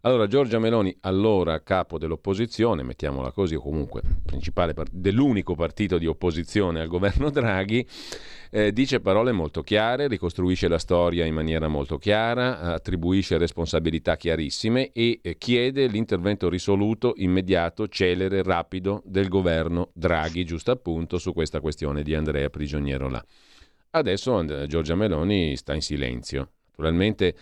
[0.07, 6.05] Allora, Giorgia Meloni, allora capo dell'opposizione, mettiamola così, o comunque principale part- dell'unico partito di
[6.05, 7.85] opposizione al governo Draghi,
[8.49, 14.93] eh, dice parole molto chiare, ricostruisce la storia in maniera molto chiara, attribuisce responsabilità chiarissime
[14.93, 21.59] e eh, chiede l'intervento risoluto, immediato, celere, rapido del governo Draghi, giusto appunto, su questa
[21.59, 23.21] questione di Andrea Prigioniero là.
[23.89, 26.51] Adesso Giorgia Meloni sta in silenzio.
[26.77, 27.35] Naturalmente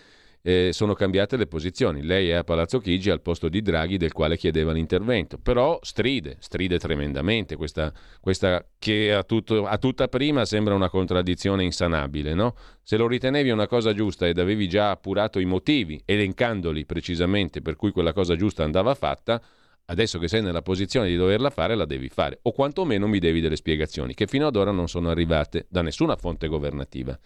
[0.46, 2.04] eh, sono cambiate le posizioni.
[2.04, 6.36] Lei è a Palazzo Chigi al posto di Draghi del quale chiedeva l'intervento, però stride,
[6.38, 12.32] stride tremendamente, questa, questa che a, tutto, a, tutta prima sembra una contraddizione insanabile.
[12.34, 12.54] No?
[12.84, 17.74] Se lo ritenevi una cosa giusta ed avevi già appurato i motivi, elencandoli precisamente per
[17.74, 19.42] cui quella cosa giusta andava fatta,
[19.86, 23.40] adesso che sei nella posizione di doverla fare, la devi fare, o quantomeno mi devi
[23.40, 27.18] delle spiegazioni, che fino ad ora non sono arrivate da nessuna fonte governativa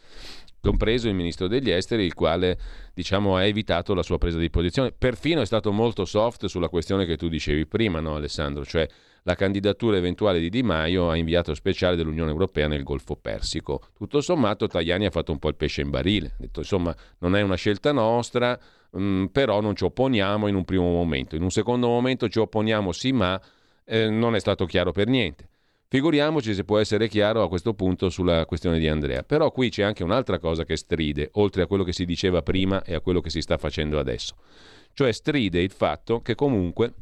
[0.60, 2.58] compreso il ministro degli esteri, il quale
[2.94, 4.92] diciamo, ha evitato la sua presa di posizione.
[4.92, 8.64] Perfino è stato molto soft sulla questione che tu dicevi prima, no, Alessandro?
[8.64, 8.86] Cioè
[9.24, 13.80] la candidatura eventuale di Di Maio a inviato speciale dell'Unione Europea nel Golfo Persico.
[13.96, 17.36] Tutto sommato Tajani ha fatto un po' il pesce in barile, ha detto insomma non
[17.36, 18.58] è una scelta nostra,
[18.90, 21.36] mh, mm, però non ci opponiamo in un primo momento.
[21.36, 23.40] In un secondo momento ci opponiamo sì, ma
[23.84, 25.49] eh, non è stato chiaro per niente.
[25.92, 29.24] Figuriamoci se può essere chiaro a questo punto sulla questione di Andrea.
[29.24, 32.84] Però qui c'è anche un'altra cosa che stride, oltre a quello che si diceva prima
[32.84, 34.36] e a quello che si sta facendo adesso.
[34.92, 36.94] Cioè stride il fatto che comunque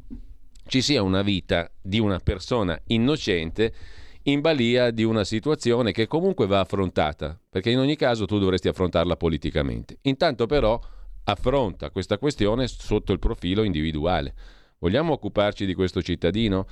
[0.68, 3.74] ci sia una vita di una persona innocente
[4.22, 8.68] in balia di una situazione che comunque va affrontata, perché in ogni caso tu dovresti
[8.68, 9.98] affrontarla politicamente.
[10.04, 10.80] Intanto però
[11.24, 14.34] affronta questa questione sotto il profilo individuale.
[14.78, 16.66] Vogliamo occuparci di questo cittadino?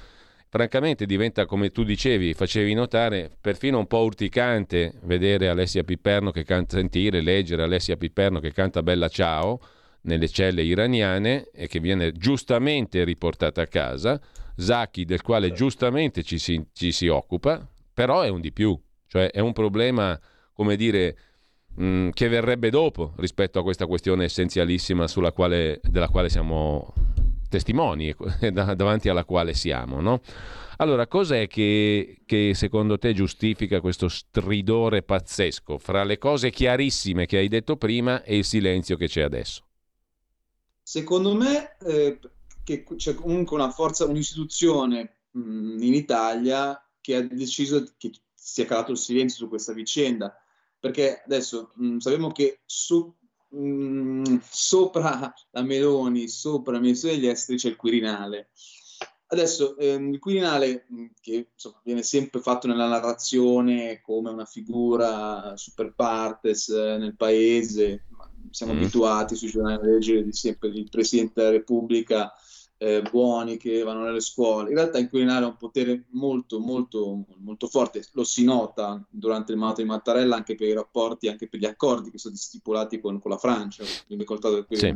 [0.57, 6.45] Francamente diventa, come tu dicevi, facevi notare, perfino un po' urticante vedere Alessia Piperno che
[6.45, 9.61] canta, sentire, leggere Alessia Piperno che canta Bella Ciao
[10.03, 14.19] nelle celle iraniane e che viene giustamente riportata a casa,
[14.57, 19.31] Zaki del quale giustamente ci si, ci si occupa, però è un di più, cioè
[19.31, 20.19] è un problema,
[20.55, 21.19] come dire,
[21.75, 26.95] mh, che verrebbe dopo rispetto a questa questione essenzialissima quale, della quale siamo
[27.49, 28.15] testimoni
[28.53, 30.01] davanti alla quale siamo.
[30.01, 30.21] No?
[30.79, 37.39] Allora, cos'è che, che, secondo te giustifica questo stridore pazzesco fra le cose chiarissime che
[37.39, 39.65] hai detto prima e il silenzio che c'è adesso?
[40.83, 42.19] Secondo me eh,
[42.63, 48.67] che c'è comunque una forza, un'istituzione mh, mm, in Italia che ha deciso che sia
[48.67, 50.37] calato il silenzio su questa vicenda.
[50.79, 53.15] Perché adesso mh, mm, sappiamo che su,
[53.49, 58.51] mh, mm, sopra la Meloni, sopra il ministro degli esteri c'è il Quirinale.
[59.29, 65.57] Adesso ehm, il Quirinale, mm, che insomma, viene sempre fatto nella narrazione come una figura
[65.57, 68.07] super partes eh, nel paese,
[68.51, 68.77] siamo mm.
[68.77, 72.33] abituati sui giornali a leggere di sempre il Presidente della Repubblica
[72.79, 74.69] eh, buoni che vanno nelle scuole.
[74.69, 79.53] In realtà il Quirinale ha un potere molto, molto, molto forte, lo si nota durante
[79.53, 83.01] il mandato di Mattarella anche per i rapporti, anche per gli accordi che sono stipulati
[83.01, 83.85] con, con la Francia,
[84.77, 84.95] sì.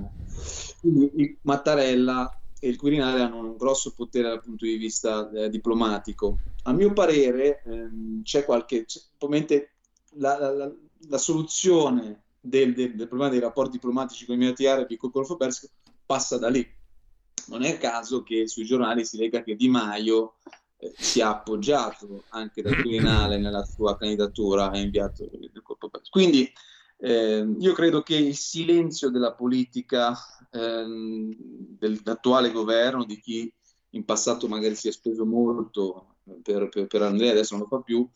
[0.80, 6.38] Quindi Mattarella e il Quirinale hanno un grosso potere dal punto di vista eh, diplomatico.
[6.64, 9.76] A mio parere ehm, c'è qualche, c'è, ovviamente
[10.16, 10.72] la, la, la,
[11.08, 15.10] la soluzione del, del, del, problema dei rapporti diplomatici con i Emirati Arabi e col
[15.10, 15.72] Golfo Persico
[16.04, 16.78] passa da lì.
[17.46, 20.36] Non è caso che sui giornali si legga che Di Maio
[20.76, 26.00] eh, si è appoggiato anche dal Quirinale nella sua candidatura, ha inviato il Persico.
[26.10, 26.50] Quindi
[26.98, 30.16] eh, io credo che il silenzio della politica
[30.50, 33.52] ehm, dell'attuale governo, di chi
[33.90, 37.82] in passato magari si è speso molto per, per, per Andrea, adesso non lo fa
[37.82, 38.08] più,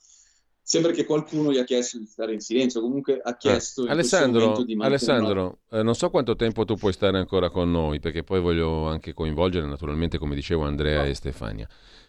[0.65, 4.65] sembra che qualcuno gli ha chiesto di stare in silenzio, comunque ha chiesto eh, Alessandro,
[4.65, 8.41] di Alessandro eh, non so quanto tempo tu puoi stare ancora con noi, perché poi
[8.41, 11.09] voglio anche coinvolgere naturalmente, come dicevo, Andrea no.
[11.09, 11.69] e Stefania.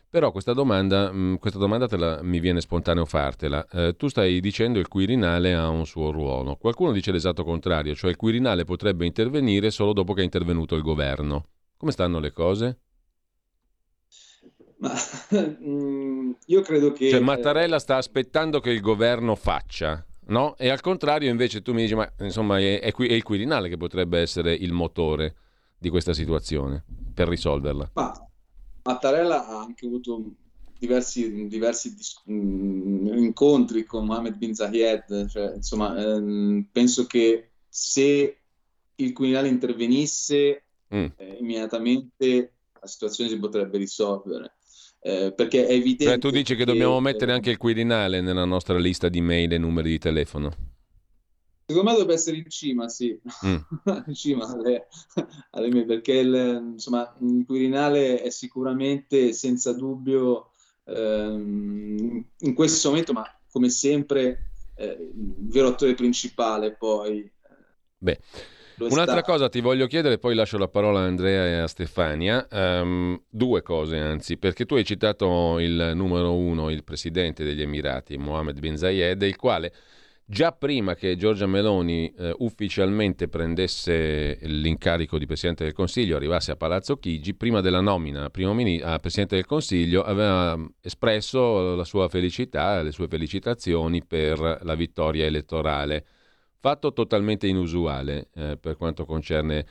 [0.10, 3.68] Però questa domanda, mh, mm, questa domanda la, mi viene spontaneo fartela.
[3.69, 6.56] Eh, tu stai dicendo che il Quirinale ha un suo ruolo.
[6.56, 10.82] Qualcuno dice l'esatto contrario, cioè il Quirinale potrebbe intervenire solo dopo che è intervenuto il
[10.82, 11.48] governo.
[11.76, 12.77] Come stanno le cose?
[14.78, 14.94] Ma,
[15.36, 17.10] mm, io credo che...
[17.10, 20.56] Cioè Mattarella sta aspettando che il governo faccia, no?
[20.58, 23.78] E al contrario invece tu mi dici, ma insomma è, è, è il Quirinale che
[23.78, 25.36] potrebbe essere il motore
[25.78, 26.84] di questa situazione
[27.14, 27.92] per risolverla.
[27.94, 28.28] Ma
[28.84, 30.24] Mattarella ha anche avuto
[30.78, 38.38] diversi, diversi dis- mm, incontri con Mohammed bin Zayed, cioè, insomma, ehm, penso che se
[38.96, 41.06] il Quirinale intervenisse mm.
[41.16, 44.55] eh, immediatamente la situazione si potrebbe risolvere.
[45.06, 46.06] Eh, perché è evidente.
[46.06, 49.53] Cioè, tu dici che, che dobbiamo mettere anche il Quirinale nella nostra lista di mail
[49.53, 50.52] e numeri di telefono?
[51.64, 53.15] Secondo me dovrebbe essere in cima, sì,
[53.45, 53.56] mm.
[54.07, 54.88] in cima alle,
[55.52, 60.49] alle mie, perché il, insomma, il Quirinale è sicuramente, senza dubbio,
[60.86, 67.32] ehm, in questo momento, ma come sempre, eh, il vero attore principale poi.
[67.99, 68.19] Beh.
[68.78, 72.48] Un'altra cosa ti voglio chiedere, poi lascio la parola a Andrea e a Stefania.
[72.52, 78.18] Um, due cose, anzi, perché tu hai citato il numero uno, il presidente degli Emirati,
[78.18, 79.72] Mohammed bin Zayed, il quale
[80.28, 86.56] Già prima che Giorgia Meloni eh, ufficialmente prendesse l'incarico di Presidente del Consiglio, arrivasse a
[86.56, 92.10] Palazzo Chigi, prima della nomina a, mini- a Presidente del Consiglio, aveva espresso la sua
[92.10, 96.06] felicità, le sue felicitazioni per la vittoria elettorale.
[96.66, 99.68] Fatto totalmente inusuale eh, per quanto concerne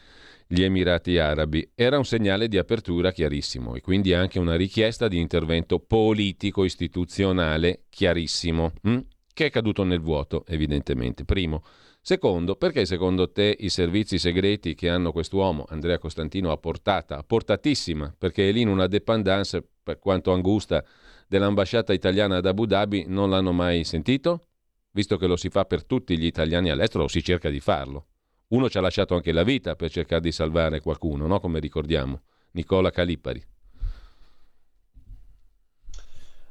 [0.47, 1.69] gli Emirati Arabi.
[1.75, 7.87] Era un segnale di apertura chiarissimo e quindi anche una richiesta di intervento politico istituzionale
[7.91, 8.71] chiarissimo.
[8.83, 8.99] Hm?
[9.33, 11.25] che è caduto nel vuoto, evidentemente.
[11.25, 11.65] Primo.
[12.01, 17.25] Secondo, perché secondo te i servizi segreti che hanno quest'uomo, Andrea Costantino, a portata, a
[17.25, 20.85] portatissima, perché è lì in una dependance, per quanto angusta,
[21.27, 24.47] dell'ambasciata italiana ad Abu Dhabi, non l'hanno mai sentito?
[24.95, 28.07] Visto che lo si fa per tutti gli italiani all'estero, si cerca di farlo.
[28.49, 31.41] Uno ci ha lasciato anche la vita per cercare di salvare qualcuno, no?
[31.41, 32.23] come ricordiamo,
[32.53, 33.45] Nicola Calipari.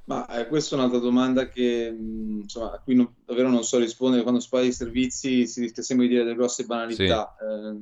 [0.06, 3.78] Ma eh, questa è un'altra domanda che mm, insomma, a cui non, davvero non so
[3.78, 4.24] rispondere.
[4.24, 7.34] Quando si parla di servizi si rischia sempre di dire delle grosse banalità.
[7.40, 7.46] Sì.
[7.46, 7.78] Eh, eh,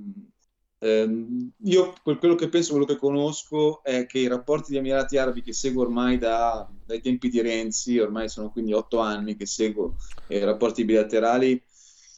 [0.84, 5.54] io quello che penso, quello che conosco è che i rapporti di Emirati Arabi che
[5.54, 9.98] seguo ormai da, dai tempi di Renzi, ormai sono quindi otto anni che seguo
[10.28, 11.62] i rapporti bilaterali,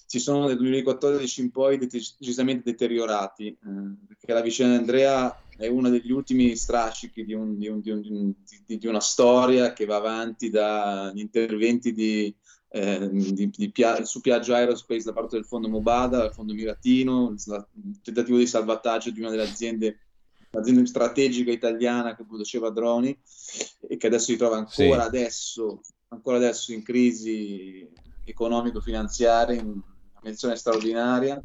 [0.05, 3.47] si sono nel 2014 in poi decisamente deteriorati.
[3.47, 3.57] Eh,
[4.07, 7.89] perché la vicenda di Andrea è uno degli ultimi strascichi di, un, di, un, di,
[7.89, 8.33] un,
[8.65, 12.33] di, una storia che va avanti dagli interventi di,
[12.75, 18.37] eh, Pia- su Piaggio Aerospace da parte del fondo Mobada, dal fondo Miratino, il tentativo
[18.37, 19.99] di salvataggio di una delle aziende,
[20.49, 23.15] un'azienda strategica italiana che produceva droni
[23.87, 25.07] e che adesso si trova ancora, sì.
[25.07, 27.87] adesso, ancora adesso in crisi
[28.23, 31.39] economico-finanziaria, in una menzione straordinaria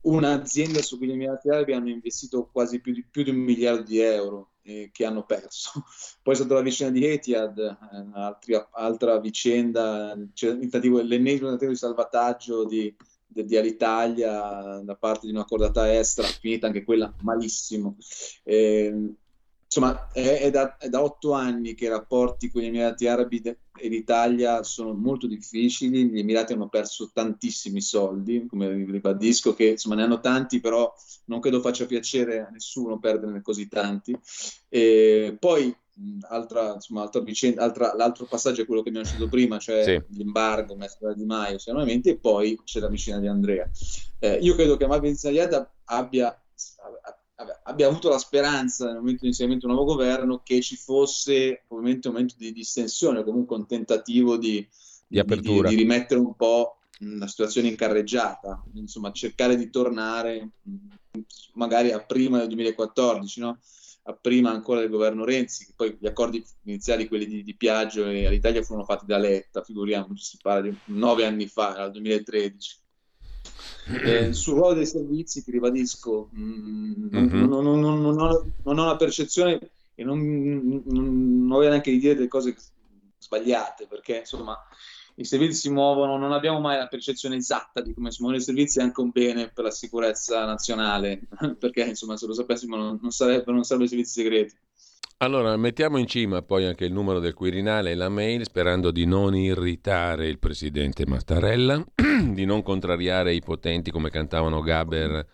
[0.00, 3.82] un'azienda su cui gli Emirati Arabi hanno investito quasi più di, più di un miliardo
[3.82, 5.70] di euro eh, che hanno perso.
[6.22, 11.76] Poi è stata la vicenda di Etihad, eh, altri, altra vicenda, cioè, l'ennesimo tentativo di
[11.76, 12.94] salvataggio di,
[13.26, 17.96] di, di, Alitalia da parte di una cordata estera, finita anche quella malissimo.
[18.44, 19.14] Eh,
[19.68, 23.42] insomma, è, è, da, è, da, otto anni che i rapporti con gli Emirati Arabi
[23.42, 26.06] e l'Italia sono molto difficili.
[26.06, 30.92] Gli Emirati hanno perso tantissimi soldi, come ribadisco, che insomma ne hanno tanti, però
[31.26, 34.18] non credo faccia piacere a nessuno perderne così tanti.
[34.68, 35.74] E poi
[36.28, 40.16] Altra, insomma, altra vicenda, altra, l'altro passaggio è quello che abbiamo citato prima, cioè sì.
[40.16, 43.68] l'embargo messo da Di Maio, sicuramente, e poi c'è la vicenda di Andrea.
[44.20, 46.40] Eh, io credo che Mabin Zayed abbia
[47.64, 51.64] abbia avuto la speranza nel momento di insediamento di un nuovo governo che ci fosse
[51.66, 54.66] probabilmente un momento di distensione, comunque un tentativo di,
[55.06, 60.50] di, di, di rimettere un po' la situazione in carreggiata, insomma cercare di tornare
[61.54, 63.60] magari a prima del 2014, no?
[64.20, 68.26] prima ancora del governo Renzi, che poi gli accordi iniziali, quelli di, di Piaggio e
[68.26, 72.76] all'Italia, furono fatti da Letta, figuriamoci, si parla di nove anni fa, nel 2013.
[74.04, 77.44] Eh, sul ruolo dei servizi, ti ribadisco, mh, mm-hmm.
[77.44, 79.58] non, non, non, ho, non ho la percezione
[79.94, 82.54] e non, non, voglio neanche di dire delle cose
[83.18, 84.56] sbagliate, perché insomma
[85.16, 88.44] i servizi si muovono, non abbiamo mai la percezione esatta di come si muovono i
[88.44, 91.22] servizi, è anche un bene per la sicurezza nazionale,
[91.58, 94.56] perché insomma se lo sapessimo non, non sarebbero, non sarebbero servizi segreti.
[95.20, 99.04] Allora, mettiamo in cima poi anche il numero del Quirinale e la mail, sperando di
[99.04, 101.84] non irritare il presidente Mattarella,
[102.30, 105.26] di non contrariare i potenti come cantavano Gaber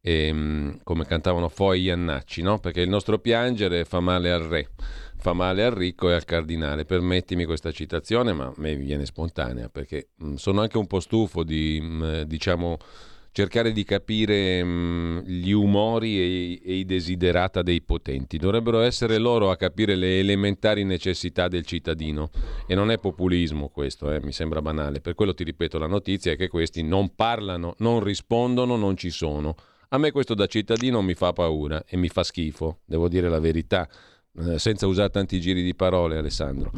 [0.00, 2.58] e mm, come cantavano Foi Iannacci, no?
[2.58, 4.68] Perché il nostro piangere fa male al re
[5.18, 6.86] fa male al ricco e al cardinale.
[6.86, 11.44] Permettimi questa citazione, ma a me viene spontanea perché mm, sono anche un po' stufo
[11.44, 12.78] di, mm, diciamo,
[13.38, 18.36] cercare di capire mh, mm, gli umori e, e, i desiderata dei potenti.
[18.36, 22.30] Dovrebbero essere loro a capire le elementari necessità del cittadino
[22.66, 25.00] e non è populismo questo, eh, mi sembra banale.
[25.00, 29.10] Per quello ti ripeto, la notizia è che questi non parlano, non rispondono, non ci
[29.10, 29.54] sono.
[29.90, 33.38] A me questo da cittadino mi fa paura e mi fa schifo, devo dire la
[33.38, 33.88] verità
[34.36, 36.72] eh, senza usare tanti giri di parole, Alessandro.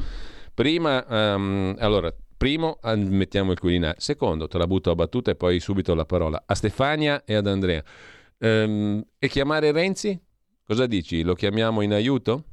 [0.53, 5.61] Prima, um, allora, primo mettiamo il Quirinale, secondo te la butto a battuta e poi
[5.61, 7.85] subito la parola a Stefania e ad Andrea.
[8.39, 10.19] Um, e chiamare Renzi?
[10.65, 11.23] Cosa dici?
[11.23, 12.45] Lo chiamiamo in aiuto?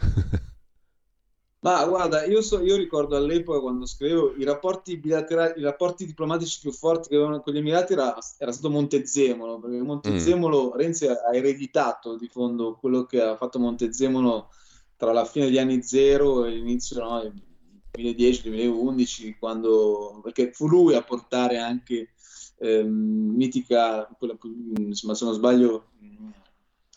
[1.60, 6.58] Ma guarda, io, so, io, ricordo all'epoca quando scrivevo i rapporti bilaterali, i rapporti diplomatici
[6.60, 10.76] più forti che avevano con gli Emirati era, era stato Montezemolo, perché Montezemolo mm.
[10.76, 14.48] Renzi ha ereditato di fondo quello che ha fatto Montezemolo
[14.96, 17.32] tra la fine degli anni zero e l'inizio no,
[17.96, 22.10] 2010-2011, quando, perché fu lui a portare anche
[22.58, 24.36] ehm, mitica, quella,
[24.76, 25.90] insomma, se non sbaglio,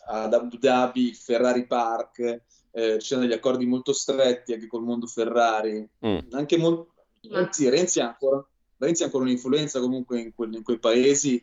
[0.06, 5.06] ad Abu Dhabi, Ferrari Park eh, ci sono degli accordi molto stretti anche col mondo
[5.06, 6.18] Ferrari, mm.
[6.30, 6.92] anche mo-
[7.28, 8.44] Renzi, Renzi, ha ancora,
[8.78, 11.42] Renzi ha ancora un'influenza comunque in, quel, in quei paesi,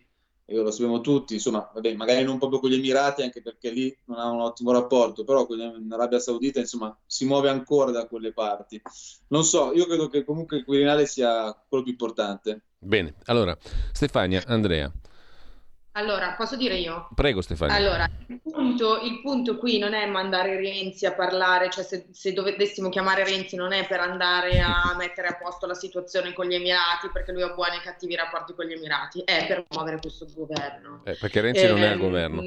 [0.55, 4.17] lo sappiamo tutti, insomma, vabbè, magari non proprio con gli Emirati, anche perché lì non
[4.19, 8.81] ha un ottimo rapporto, però in Arabia Saudita, insomma, si muove ancora da quelle parti.
[9.27, 12.61] Non so, io credo che comunque il Quirinale sia quello più importante.
[12.79, 13.57] Bene, allora,
[13.91, 14.91] Stefania, Andrea.
[15.97, 17.09] Allora, posso dire io?
[17.15, 17.75] Prego Stefania.
[17.75, 22.33] Allora, il punto, il punto, qui non è mandare Renzi a parlare, cioè se, se,
[22.33, 26.53] dovessimo chiamare Renzi non è per andare a mettere a posto la situazione con gli
[26.53, 30.27] Emirati, perché lui ha buoni e cattivi rapporti con gli Emirati, è per muovere questo
[30.35, 31.01] governo.
[31.03, 32.41] Eh, perché Renzi eh, non è al ehm, governo.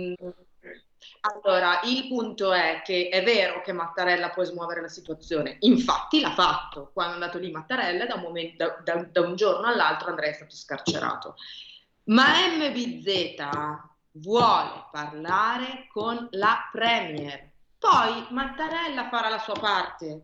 [1.23, 6.35] Allora, il punto è che è vero che Mattarella può smuovere la situazione, infatti l'ha
[6.35, 6.91] fatto.
[6.93, 10.31] Quando è andato lì Mattarella, da un, momento, da, da, da un giorno all'altro Andrea
[10.31, 11.35] è stato scarcerato.
[12.11, 12.24] Ma
[12.57, 13.49] MBZ
[14.15, 17.53] vuole parlare con la Premier.
[17.78, 20.20] Poi Mattarella farà la sua parte,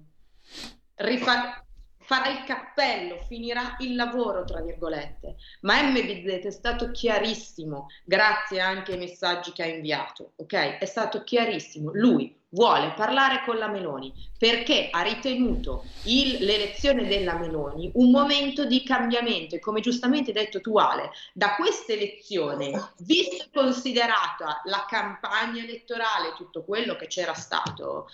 [0.97, 1.65] Rifa-
[2.07, 5.37] farà il cappello, finirà il lavoro, tra virgolette.
[5.61, 10.79] Ma MBZ è stato chiarissimo, grazie anche ai messaggi che ha inviato, ok?
[10.79, 11.91] È stato chiarissimo.
[11.93, 18.65] Lui vuole parlare con la Meloni perché ha ritenuto il, l'elezione della Meloni un momento
[18.65, 24.87] di cambiamento e come giustamente detto tu Ale, da questa elezione, visto e considerata la
[24.89, 28.09] campagna elettorale, tutto quello che c'era stato,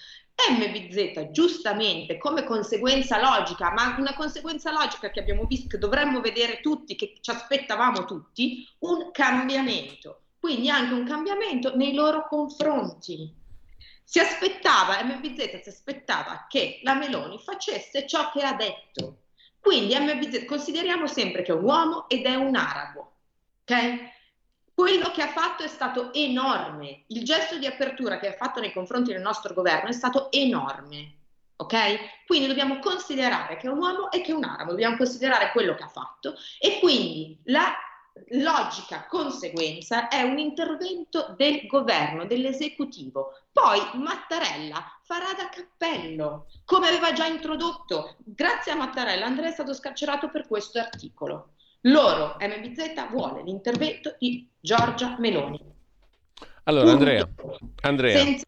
[0.50, 6.60] MBZ giustamente come conseguenza logica, ma una conseguenza logica che abbiamo visto, che dovremmo vedere
[6.60, 10.22] tutti, che ci aspettavamo tutti, un cambiamento.
[10.40, 13.32] Quindi anche un cambiamento nei loro confronti
[14.04, 19.18] si aspettava, MBZ si aspettava che la Meloni facesse ciò che ha detto.
[19.60, 23.12] Quindi MBZ consideriamo sempre che è un uomo ed è un arabo.
[23.62, 24.10] ok?
[24.74, 27.04] Quello che ha fatto è stato enorme.
[27.08, 31.16] Il gesto di apertura che ha fatto nei confronti del nostro governo è stato enorme.
[31.56, 31.76] Ok?
[32.26, 35.74] Quindi dobbiamo considerare che è un uomo e che è un arabo, dobbiamo considerare quello
[35.74, 37.72] che ha fatto e quindi la
[38.30, 43.38] logica conseguenza è un intervento del governo, dell'esecutivo.
[43.52, 48.16] Poi Mattarella farà da cappello, come aveva già introdotto.
[48.18, 51.50] Grazie a Mattarella Andrea è stato scarcerato per questo articolo.
[51.82, 55.60] Loro, MBZ, vuole l'intervento di Giorgia Meloni.
[56.64, 57.28] Allora, Andrea,
[57.80, 58.18] Andrea.
[58.18, 58.46] Senza...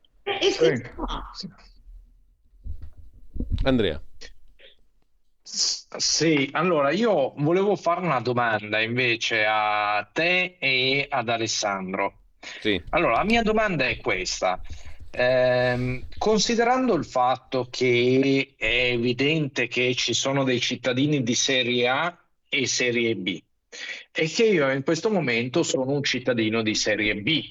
[3.65, 4.01] Andrea.
[5.43, 12.19] Sì, allora io volevo fare una domanda invece a te e ad Alessandro.
[12.61, 12.81] Sì.
[12.91, 14.61] Allora, la mia domanda è questa.
[15.11, 22.24] Eh, considerando il fatto che è evidente che ci sono dei cittadini di serie A
[22.55, 23.41] e serie B
[24.13, 27.43] e che io in questo momento sono un cittadino di serie B,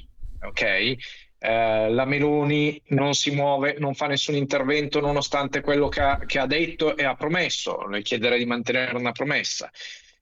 [0.41, 0.97] ok?
[1.45, 6.39] eh, la Meloni non si muove, non fa nessun intervento nonostante quello che ha, che
[6.39, 7.85] ha detto e ha promesso.
[7.87, 9.69] Le chiederei di mantenere una promessa.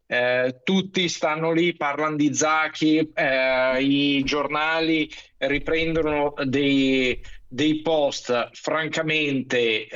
[0.08, 9.88] Eh, tutti stanno lì, parlano di Zacchi, eh, i giornali riprendono dei, dei post francamente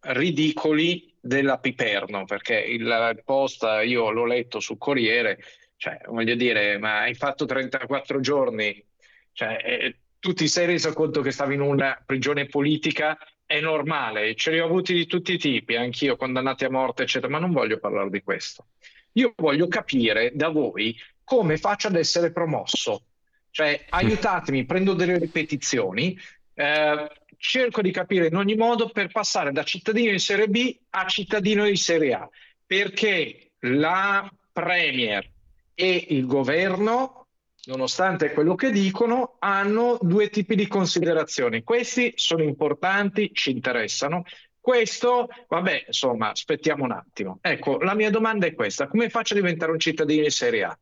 [0.00, 5.38] ridicoli della Piperno, perché il, il post io l'ho letto sul Corriere,
[5.76, 8.84] cioè voglio dire, ma hai fatto 34 giorni,
[9.32, 14.34] cioè, eh, tu ti sei reso conto che stavi in una prigione politica è normale,
[14.36, 17.50] ce li ho avuti di tutti i tipi, anch'io condannati a morte, eccetera, ma non
[17.50, 18.66] voglio parlare di questo.
[19.14, 23.06] Io voglio capire da voi come faccio ad essere promosso.
[23.50, 26.16] Cioè, aiutatemi, prendo delle ripetizioni,
[26.60, 31.06] eh, cerco di capire in ogni modo per passare da cittadino di Serie B a
[31.06, 32.28] cittadino di Serie A,
[32.66, 35.26] perché la Premier
[35.74, 37.28] e il governo,
[37.64, 41.62] nonostante quello che dicono, hanno due tipi di considerazioni.
[41.62, 44.24] Questi sono importanti, ci interessano,
[44.60, 47.38] questo, vabbè, insomma, aspettiamo un attimo.
[47.40, 50.78] Ecco, la mia domanda è questa: come faccio a diventare un cittadino di Serie A?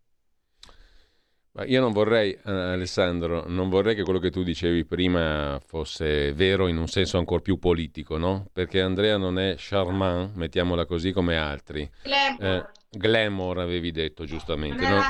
[1.67, 6.69] Io non vorrei, eh, Alessandro, non vorrei che quello che tu dicevi prima fosse vero
[6.69, 8.47] in un senso ancora più politico, no?
[8.53, 11.89] Perché Andrea non è charmant, mettiamola così, come altri.
[12.03, 12.45] Glamour.
[12.45, 14.89] Eh, glamour avevi detto giustamente.
[14.89, 15.01] No?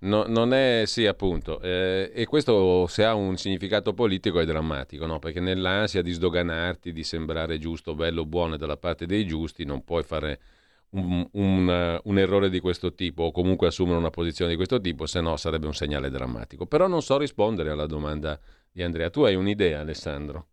[0.00, 5.06] No, non è, sì, appunto, eh, e questo se ha un significato politico è drammatico,
[5.06, 5.18] no?
[5.18, 10.02] perché nell'ansia di sdoganarti, di sembrare giusto, bello, buono dalla parte dei giusti, non puoi
[10.02, 10.40] fare
[10.94, 15.06] un, un, un, errore di questo tipo o comunque assumere una posizione di questo tipo,
[15.06, 16.66] se no sarebbe un segnale drammatico.
[16.66, 18.38] Però non so rispondere alla domanda
[18.70, 19.10] di Andrea.
[19.10, 20.46] Tu hai un'idea, Alessandro?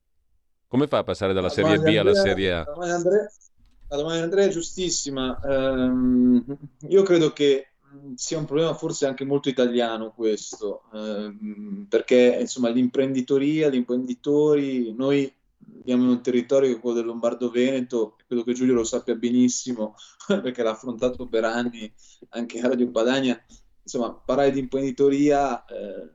[0.68, 2.63] Come fa a passare dalla Serie B alla Serie A?
[2.65, 5.38] La domanda, di Andrea è giustissima.
[5.43, 6.43] Um,
[6.88, 7.72] io credo che
[8.15, 15.31] sia un problema forse anche molto italiano questo, ehm, perché insomma l'imprenditoria, gli imprenditori, noi
[15.73, 19.95] viviamo in un territorio che è quello del Lombardo-Veneto, credo che Giulio lo sappia benissimo,
[20.27, 21.91] perché l'ha affrontato per anni
[22.30, 23.43] anche a Radio Padania,
[23.84, 26.10] insomma parlare di imprenditoria eh,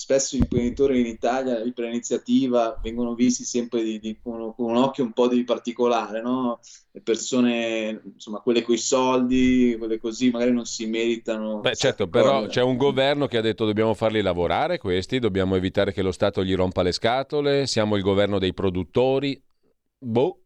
[0.00, 4.76] spesso gli imprenditori in Italia per iniziativa vengono visti sempre di, di, con, con, un
[4.76, 6.58] occhio un po' di particolare, no?
[6.90, 11.60] Le persone, insomma, quelle coi soldi, quelle così, magari non si meritano.
[11.60, 15.92] Beh, certo, però c'è un governo che ha detto dobbiamo farli lavorare questi, dobbiamo evitare
[15.92, 19.38] che lo Stato gli rompa le scatole, siamo il governo dei produttori.
[19.98, 20.44] Boh.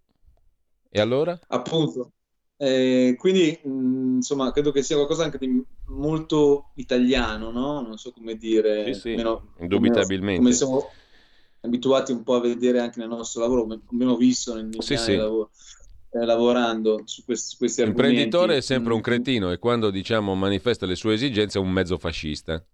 [0.91, 1.39] E allora?
[1.47, 2.11] Appunto.
[2.57, 7.81] Eh, quindi, mh, insomma, credo che sia qualcosa anche di molto italiano, no?
[7.81, 8.93] Non so come dire.
[8.95, 10.41] Sì, sì, meno, indubitabilmente.
[10.41, 10.91] Come, siamo
[11.61, 15.17] abituati un po' a vedere anche nel nostro lavoro, abbiamo visto nel sì, sì.
[15.17, 15.51] lavoro,
[16.11, 20.95] eh, lavorando su questi, questi L'imprenditore è sempre un cretino e quando, diciamo, manifesta le
[20.95, 22.65] sue esigenze è un mezzo fascista.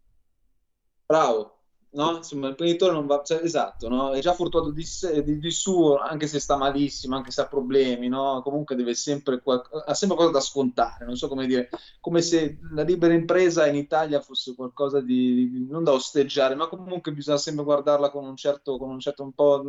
[1.06, 1.59] Bravo,
[1.92, 2.16] no?
[2.16, 4.12] Insomma, l'imprenditore non va, cioè, esatto, no?
[4.12, 4.84] È già fortunato di,
[5.24, 8.40] di, di, suo, anche se sta malissimo, anche se ha problemi, no?
[8.42, 12.82] Comunque deve sempre, ha sempre qualcosa da scontare, non so come dire, come se la
[12.82, 17.64] libera impresa in Italia fosse qualcosa di, di non da osteggiare, ma comunque bisogna sempre
[17.64, 19.62] guardarla con un certo, con un certo un po'...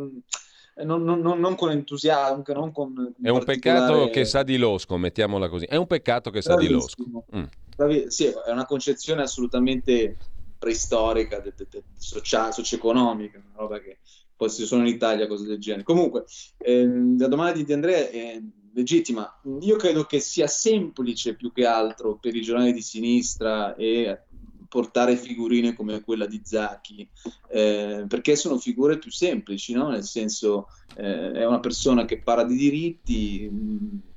[0.74, 5.50] Non, non, non, con entusiasmo, non con è un peccato che sa di losco, mettiamola
[5.50, 5.66] così.
[5.66, 6.86] È un peccato che sa Bravissimo.
[6.96, 7.24] di losco.
[7.36, 8.06] Mm.
[8.08, 10.16] Sì, è una concezione assolutamente
[10.62, 13.98] preistorica, de, de, de, socia- socio-economica, una roba che
[14.36, 15.82] poi se sono in Italia, cose del genere.
[15.82, 16.24] Comunque,
[16.58, 18.40] ehm, la domanda di Andrea è
[18.72, 19.40] legittima.
[19.60, 24.22] Io credo che sia semplice più che altro per i giornali di sinistra e
[24.68, 27.06] portare figurine come quella di Zacchi,
[27.50, 29.90] eh, perché sono figure più semplici, no?
[29.90, 33.50] nel senso eh, è una persona che parla di diritti,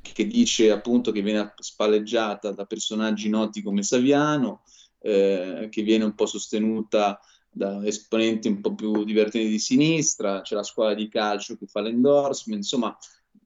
[0.01, 4.61] che dice appunto che viene spalleggiata da personaggi noti come Saviano,
[5.05, 7.19] eh, che viene un po' sostenuta
[7.51, 11.79] da esponenti un po' più divertenti di sinistra, c'è la scuola di calcio che fa
[11.79, 12.97] l'endorsement, insomma,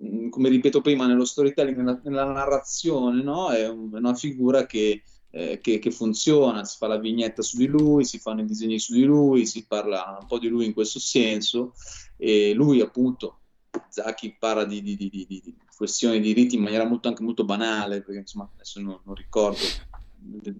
[0.03, 3.49] mm, come ripeto prima, nello storytelling, nella, nella narrazione, no?
[3.49, 7.57] è, un, è, una figura che, eh, che, che, funziona, si fa la vignetta su
[7.57, 10.65] di lui, si fanno i disegni su di lui, si parla un po' di lui
[10.65, 11.73] in questo senso,
[12.15, 13.41] e lui appunto,
[13.89, 18.01] Zacchi parla di, di, di, di questioni di riti in maniera molto, anche molto banale,
[18.01, 19.59] perché insomma adesso non, non ricordo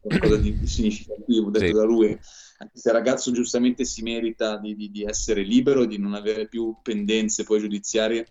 [0.01, 1.71] qualcosa di, di significativo detto sì.
[1.73, 5.87] da lui, anche se il ragazzo giustamente si merita di, di, di, essere libero e
[5.87, 8.27] di non avere più pendenze poi giudiziarie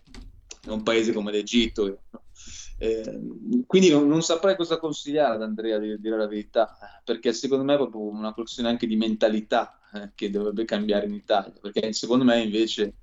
[0.65, 2.01] in un paese come l'Egitto.
[2.81, 3.19] Eh,
[3.67, 7.73] quindi non, non, saprei cosa consigliare ad Andrea di dire la verità, perché secondo me
[7.73, 12.23] è proprio una questione anche di mentalità eh, che dovrebbe cambiare in Italia, perché secondo
[12.23, 12.95] me invece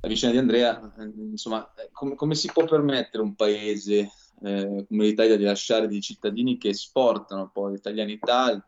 [0.00, 4.10] la vicenda di Andrea, eh, insomma, com- come si può permettere un paese
[4.42, 8.66] eh, come l'Italia di lasciare dei cittadini che esportano poi l'italianità,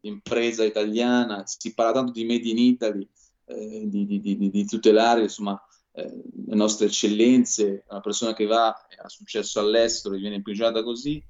[0.00, 3.08] l'impresa italiana, si parla tanto di Made in Italy,
[3.46, 5.60] eh, di, di, di, di, tutelare insomma,
[5.92, 10.82] eh, le nostre eccellenze, una persona che va e ha successo all'estero e viene imprigionata
[10.82, 11.22] così,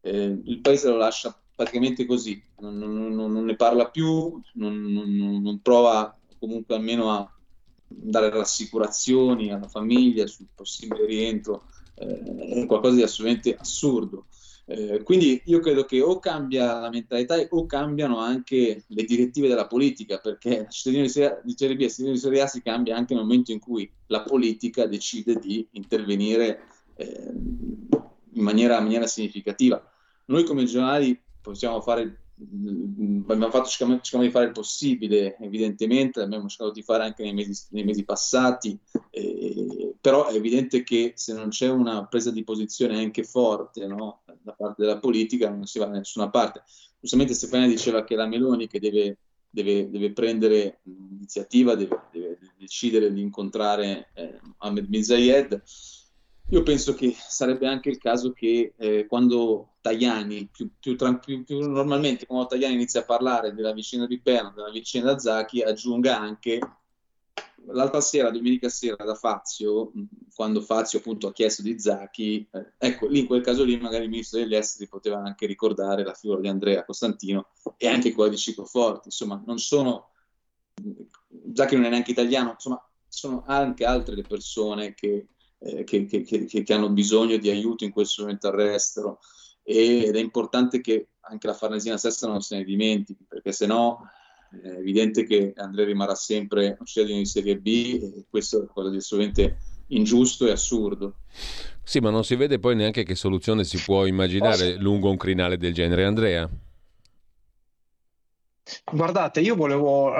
[0.00, 5.60] eh, il paese lo lascia praticamente così, non, non, non, non ne parla più, non,
[5.62, 7.28] prova comunque almeno a
[7.88, 11.64] dare rassicurazioni alla famiglia sul possibile rientro,
[11.96, 14.26] eh, è qualcosa di assolutamente assurdo.
[14.68, 19.68] Eh, quindi io credo che o cambia la mentalità o cambiano anche le direttive della
[19.68, 23.14] politica, perché la cittadinanza di Serie B e cittadino di Serie A si cambia anche
[23.14, 26.62] nel momento in cui la politica decide di intervenire
[26.96, 27.32] eh,
[28.32, 29.80] in maniera, in maniera significativa.
[30.26, 36.72] Noi come giornali possiamo fare abbiamo fatto, cerchiamo, di fare il possibile, evidentemente, l'abbiamo cercato
[36.72, 38.78] di fare anche nei mesi, nei mesi passati,
[39.10, 44.22] eh, però è evidente che se non c'è una presa di posizione anche forte no,
[44.42, 46.62] da parte della politica non si va da nessuna parte.
[47.00, 49.18] Giustamente Stefania diceva che la Meloni che deve,
[49.48, 55.62] deve, deve prendere l'iniziativa, deve, deve, decidere di incontrare eh, Ahmed Bin Zayed,
[56.48, 61.70] io penso che sarebbe anche il caso che eh, quando Tajani, più, più, più, più,
[61.70, 66.58] normalmente quando Tajani inizia a parlare della vicenda di Perno, della vicenda Zaki, aggiunga anche
[67.68, 69.90] l'altra sera, domenica sera da Fazio,
[70.32, 74.04] quando Fazio appunto ha chiesto di Zaki, eh, ecco lì in quel caso lì magari
[74.04, 78.30] il ministro degli esteri poteva anche ricordare la figura di Andrea Costantino e anche quella
[78.30, 80.10] di Cico Forti, insomma non sono,
[81.52, 85.26] Zaki non è neanche italiano, insomma sono anche altre le persone che
[85.58, 89.18] eh, che, che, che, che, hanno bisogno di aiuto in questo momento all'estero
[89.62, 94.08] ed è importante che anche la Farnesina stessa non se ne dimentichi perché se no
[94.62, 97.66] è evidente che Andrea rimarrà sempre un cittadino di Serie B
[98.00, 99.58] e questo è qualcosa di assolutamente
[99.88, 101.16] ingiusto e assurdo.
[101.82, 104.82] Sì, ma non si vede poi neanche che soluzione si può immaginare Posso...
[104.82, 106.48] lungo un crinale del genere, Andrea?
[108.90, 110.14] Guardate, io volevo uh,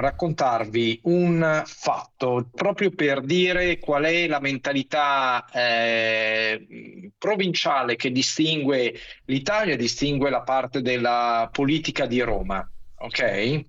[0.00, 8.94] raccontarvi un fatto proprio per dire qual è la mentalità eh, provinciale che distingue
[9.24, 12.68] l'Italia distingue la parte della politica di Roma.
[12.98, 13.20] Ok?
[13.20, 13.64] Eh,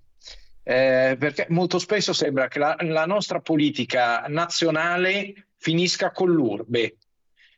[1.18, 6.98] perché molto spesso sembra che la, la nostra politica nazionale finisca con l'urbe,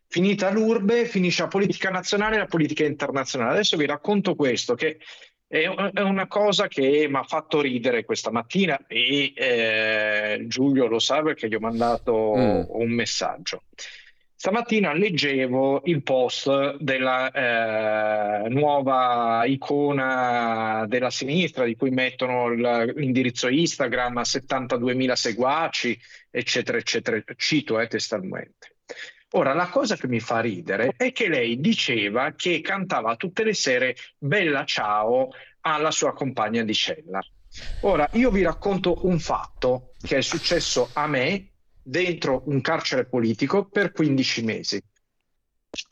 [0.07, 3.51] finita l'urbe, finisce la politica nazionale e la politica internazionale.
[3.51, 4.99] Adesso vi racconto questo, che
[5.51, 11.21] è una cosa che mi ha fatto ridere questa mattina e eh, Giulio lo sa
[11.21, 12.61] perché gli ho mandato mm.
[12.69, 13.63] un messaggio.
[14.33, 24.17] Stamattina leggevo il post della eh, nuova icona della sinistra di cui mettono l'indirizzo Instagram
[24.17, 25.99] a 72.000 seguaci,
[26.31, 27.21] eccetera, eccetera.
[27.35, 28.77] Cito eh, testualmente.
[29.33, 33.53] Ora, la cosa che mi fa ridere è che lei diceva che cantava tutte le
[33.53, 35.29] sere Bella ciao
[35.61, 37.23] alla sua compagna di cella.
[37.81, 41.51] Ora, io vi racconto un fatto che è successo a me
[41.81, 44.83] dentro un carcere politico per 15 mesi.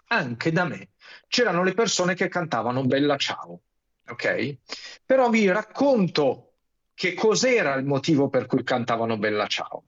[0.07, 0.89] Anche da me
[1.27, 3.61] c'erano le persone che cantavano Bella ciao,
[4.07, 4.57] ok?
[5.05, 6.55] Però vi racconto
[6.93, 9.85] che cos'era il motivo per cui cantavano Bella ciao.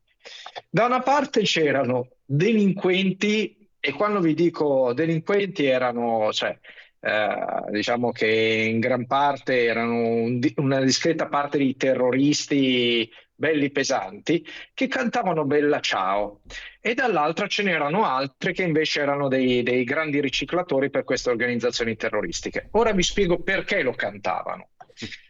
[0.70, 6.58] Da una parte c'erano delinquenti, e quando vi dico delinquenti erano, cioè,
[7.00, 8.28] eh, diciamo che
[8.70, 13.10] in gran parte erano un, una discreta parte di terroristi
[13.42, 16.42] belli pesanti che cantavano Bella Ciao
[16.80, 21.96] e dall'altra ce n'erano altri che invece erano dei, dei grandi riciclatori per queste organizzazioni
[21.96, 22.68] terroristiche.
[22.74, 24.70] Ora vi spiego perché lo cantavano.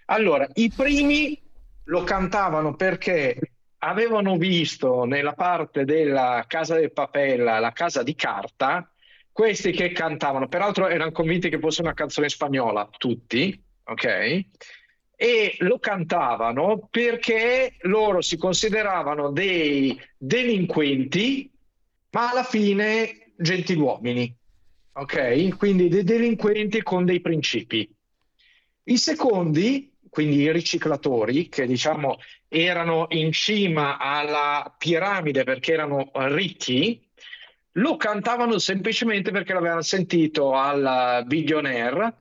[0.08, 1.42] Allora, i primi
[1.86, 3.40] lo cantavano perché
[3.84, 8.92] avevano visto nella parte della casa del Papella, la casa di carta,
[9.32, 14.46] questi che cantavano, peraltro erano convinti che fosse una canzone spagnola, tutti, ok?
[15.16, 21.50] E lo cantavano perché loro si consideravano dei delinquenti,
[22.12, 24.36] ma alla fine gentiluomini,
[24.94, 25.58] ok?
[25.58, 27.90] Quindi dei delinquenti con dei principi.
[28.84, 32.18] I secondi quindi i riciclatori che diciamo
[32.50, 37.02] erano in cima alla piramide perché erano ricchi,
[37.76, 42.21] lo cantavano semplicemente perché l'avevano sentito al Billionaire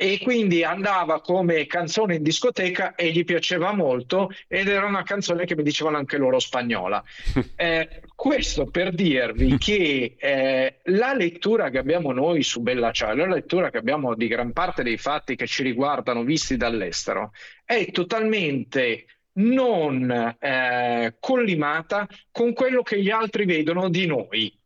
[0.00, 5.44] e quindi andava come canzone in discoteca e gli piaceva molto ed era una canzone
[5.44, 7.02] che mi dicevano anche loro spagnola.
[7.60, 13.26] Eh, questo per dirvi che eh, la lettura che abbiamo noi su Bella Ciao, la
[13.26, 17.32] lettura che abbiamo di gran parte dei fatti che ci riguardano visti dall'estero,
[17.64, 19.06] è totalmente
[19.38, 24.57] non eh, collimata con quello che gli altri vedono di noi.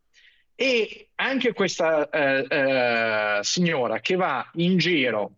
[0.54, 5.32] E anche questa eh, eh, signora che va in giro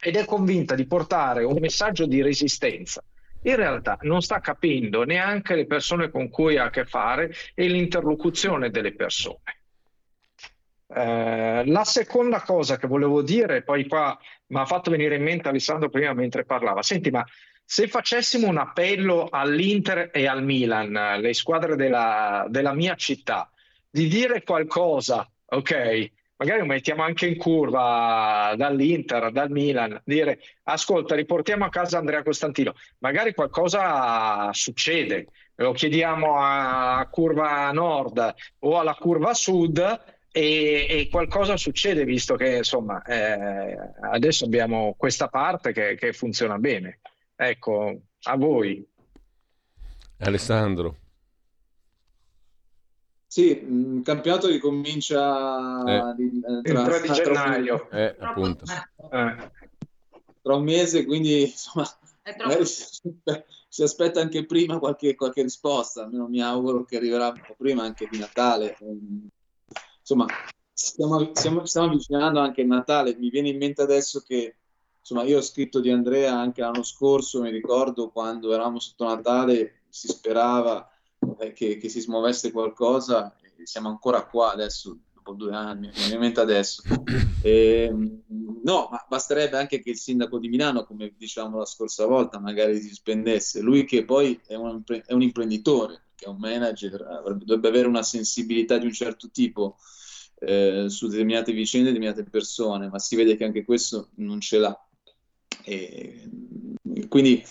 [0.00, 3.02] ed è convinta di portare un messaggio di resistenza
[3.42, 7.68] in realtà non sta capendo neanche le persone con cui ha a che fare e
[7.68, 9.38] l'interlocuzione delle persone.
[10.92, 14.18] Eh, la seconda cosa che volevo dire, poi qua
[14.48, 17.24] mi ha fatto venire in mente Alessandro prima mentre parlava, senti, ma
[17.64, 23.48] se facessimo un appello all'Inter e al Milan, le squadre della, della mia città,
[23.90, 31.14] di dire qualcosa, ok, magari lo mettiamo anche in curva dall'Inter, dal Milan, dire ascolta,
[31.14, 35.26] riportiamo a casa Andrea Costantino, magari qualcosa succede,
[35.56, 39.78] lo chiediamo a curva nord o alla curva sud
[40.32, 43.76] e, e qualcosa succede visto che insomma eh,
[44.10, 47.00] adesso abbiamo questa parte che, che funziona bene.
[47.36, 48.86] Ecco, a voi.
[50.18, 50.99] Alessandro.
[53.32, 56.14] Sì, il campionato ricomincia Eh.
[56.16, 57.88] di- eh, Il tra, 3 di tra- gennaio.
[57.90, 58.64] Eh, appunto.
[59.12, 59.50] Eh.
[60.42, 61.86] tra un mese, quindi insomma,
[62.38, 63.00] magari si,
[63.68, 67.84] si aspetta anche prima qualche, qualche risposta, almeno mi auguro che arriverà un po' prima
[67.84, 68.76] anche di Natale.
[70.00, 70.26] Insomma,
[70.72, 73.14] stiamo, stiamo- stiamo avvicinando anche il Natale.
[73.16, 74.56] Mi viene in mente adesso che
[74.98, 79.82] insomma, io ho scritto di Andrea anche l'anno scorso, mi ricordo quando eravamo sotto Natale,
[79.88, 80.84] si sperava
[81.38, 85.92] eh, che, che si smuovesse qualcosa e siamo ancora qua adesso, dopo due anni, mi
[85.92, 86.82] viene in mente adesso.
[87.42, 88.22] Ehm,
[88.62, 92.80] no, ma basterebbe anche che il sindaco di Milano, come dicevamo la scorsa volta, magari
[92.80, 93.60] si spendesse.
[93.60, 97.88] Lui che poi è un, è un imprenditore, che è un manager, avrebbe- dovrebbe avere
[97.88, 99.76] una sensibilità di un certo tipo
[100.40, 104.88] eh, su determinate vicende, determinate persone, ma si vede che anche questo non ce l'ha.
[105.64, 106.28] E,
[107.08, 107.44] quindi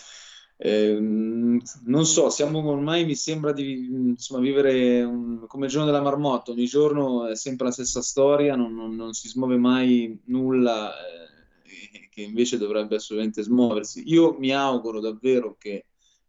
[0.60, 6.02] ehm, non so, siamo ormai mi sembra di insomma, vivere un- come il giorno della
[6.02, 10.94] marmotta, ogni giorno è sempre la stessa storia, non, non- non si smuove mai nulla
[10.98, 14.04] eh, che invece dovrebbe assolutamente smuoversi.
[14.08, 15.86] Io mi auguro davvero che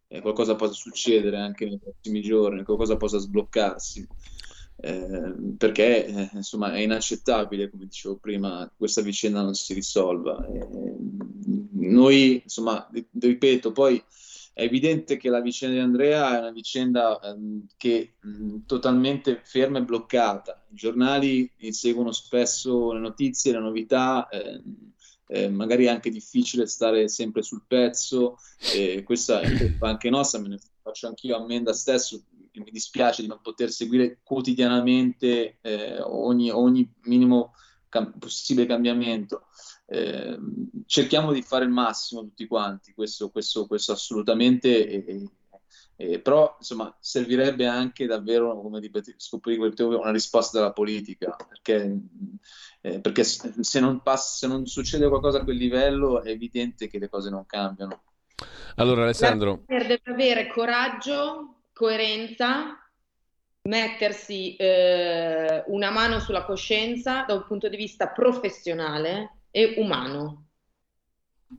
[0.07, 4.07] eh, qualcosa possa succedere anche nei prossimi giorni, qualcosa possa sbloccarsi.
[4.83, 10.43] Eh, perché eh, insomma è inaccettabile, come dicevo prima, che questa vicenda non si risolva.
[11.91, 14.01] Eh, noi, insomma, ri- ripeto, poi
[14.53, 19.79] è evidente che la vicenda di Andrea è una vicenda ehm, che mh, totalmente ferma
[19.79, 20.65] e bloccata.
[20.71, 24.93] I giornali inseguono spesso le notizie, le novità, ehm,
[25.27, 28.37] eh, magari è anche difficile stare sempre sul pezzo,
[28.73, 29.47] e questa è
[29.79, 32.21] anche nostra, me ne faccio anch'io ammenda stesso,
[32.53, 37.53] mi dispiace di non poter seguire quotidianamente eh, ogni, ogni minimo
[37.87, 39.45] cam- possibile cambiamento.
[39.93, 40.39] Eh,
[40.85, 45.29] cerchiamo di fare il massimo tutti quanti, questo, questo, questo assolutamente, e- e-
[45.97, 51.99] e- però insomma servirebbe anche davvero, come ripete- scoprire una risposta dalla politica, perché,
[52.79, 56.97] eh, perché se non passa, se non succede qualcosa a quel livello è evidente che
[56.97, 58.03] le cose non cambiano.
[58.75, 62.77] Allora, Alessandro, deve avere coraggio, coerenza,
[63.63, 70.47] mettersi eh, una mano sulla coscienza da un punto di vista professionale e umano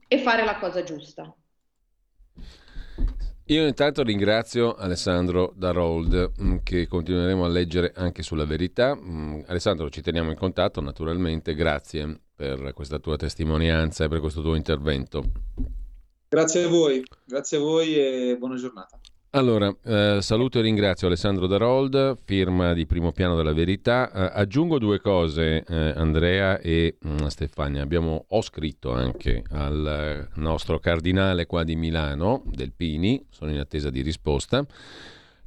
[0.08, 1.34] e fare la cosa giusta.
[3.46, 8.94] io intanto ringrazio Alessandro Darold, mh, che continueremo a leggere anche sulla verità.
[8.96, 14.40] Mm, Alessandro, ci teniamo in contatto naturalmente, grazie per questa tua testimonianza e per questo
[14.40, 15.22] tuo intervento.
[16.28, 18.98] Grazie a voi, grazie a voi e buona giornata.
[19.34, 24.12] Allora, eh, saluto e ringrazio Alessandro Darold, firma di Primo Piano della Verità.
[24.12, 27.80] Eh, aggiungo due cose, eh, Andrea e mm, Stefania.
[27.80, 33.88] Abbiamo, ho scritto anche al nostro cardinale qua di Milano, del Pini, sono in attesa
[33.88, 34.66] di risposta.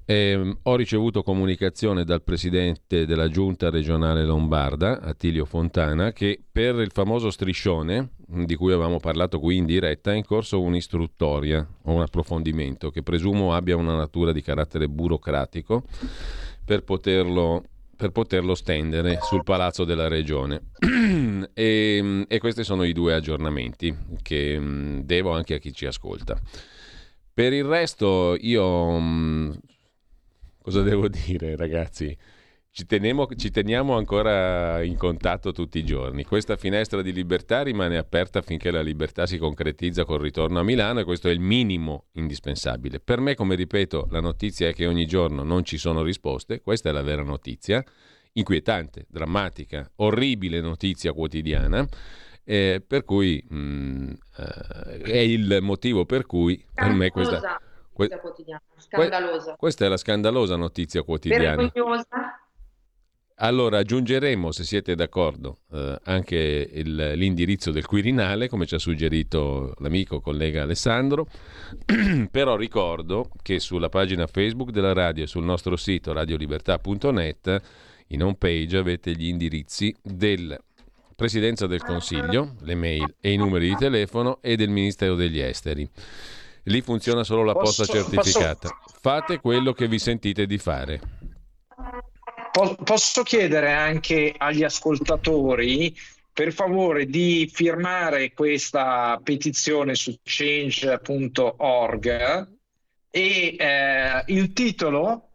[0.08, 6.92] Ehm, ho ricevuto comunicazione dal presidente della giunta regionale lombarda, Attilio Fontana, che per il
[6.92, 12.02] famoso striscione, di cui avevamo parlato qui in diretta, è in corso un'istruttoria o un
[12.02, 15.84] approfondimento che presumo abbia una natura di carattere burocratico
[16.64, 17.64] per poterlo,
[17.96, 20.70] per poterlo stendere sul palazzo della regione.
[21.54, 26.40] e, e questi sono i due aggiornamenti che mh, devo anche a chi ci ascolta.
[27.34, 29.60] Per il resto, io mh,
[30.66, 32.18] cosa devo dire, ragazzi?
[32.72, 36.24] Ci, teniamo- ci teniamo ancora in contatto tutti i giorni.
[36.24, 41.02] Questa finestra di libertà rimane aperta finché la libertà si concretizza col ritorno a Milano
[41.02, 43.00] e questo è il minimo indispensabile.
[43.00, 46.90] Per me, come ripeto, la notizia è che ogni giorno non ci sono risposte, questa
[46.90, 47.84] è la vera notizia,
[48.34, 51.88] inquietante, drammatica, orribile notizia quotidiana.
[52.44, 57.60] eh, per cui mh, eh, è il motivo per cui per me questa,
[57.96, 61.56] que- quotidiana, scandalosa, questa è la scandalosa notizia quotidiana.
[61.56, 62.08] vergognosa.
[63.40, 66.38] Allora aggiungeremo, se siete d'accordo, eh, anche
[66.72, 71.28] il, l'indirizzo del Quirinale, come ci ha suggerito l'amico collega Alessandro.
[72.32, 77.62] Però ricordo che sulla pagina Facebook della radio e sul nostro sito radiolibertà.net,
[78.08, 80.58] in home page, avete gli indirizzi del
[81.14, 85.90] Presidenza del Consiglio, le mail e i numeri di telefono e del Ministero degli Esteri.
[86.66, 88.70] Lì funziona solo la posta Posso- certificata.
[88.70, 91.00] posso- Fate quello che vi sentite di fare.
[92.52, 95.96] Po- Posso chiedere anche agli ascoltatori,
[96.34, 102.08] per favore, di firmare questa petizione su change.org
[103.12, 105.30] e eh, il titolo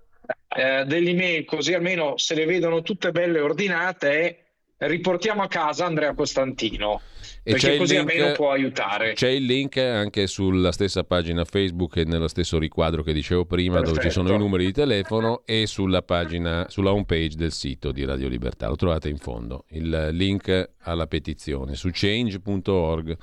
[0.48, 4.39] eh, dell'email, così almeno se le vedono tutte belle ordinate, è
[4.82, 7.02] Riportiamo a casa Andrea Costantino,
[7.42, 9.12] E perché così link- almeno può aiutare.
[9.12, 13.74] C'è il link anche sulla stessa pagina Facebook e nello stesso riquadro che dicevo prima,
[13.80, 14.22] dove ci Perfetto.
[14.26, 18.28] sono i numeri di telefono e sulla pagina, sulla home page del sito di Radio
[18.28, 18.68] Libertà.
[18.68, 23.18] Lo trovate in fondo, il link alla petizione su change.org.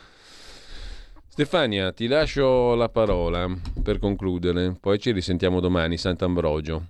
[1.27, 3.47] Stefania, ti lascio la parola
[3.81, 6.89] per concludere, poi ci risentiamo domani, Sant'Ambrogio.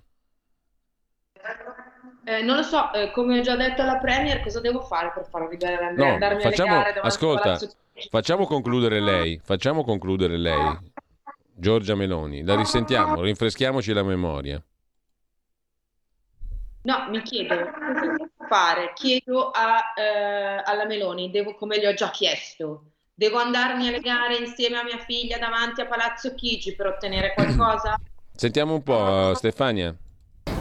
[2.28, 5.26] Eh, non lo so, eh, come ho già detto alla Premier, cosa devo fare per
[5.30, 6.08] far arrivare Andrea?
[6.08, 7.58] No, Andarmi facciamo, alle gare ascolta,
[8.10, 10.78] facciamo concludere lei, facciamo concludere lei,
[11.56, 14.62] Giorgia Meloni, la risentiamo, rinfreschiamoci la memoria.
[16.82, 18.92] No, mi chiedo cosa devo fare.
[18.94, 24.36] Chiedo a, eh, alla Meloni, devo, come gli ho già chiesto, devo andarmi alle gare
[24.36, 27.98] insieme a mia figlia davanti a Palazzo Chigi per ottenere qualcosa?
[28.36, 29.96] Sentiamo un po', Stefania.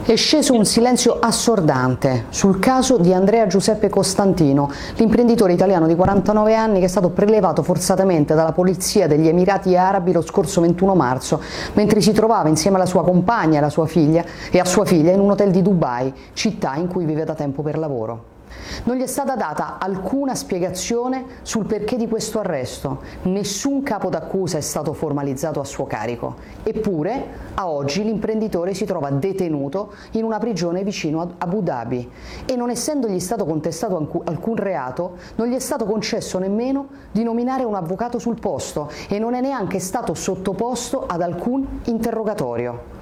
[0.03, 6.55] È sceso un silenzio assordante sul caso di Andrea Giuseppe Costantino, l'imprenditore italiano di 49
[6.55, 11.41] anni che è stato prelevato forzatamente dalla polizia degli Emirati Arabi lo scorso 21 marzo,
[11.73, 15.11] mentre si trovava insieme alla sua compagna e alla sua figlia e a sua figlia
[15.11, 18.36] in un hotel di Dubai, città in cui vive da tempo per lavoro.
[18.83, 23.01] Non gli è stata data alcuna spiegazione sul perché di questo arresto.
[23.23, 26.35] Nessun capo d'accusa è stato formalizzato a suo carico.
[26.63, 27.25] Eppure,
[27.55, 32.09] a oggi l'imprenditore si trova detenuto in una prigione vicino a Abu Dhabi
[32.45, 37.23] e non essendogli stato contestato alcu- alcun reato, non gli è stato concesso nemmeno di
[37.23, 42.96] nominare un avvocato sul posto e non è neanche stato sottoposto ad alcun interrogatorio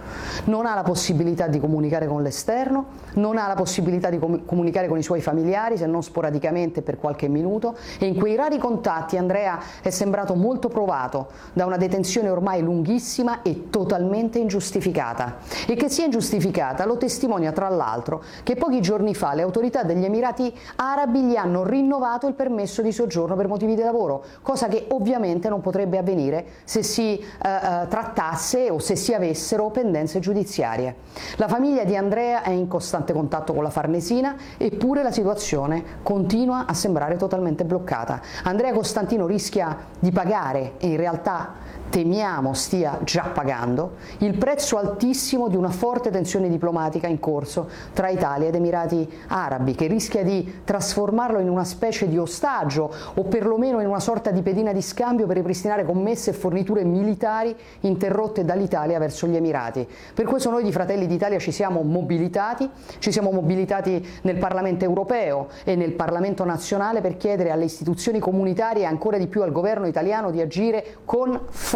[0.46, 2.86] non ha la possibilità di comunicare con l'esterno,
[3.16, 7.00] non ha la possibilità di com- comunicare con i suoi familiari, se non sporadicamente per
[7.00, 12.30] qualche minuto, e in quei rari contatti Andrea è sembrato molto provato da una detenzione
[12.30, 15.38] ormai lunghissima e totalmente ingiustificata.
[15.68, 20.04] E che sia ingiustificata lo testimonia tra l'altro che pochi giorni fa le autorità degli
[20.04, 24.86] Emirati Arabi gli hanno rinnovato il permesso di soggiorno per motivi di lavoro, cosa che
[24.90, 30.96] ovviamente non potrebbe avvenire se si eh, eh, trattasse o se si avessero pendenze giudiziarie.
[31.38, 36.66] La famiglia di Andrea è in costante contatto con la Farnesina, eppure la situazione continua
[36.66, 38.22] a sembrare totalmente bloccata.
[38.44, 41.54] Andrea Costantino rischia di pagare e in realtà
[41.90, 48.10] temiamo stia già pagando il prezzo altissimo di una forte tensione diplomatica in corso tra
[48.10, 53.80] Italia ed Emirati Arabi che rischia di trasformarlo in una specie di ostaggio o perlomeno
[53.82, 59.00] in una sorta di pedina di scambio per ripristinare commesse e forniture militari interrotte dall'Italia
[59.00, 59.88] verso gli Emirati.
[60.14, 65.48] Per questo noi di Fratelli d'Italia ci siamo mobilitati, ci siamo mobilitati nel Parlamento europeo
[65.64, 69.88] e nel Parlamento nazionale per chiedere alle istituzioni comunitarie e ancora di più al governo
[69.88, 71.75] italiano di agire con forza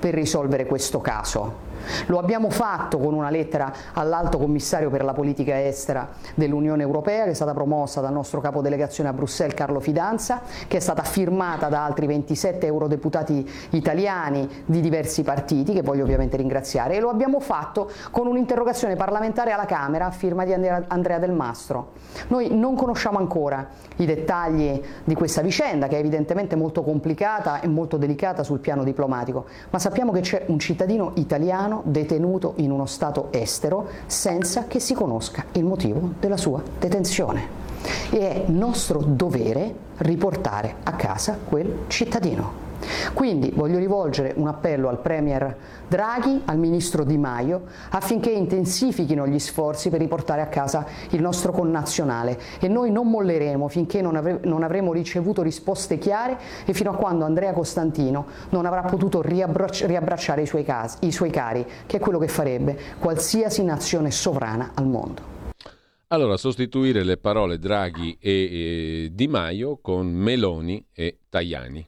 [0.00, 1.67] per risolvere questo caso.
[2.06, 7.30] Lo abbiamo fatto con una lettera all'alto commissario per la politica estera dell'Unione Europea che
[7.30, 11.68] è stata promossa dal nostro capo delegazione a Bruxelles Carlo Fidanza, che è stata firmata
[11.68, 17.40] da altri 27 eurodeputati italiani di diversi partiti, che voglio ovviamente ringraziare, e lo abbiamo
[17.40, 21.92] fatto con un'interrogazione parlamentare alla Camera a firma di Andrea Del Mastro.
[22.28, 27.68] Noi non conosciamo ancora i dettagli di questa vicenda, che è evidentemente molto complicata e
[27.68, 32.86] molto delicata sul piano diplomatico, ma sappiamo che c'è un cittadino italiano detenuto in uno
[32.86, 37.66] Stato estero senza che si conosca il motivo della sua detenzione.
[38.10, 42.67] E è nostro dovere riportare a casa quel cittadino.
[43.14, 45.56] Quindi voglio rivolgere un appello al Premier
[45.88, 51.52] Draghi, al Ministro Di Maio, affinché intensifichino gli sforzi per riportare a casa il nostro
[51.52, 56.90] connazionale e noi non molleremo finché non, avre- non avremo ricevuto risposte chiare e fino
[56.90, 61.64] a quando Andrea Costantino non avrà potuto riabbracci- riabbracciare i suoi, casi- i suoi cari,
[61.86, 65.36] che è quello che farebbe qualsiasi nazione sovrana al mondo.
[66.08, 71.86] Allora, sostituire le parole Draghi e eh, Di Maio con Meloni e Tajani.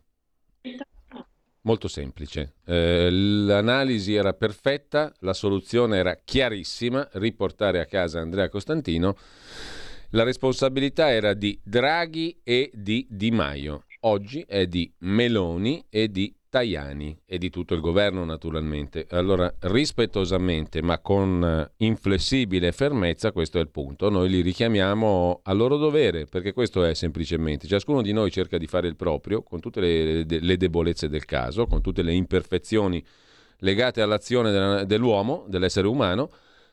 [1.62, 2.54] Molto semplice.
[2.64, 9.16] Eh, l'analisi era perfetta, la soluzione era chiarissima, riportare a casa Andrea Costantino.
[10.10, 13.84] La responsabilità era di Draghi e di Di Maio.
[14.00, 19.06] Oggi è di Meloni e di Tajani e di tutto il governo naturalmente.
[19.10, 24.10] Allora, rispettosamente ma con eh, inflessibile fermezza, questo è il punto.
[24.10, 27.66] Noi li richiamiamo al loro dovere, perché questo è semplicemente.
[27.66, 31.66] Ciascuno di noi cerca di fare il proprio, con tutte le, le debolezze del caso,
[31.66, 33.02] con tutte le imperfezioni
[33.60, 36.30] legate all'azione dell'uomo, dell'essere umano,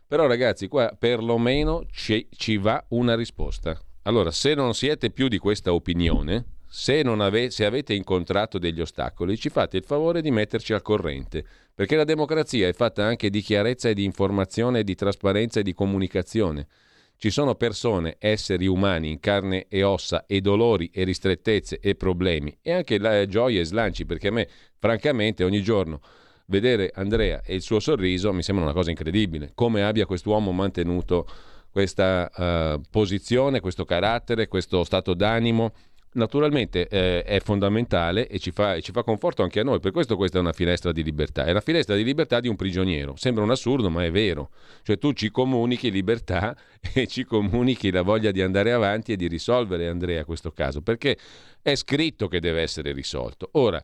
[0.08, 3.80] però ragazzi, qua perlomeno ci, ci va una risposta.
[4.04, 9.38] Allora, se non siete più di questa opinione, se, ave- se, avete incontrato degli ostacoli,
[9.38, 13.41] ci fate il favore di metterci al corrente, perché la democrazia è fatta anche di
[13.41, 16.68] chiarezza e di informazione, di trasparenza e di comunicazione.
[17.15, 22.56] Ci sono persone, esseri umani in carne e ossa e dolori e ristrettezze e problemi
[22.61, 26.02] e anche la, gioie e slanci, perché a me francamente ogni giorno
[26.48, 31.27] vedere Andrea e il suo sorriso mi sembra una cosa incredibile, come abbia quest'uomo mantenuto
[31.72, 35.73] questa uh, posizione, questo carattere, questo stato d'animo
[36.14, 39.80] naturalmente eh, è fondamentale e ci, fa, e ci, fa, conforto anche a noi.
[39.80, 41.46] Per questo questa è una finestra di libertà.
[41.46, 43.16] È la finestra di libertà di un prigioniero.
[43.16, 44.50] Sembra un assurdo, ma è vero.
[44.84, 46.56] Cioè tu ci comunichi libertà
[46.94, 51.18] e ci comunichi la voglia di andare avanti e di risolvere, Andrea, questo caso, perché
[51.62, 53.50] è scritto che deve essere risolto.
[53.54, 53.82] Ora,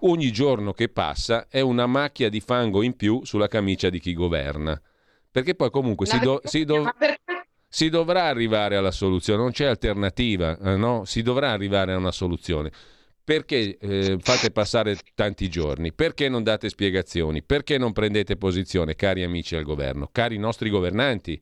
[0.00, 4.14] ogni giorno che passa è una macchia di fango in più sulla camicia di chi
[4.14, 4.80] governa.
[5.30, 6.90] Perché poi comunque si, do, si, do,
[7.76, 11.04] si dovrà arrivare alla soluzione, non c'è alternativa, eh, no?
[11.04, 12.72] si dovrà arrivare a una soluzione.
[13.22, 15.92] Perché eh, fate passare tanti giorni?
[15.92, 17.42] Perché non date spiegazioni?
[17.42, 21.38] Perché non prendete posizione, cari amici al governo, cari nostri governanti?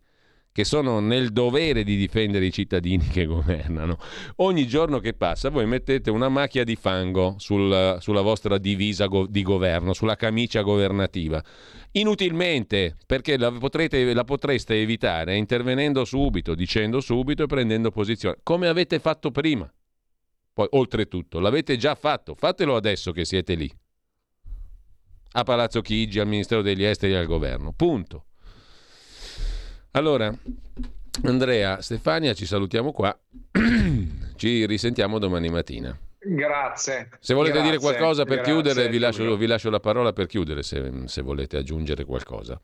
[0.54, 3.98] Che sono nel dovere di difendere i cittadini che governano.
[4.36, 9.26] Ogni giorno che passa voi mettete una macchia di fango sul, sulla vostra divisa go-
[9.26, 11.42] di governo, sulla camicia governativa.
[11.90, 18.68] Inutilmente, perché la, potrete, la potreste evitare intervenendo subito, dicendo subito e prendendo posizione, come
[18.68, 19.68] avete fatto prima.
[20.52, 23.68] Poi, oltretutto, l'avete già fatto, fatelo adesso che siete lì.
[25.32, 27.72] A Palazzo Chigi, al Ministero degli Esteri e al governo.
[27.72, 28.26] Punto.
[29.96, 30.32] Allora,
[31.22, 33.16] Andrea, Stefania, ci salutiamo qua.
[34.36, 35.96] ci risentiamo domani mattina.
[36.18, 37.10] Grazie.
[37.20, 40.26] Se volete grazie, dire qualcosa per grazie, chiudere, vi lascio, vi lascio, la parola per
[40.26, 42.60] chiudere se, se, volete aggiungere qualcosa.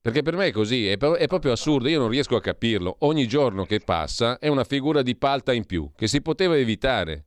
[0.00, 2.96] Perché per me è così, è, è proprio assurdo, io non riesco a capirlo.
[3.00, 7.24] Ogni giorno che passa è una figura di palta in più, che si poteva evitare.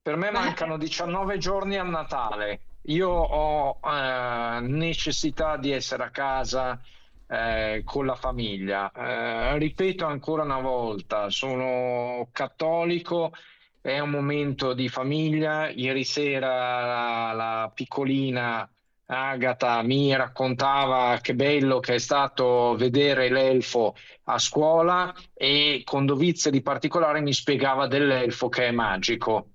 [0.00, 2.60] Per me mancano 19 giorni a Natale.
[2.88, 6.80] Io ho eh, necessità di essere a casa
[7.28, 8.90] eh, con la famiglia.
[8.92, 13.32] Eh, ripeto ancora una volta, sono cattolico,
[13.80, 15.68] è un momento di famiglia.
[15.68, 18.68] Ieri sera la, la piccolina
[19.08, 23.94] Agata mi raccontava che bello che è stato vedere l'elfo
[24.24, 29.50] a scuola e con dovizia di particolare mi spiegava dell'elfo che è magico.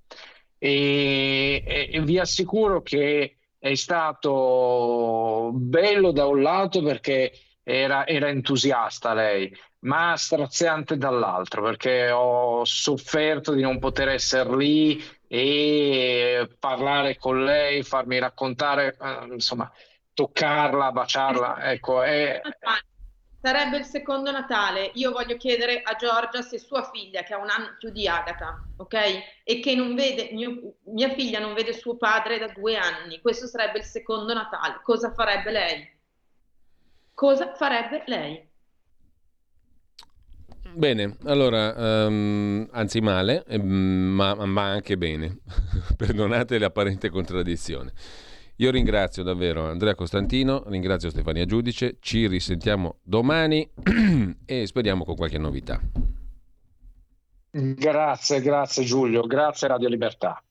[0.57, 7.33] E, e, vi assicuro che è stato bello da un lato perché
[7.71, 15.03] era, era entusiasta lei, ma straziante dall'altro perché ho sofferto di non poter essere lì
[15.27, 19.71] e parlare con lei, farmi raccontare, eh, insomma,
[20.13, 21.71] toccarla, baciarla.
[21.71, 22.41] Ecco, è...
[23.41, 24.91] Sarebbe il secondo Natale.
[24.95, 28.61] Io voglio chiedere a Giorgia se sua figlia, che ha un anno più di Agata,
[28.77, 29.43] ok?
[29.43, 33.19] E che non vede, mio, mia figlia non vede suo padre da due anni.
[33.19, 34.81] Questo sarebbe il secondo Natale.
[34.83, 35.99] Cosa farebbe lei?
[37.21, 38.49] Cosa farebbe lei?
[40.73, 45.41] Bene, allora, um, anzi male, ehm, ma, ma anche bene.
[45.95, 47.91] Perdonate l'apparente contraddizione.
[48.55, 53.69] Io ringrazio davvero Andrea Costantino, ringrazio Stefania Giudice, ci risentiamo domani
[54.43, 55.79] e speriamo con qualche novità.
[57.51, 60.41] Grazie, grazie Giulio, grazie Radio Libertà.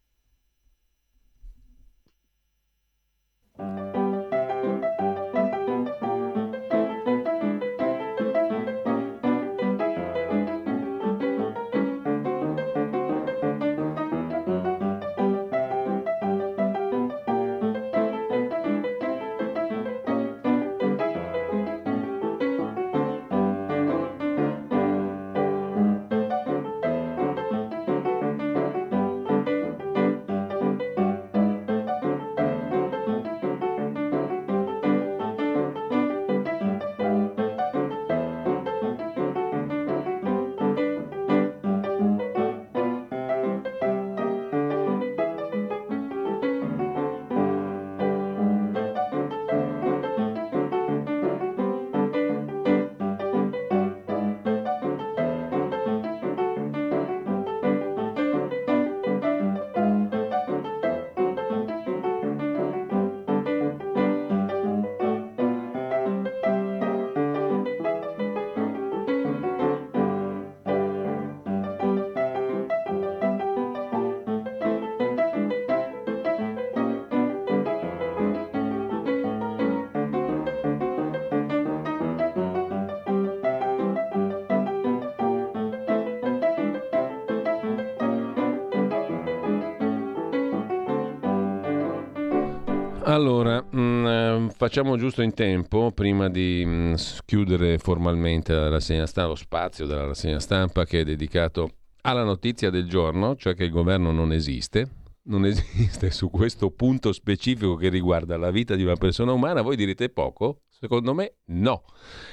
[94.71, 96.95] Facciamo giusto in tempo prima di mm,
[97.25, 101.71] chiudere formalmente la rassegna stampa, lo spazio della rassegna stampa che è dedicato
[102.03, 104.89] alla notizia del giorno, cioè che il governo non esiste,
[105.25, 109.75] non esiste su questo punto specifico che riguarda la vita di una persona umana, voi
[109.75, 110.61] direte poco?
[110.83, 111.85] Secondo me no,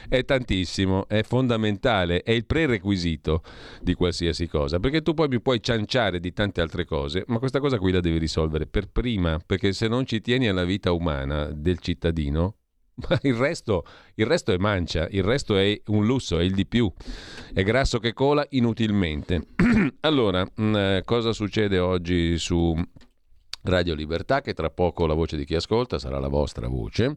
[0.07, 3.43] è tantissimo, è fondamentale, è il prerequisito
[3.81, 7.59] di qualsiasi cosa, perché tu poi mi puoi cianciare di tante altre cose, ma questa
[7.59, 11.47] cosa qui la devi risolvere per prima, perché se non ci tieni alla vita umana
[11.51, 12.55] del cittadino,
[13.23, 13.83] il resto,
[14.15, 16.89] il resto è mancia, il resto è un lusso, è il di più,
[17.53, 19.45] è grasso che cola inutilmente.
[20.01, 22.73] allora, mm, cosa succede oggi su
[23.63, 27.15] Radio Libertà, che tra poco la voce di chi ascolta sarà la vostra voce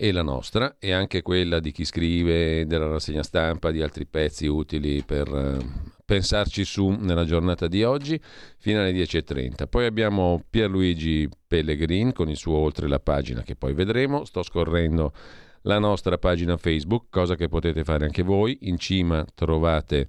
[0.00, 4.46] e la nostra e anche quella di chi scrive della rassegna stampa di altri pezzi
[4.46, 8.20] utili per eh, pensarci su nella giornata di oggi
[8.58, 9.66] fino alle 10.30.
[9.68, 14.24] Poi abbiamo Pierluigi Pellegrin con il suo oltre la pagina che poi vedremo.
[14.24, 15.12] Sto scorrendo
[15.62, 18.56] la nostra pagina Facebook, cosa che potete fare anche voi.
[18.62, 20.06] In cima trovate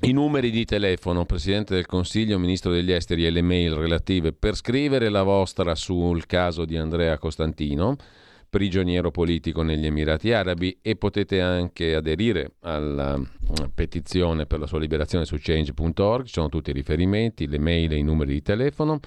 [0.00, 4.54] i numeri di telefono, Presidente del Consiglio, Ministro degli Esteri e le mail relative per
[4.54, 7.98] scrivere la vostra sul caso di Andrea Costantino
[8.56, 13.24] prigioniero politico negli Emirati Arabi e potete anche aderire alla mm,
[13.74, 17.96] petizione per la sua liberazione su change.org, ci sono tutti i riferimenti, le mail e
[17.96, 18.98] i numeri di telefono.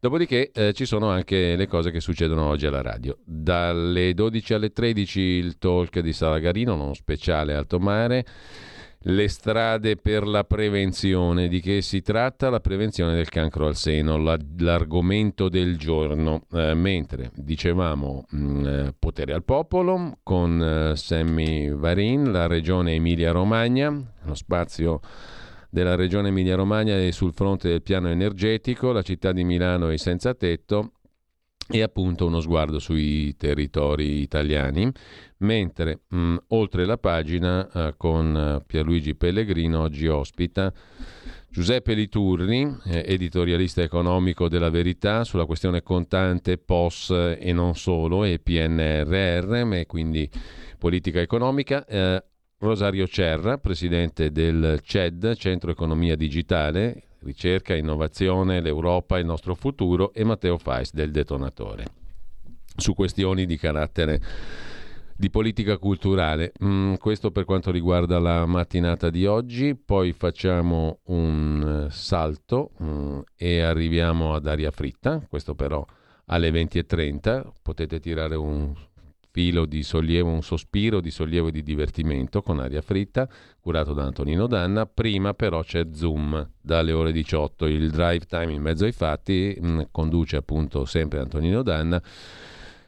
[0.00, 3.16] Dopodiché eh, ci sono anche le cose che succedono oggi alla radio.
[3.24, 8.24] Dalle 12 alle 13 il talk di Salagarino, uno speciale alto mare
[9.02, 11.48] le strade per la prevenzione.
[11.48, 12.50] Di che si tratta?
[12.50, 16.42] La prevenzione del cancro al seno, la, l'argomento del giorno.
[16.52, 22.94] Eh, mentre dicevamo mh, mm, eh, potere al popolo con eh, Sammy Varin, la regione
[22.94, 23.90] Emilia-Romagna,
[24.22, 25.00] lo spazio
[25.70, 30.34] della regione Emilia-Romagna è sul fronte del piano energetico, la città di Milano è senza
[30.34, 30.92] tetto
[31.70, 34.90] e appunto uno sguardo sui territori italiani,
[35.38, 40.72] mentre mh, mm, oltre la pagina eh, con eh, Pierluigi Pellegrino oggi ospita
[41.50, 48.38] Giuseppe Liturni, eh, editorialista economico della Verità sulla questione contante POS e non solo e
[48.38, 50.28] PNRR, e quindi
[50.78, 51.84] politica economica.
[51.84, 52.22] Eh,
[52.60, 60.24] Rosario Cerra, presidente del CED, Centro Economia Digitale, ricerca, innovazione, l'Europa, il nostro futuro e
[60.24, 61.84] Matteo Fais del Detonatore.
[62.76, 64.20] Su questioni di carattere
[65.18, 66.52] di politica culturale.
[66.62, 73.18] Mm, questo per quanto riguarda la mattinata di oggi, poi facciamo un eh, salto mm,
[73.36, 75.84] e arriviamo ad aria fritta, questo però
[76.26, 78.72] alle 20.30, potete tirare un
[79.38, 83.28] filo di sollievo, un sospiro di sollievo e di divertimento con aria fritta,
[83.60, 84.84] curato da Antonino Danna.
[84.86, 89.80] Prima però c'è Zoom dalle ore 18, il drive time in mezzo ai fatti, mm,
[89.92, 92.02] conduce appunto sempre Antonino Danna.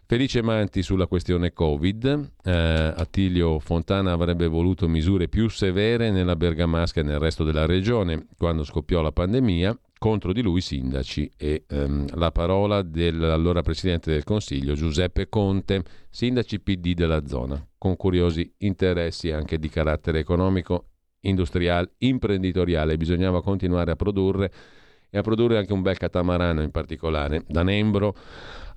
[0.06, 2.30] Felice Manti sulla questione Covid.
[2.42, 8.26] Eh, Attilio Fontana avrebbe voluto misure più severe nella Bergamasca e nel resto della regione
[8.36, 14.24] quando scoppiò la pandemia contro di lui sindaci e ehm, la parola dell'allora Presidente del
[14.24, 20.86] Consiglio Giuseppe Conte, sindaci PD della zona, con curiosi interessi anche di carattere economico,
[21.20, 22.96] industriale, imprenditoriale.
[22.96, 24.50] Bisognava continuare a produrre
[25.10, 28.16] e a produrre anche un bel catamarano in particolare, da Nembro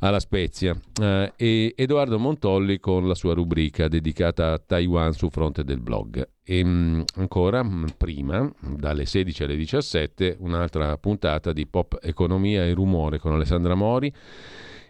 [0.04, 0.76] alla Spezia.
[1.02, 6.28] Eh, e Edoardo Montolli con la sua rubrica dedicata a Taiwan su fronte del blog.
[6.44, 11.98] E mh, mm, ancora mh, mm, prima, dalle 16 alle 17, un'altra puntata di Pop
[12.02, 14.14] Economia e Rumore con Alessandra Mori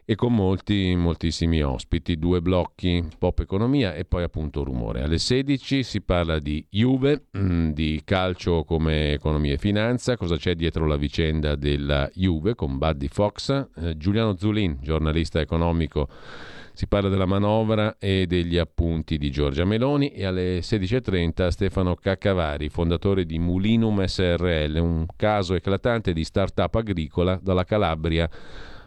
[0.05, 5.01] e con molti, moltissimi ospiti, due blocchi, pop economia e poi appunto rumore.
[5.01, 10.55] Alle 16 si parla di Juve, mm, di calcio come economia e finanza, cosa c'è
[10.55, 16.09] dietro la vicenda della Juve con Buddy Fox, eh, Giuliano Zulin, giornalista economico.
[16.75, 20.09] Si parla della manovra e degli appunti di Giorgia Meloni.
[20.09, 27.39] E alle 16.30 Stefano Caccavari, fondatore di Mulinum SRL, un caso eclatante di start-up agricola
[27.39, 28.27] dalla Calabria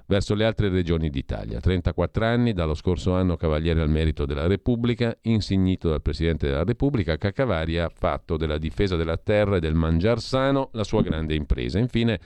[0.07, 1.61] verso le altre regioni d'Italia.
[1.61, 7.17] 34 anni, dallo scorso anno Cavaliere al Merito della Repubblica, insignito dal Presidente della Repubblica,
[7.17, 11.79] Caccavari ha fatto della difesa della terra e del mangiar sano la sua grande impresa.
[11.79, 12.21] Infine,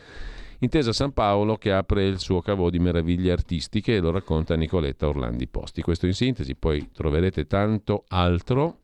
[0.62, 5.08] Intesa San Paolo che apre il suo cavò di meraviglie artistiche e lo racconta Nicoletta
[5.08, 5.80] Orlandi Posti.
[5.80, 8.80] Questo in sintesi, poi troverete tanto altro,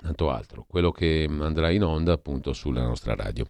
[0.00, 3.44] tanto altro, quello che andrà in onda appunto sulla nostra radio.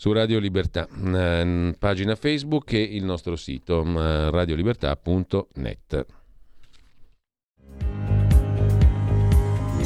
[0.00, 6.06] Su Radio Libertà, eh, pagina Facebook e il nostro sito eh, radiolibertà.net.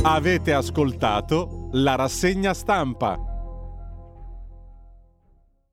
[0.03, 3.34] Avete ascoltato la rassegna stampa.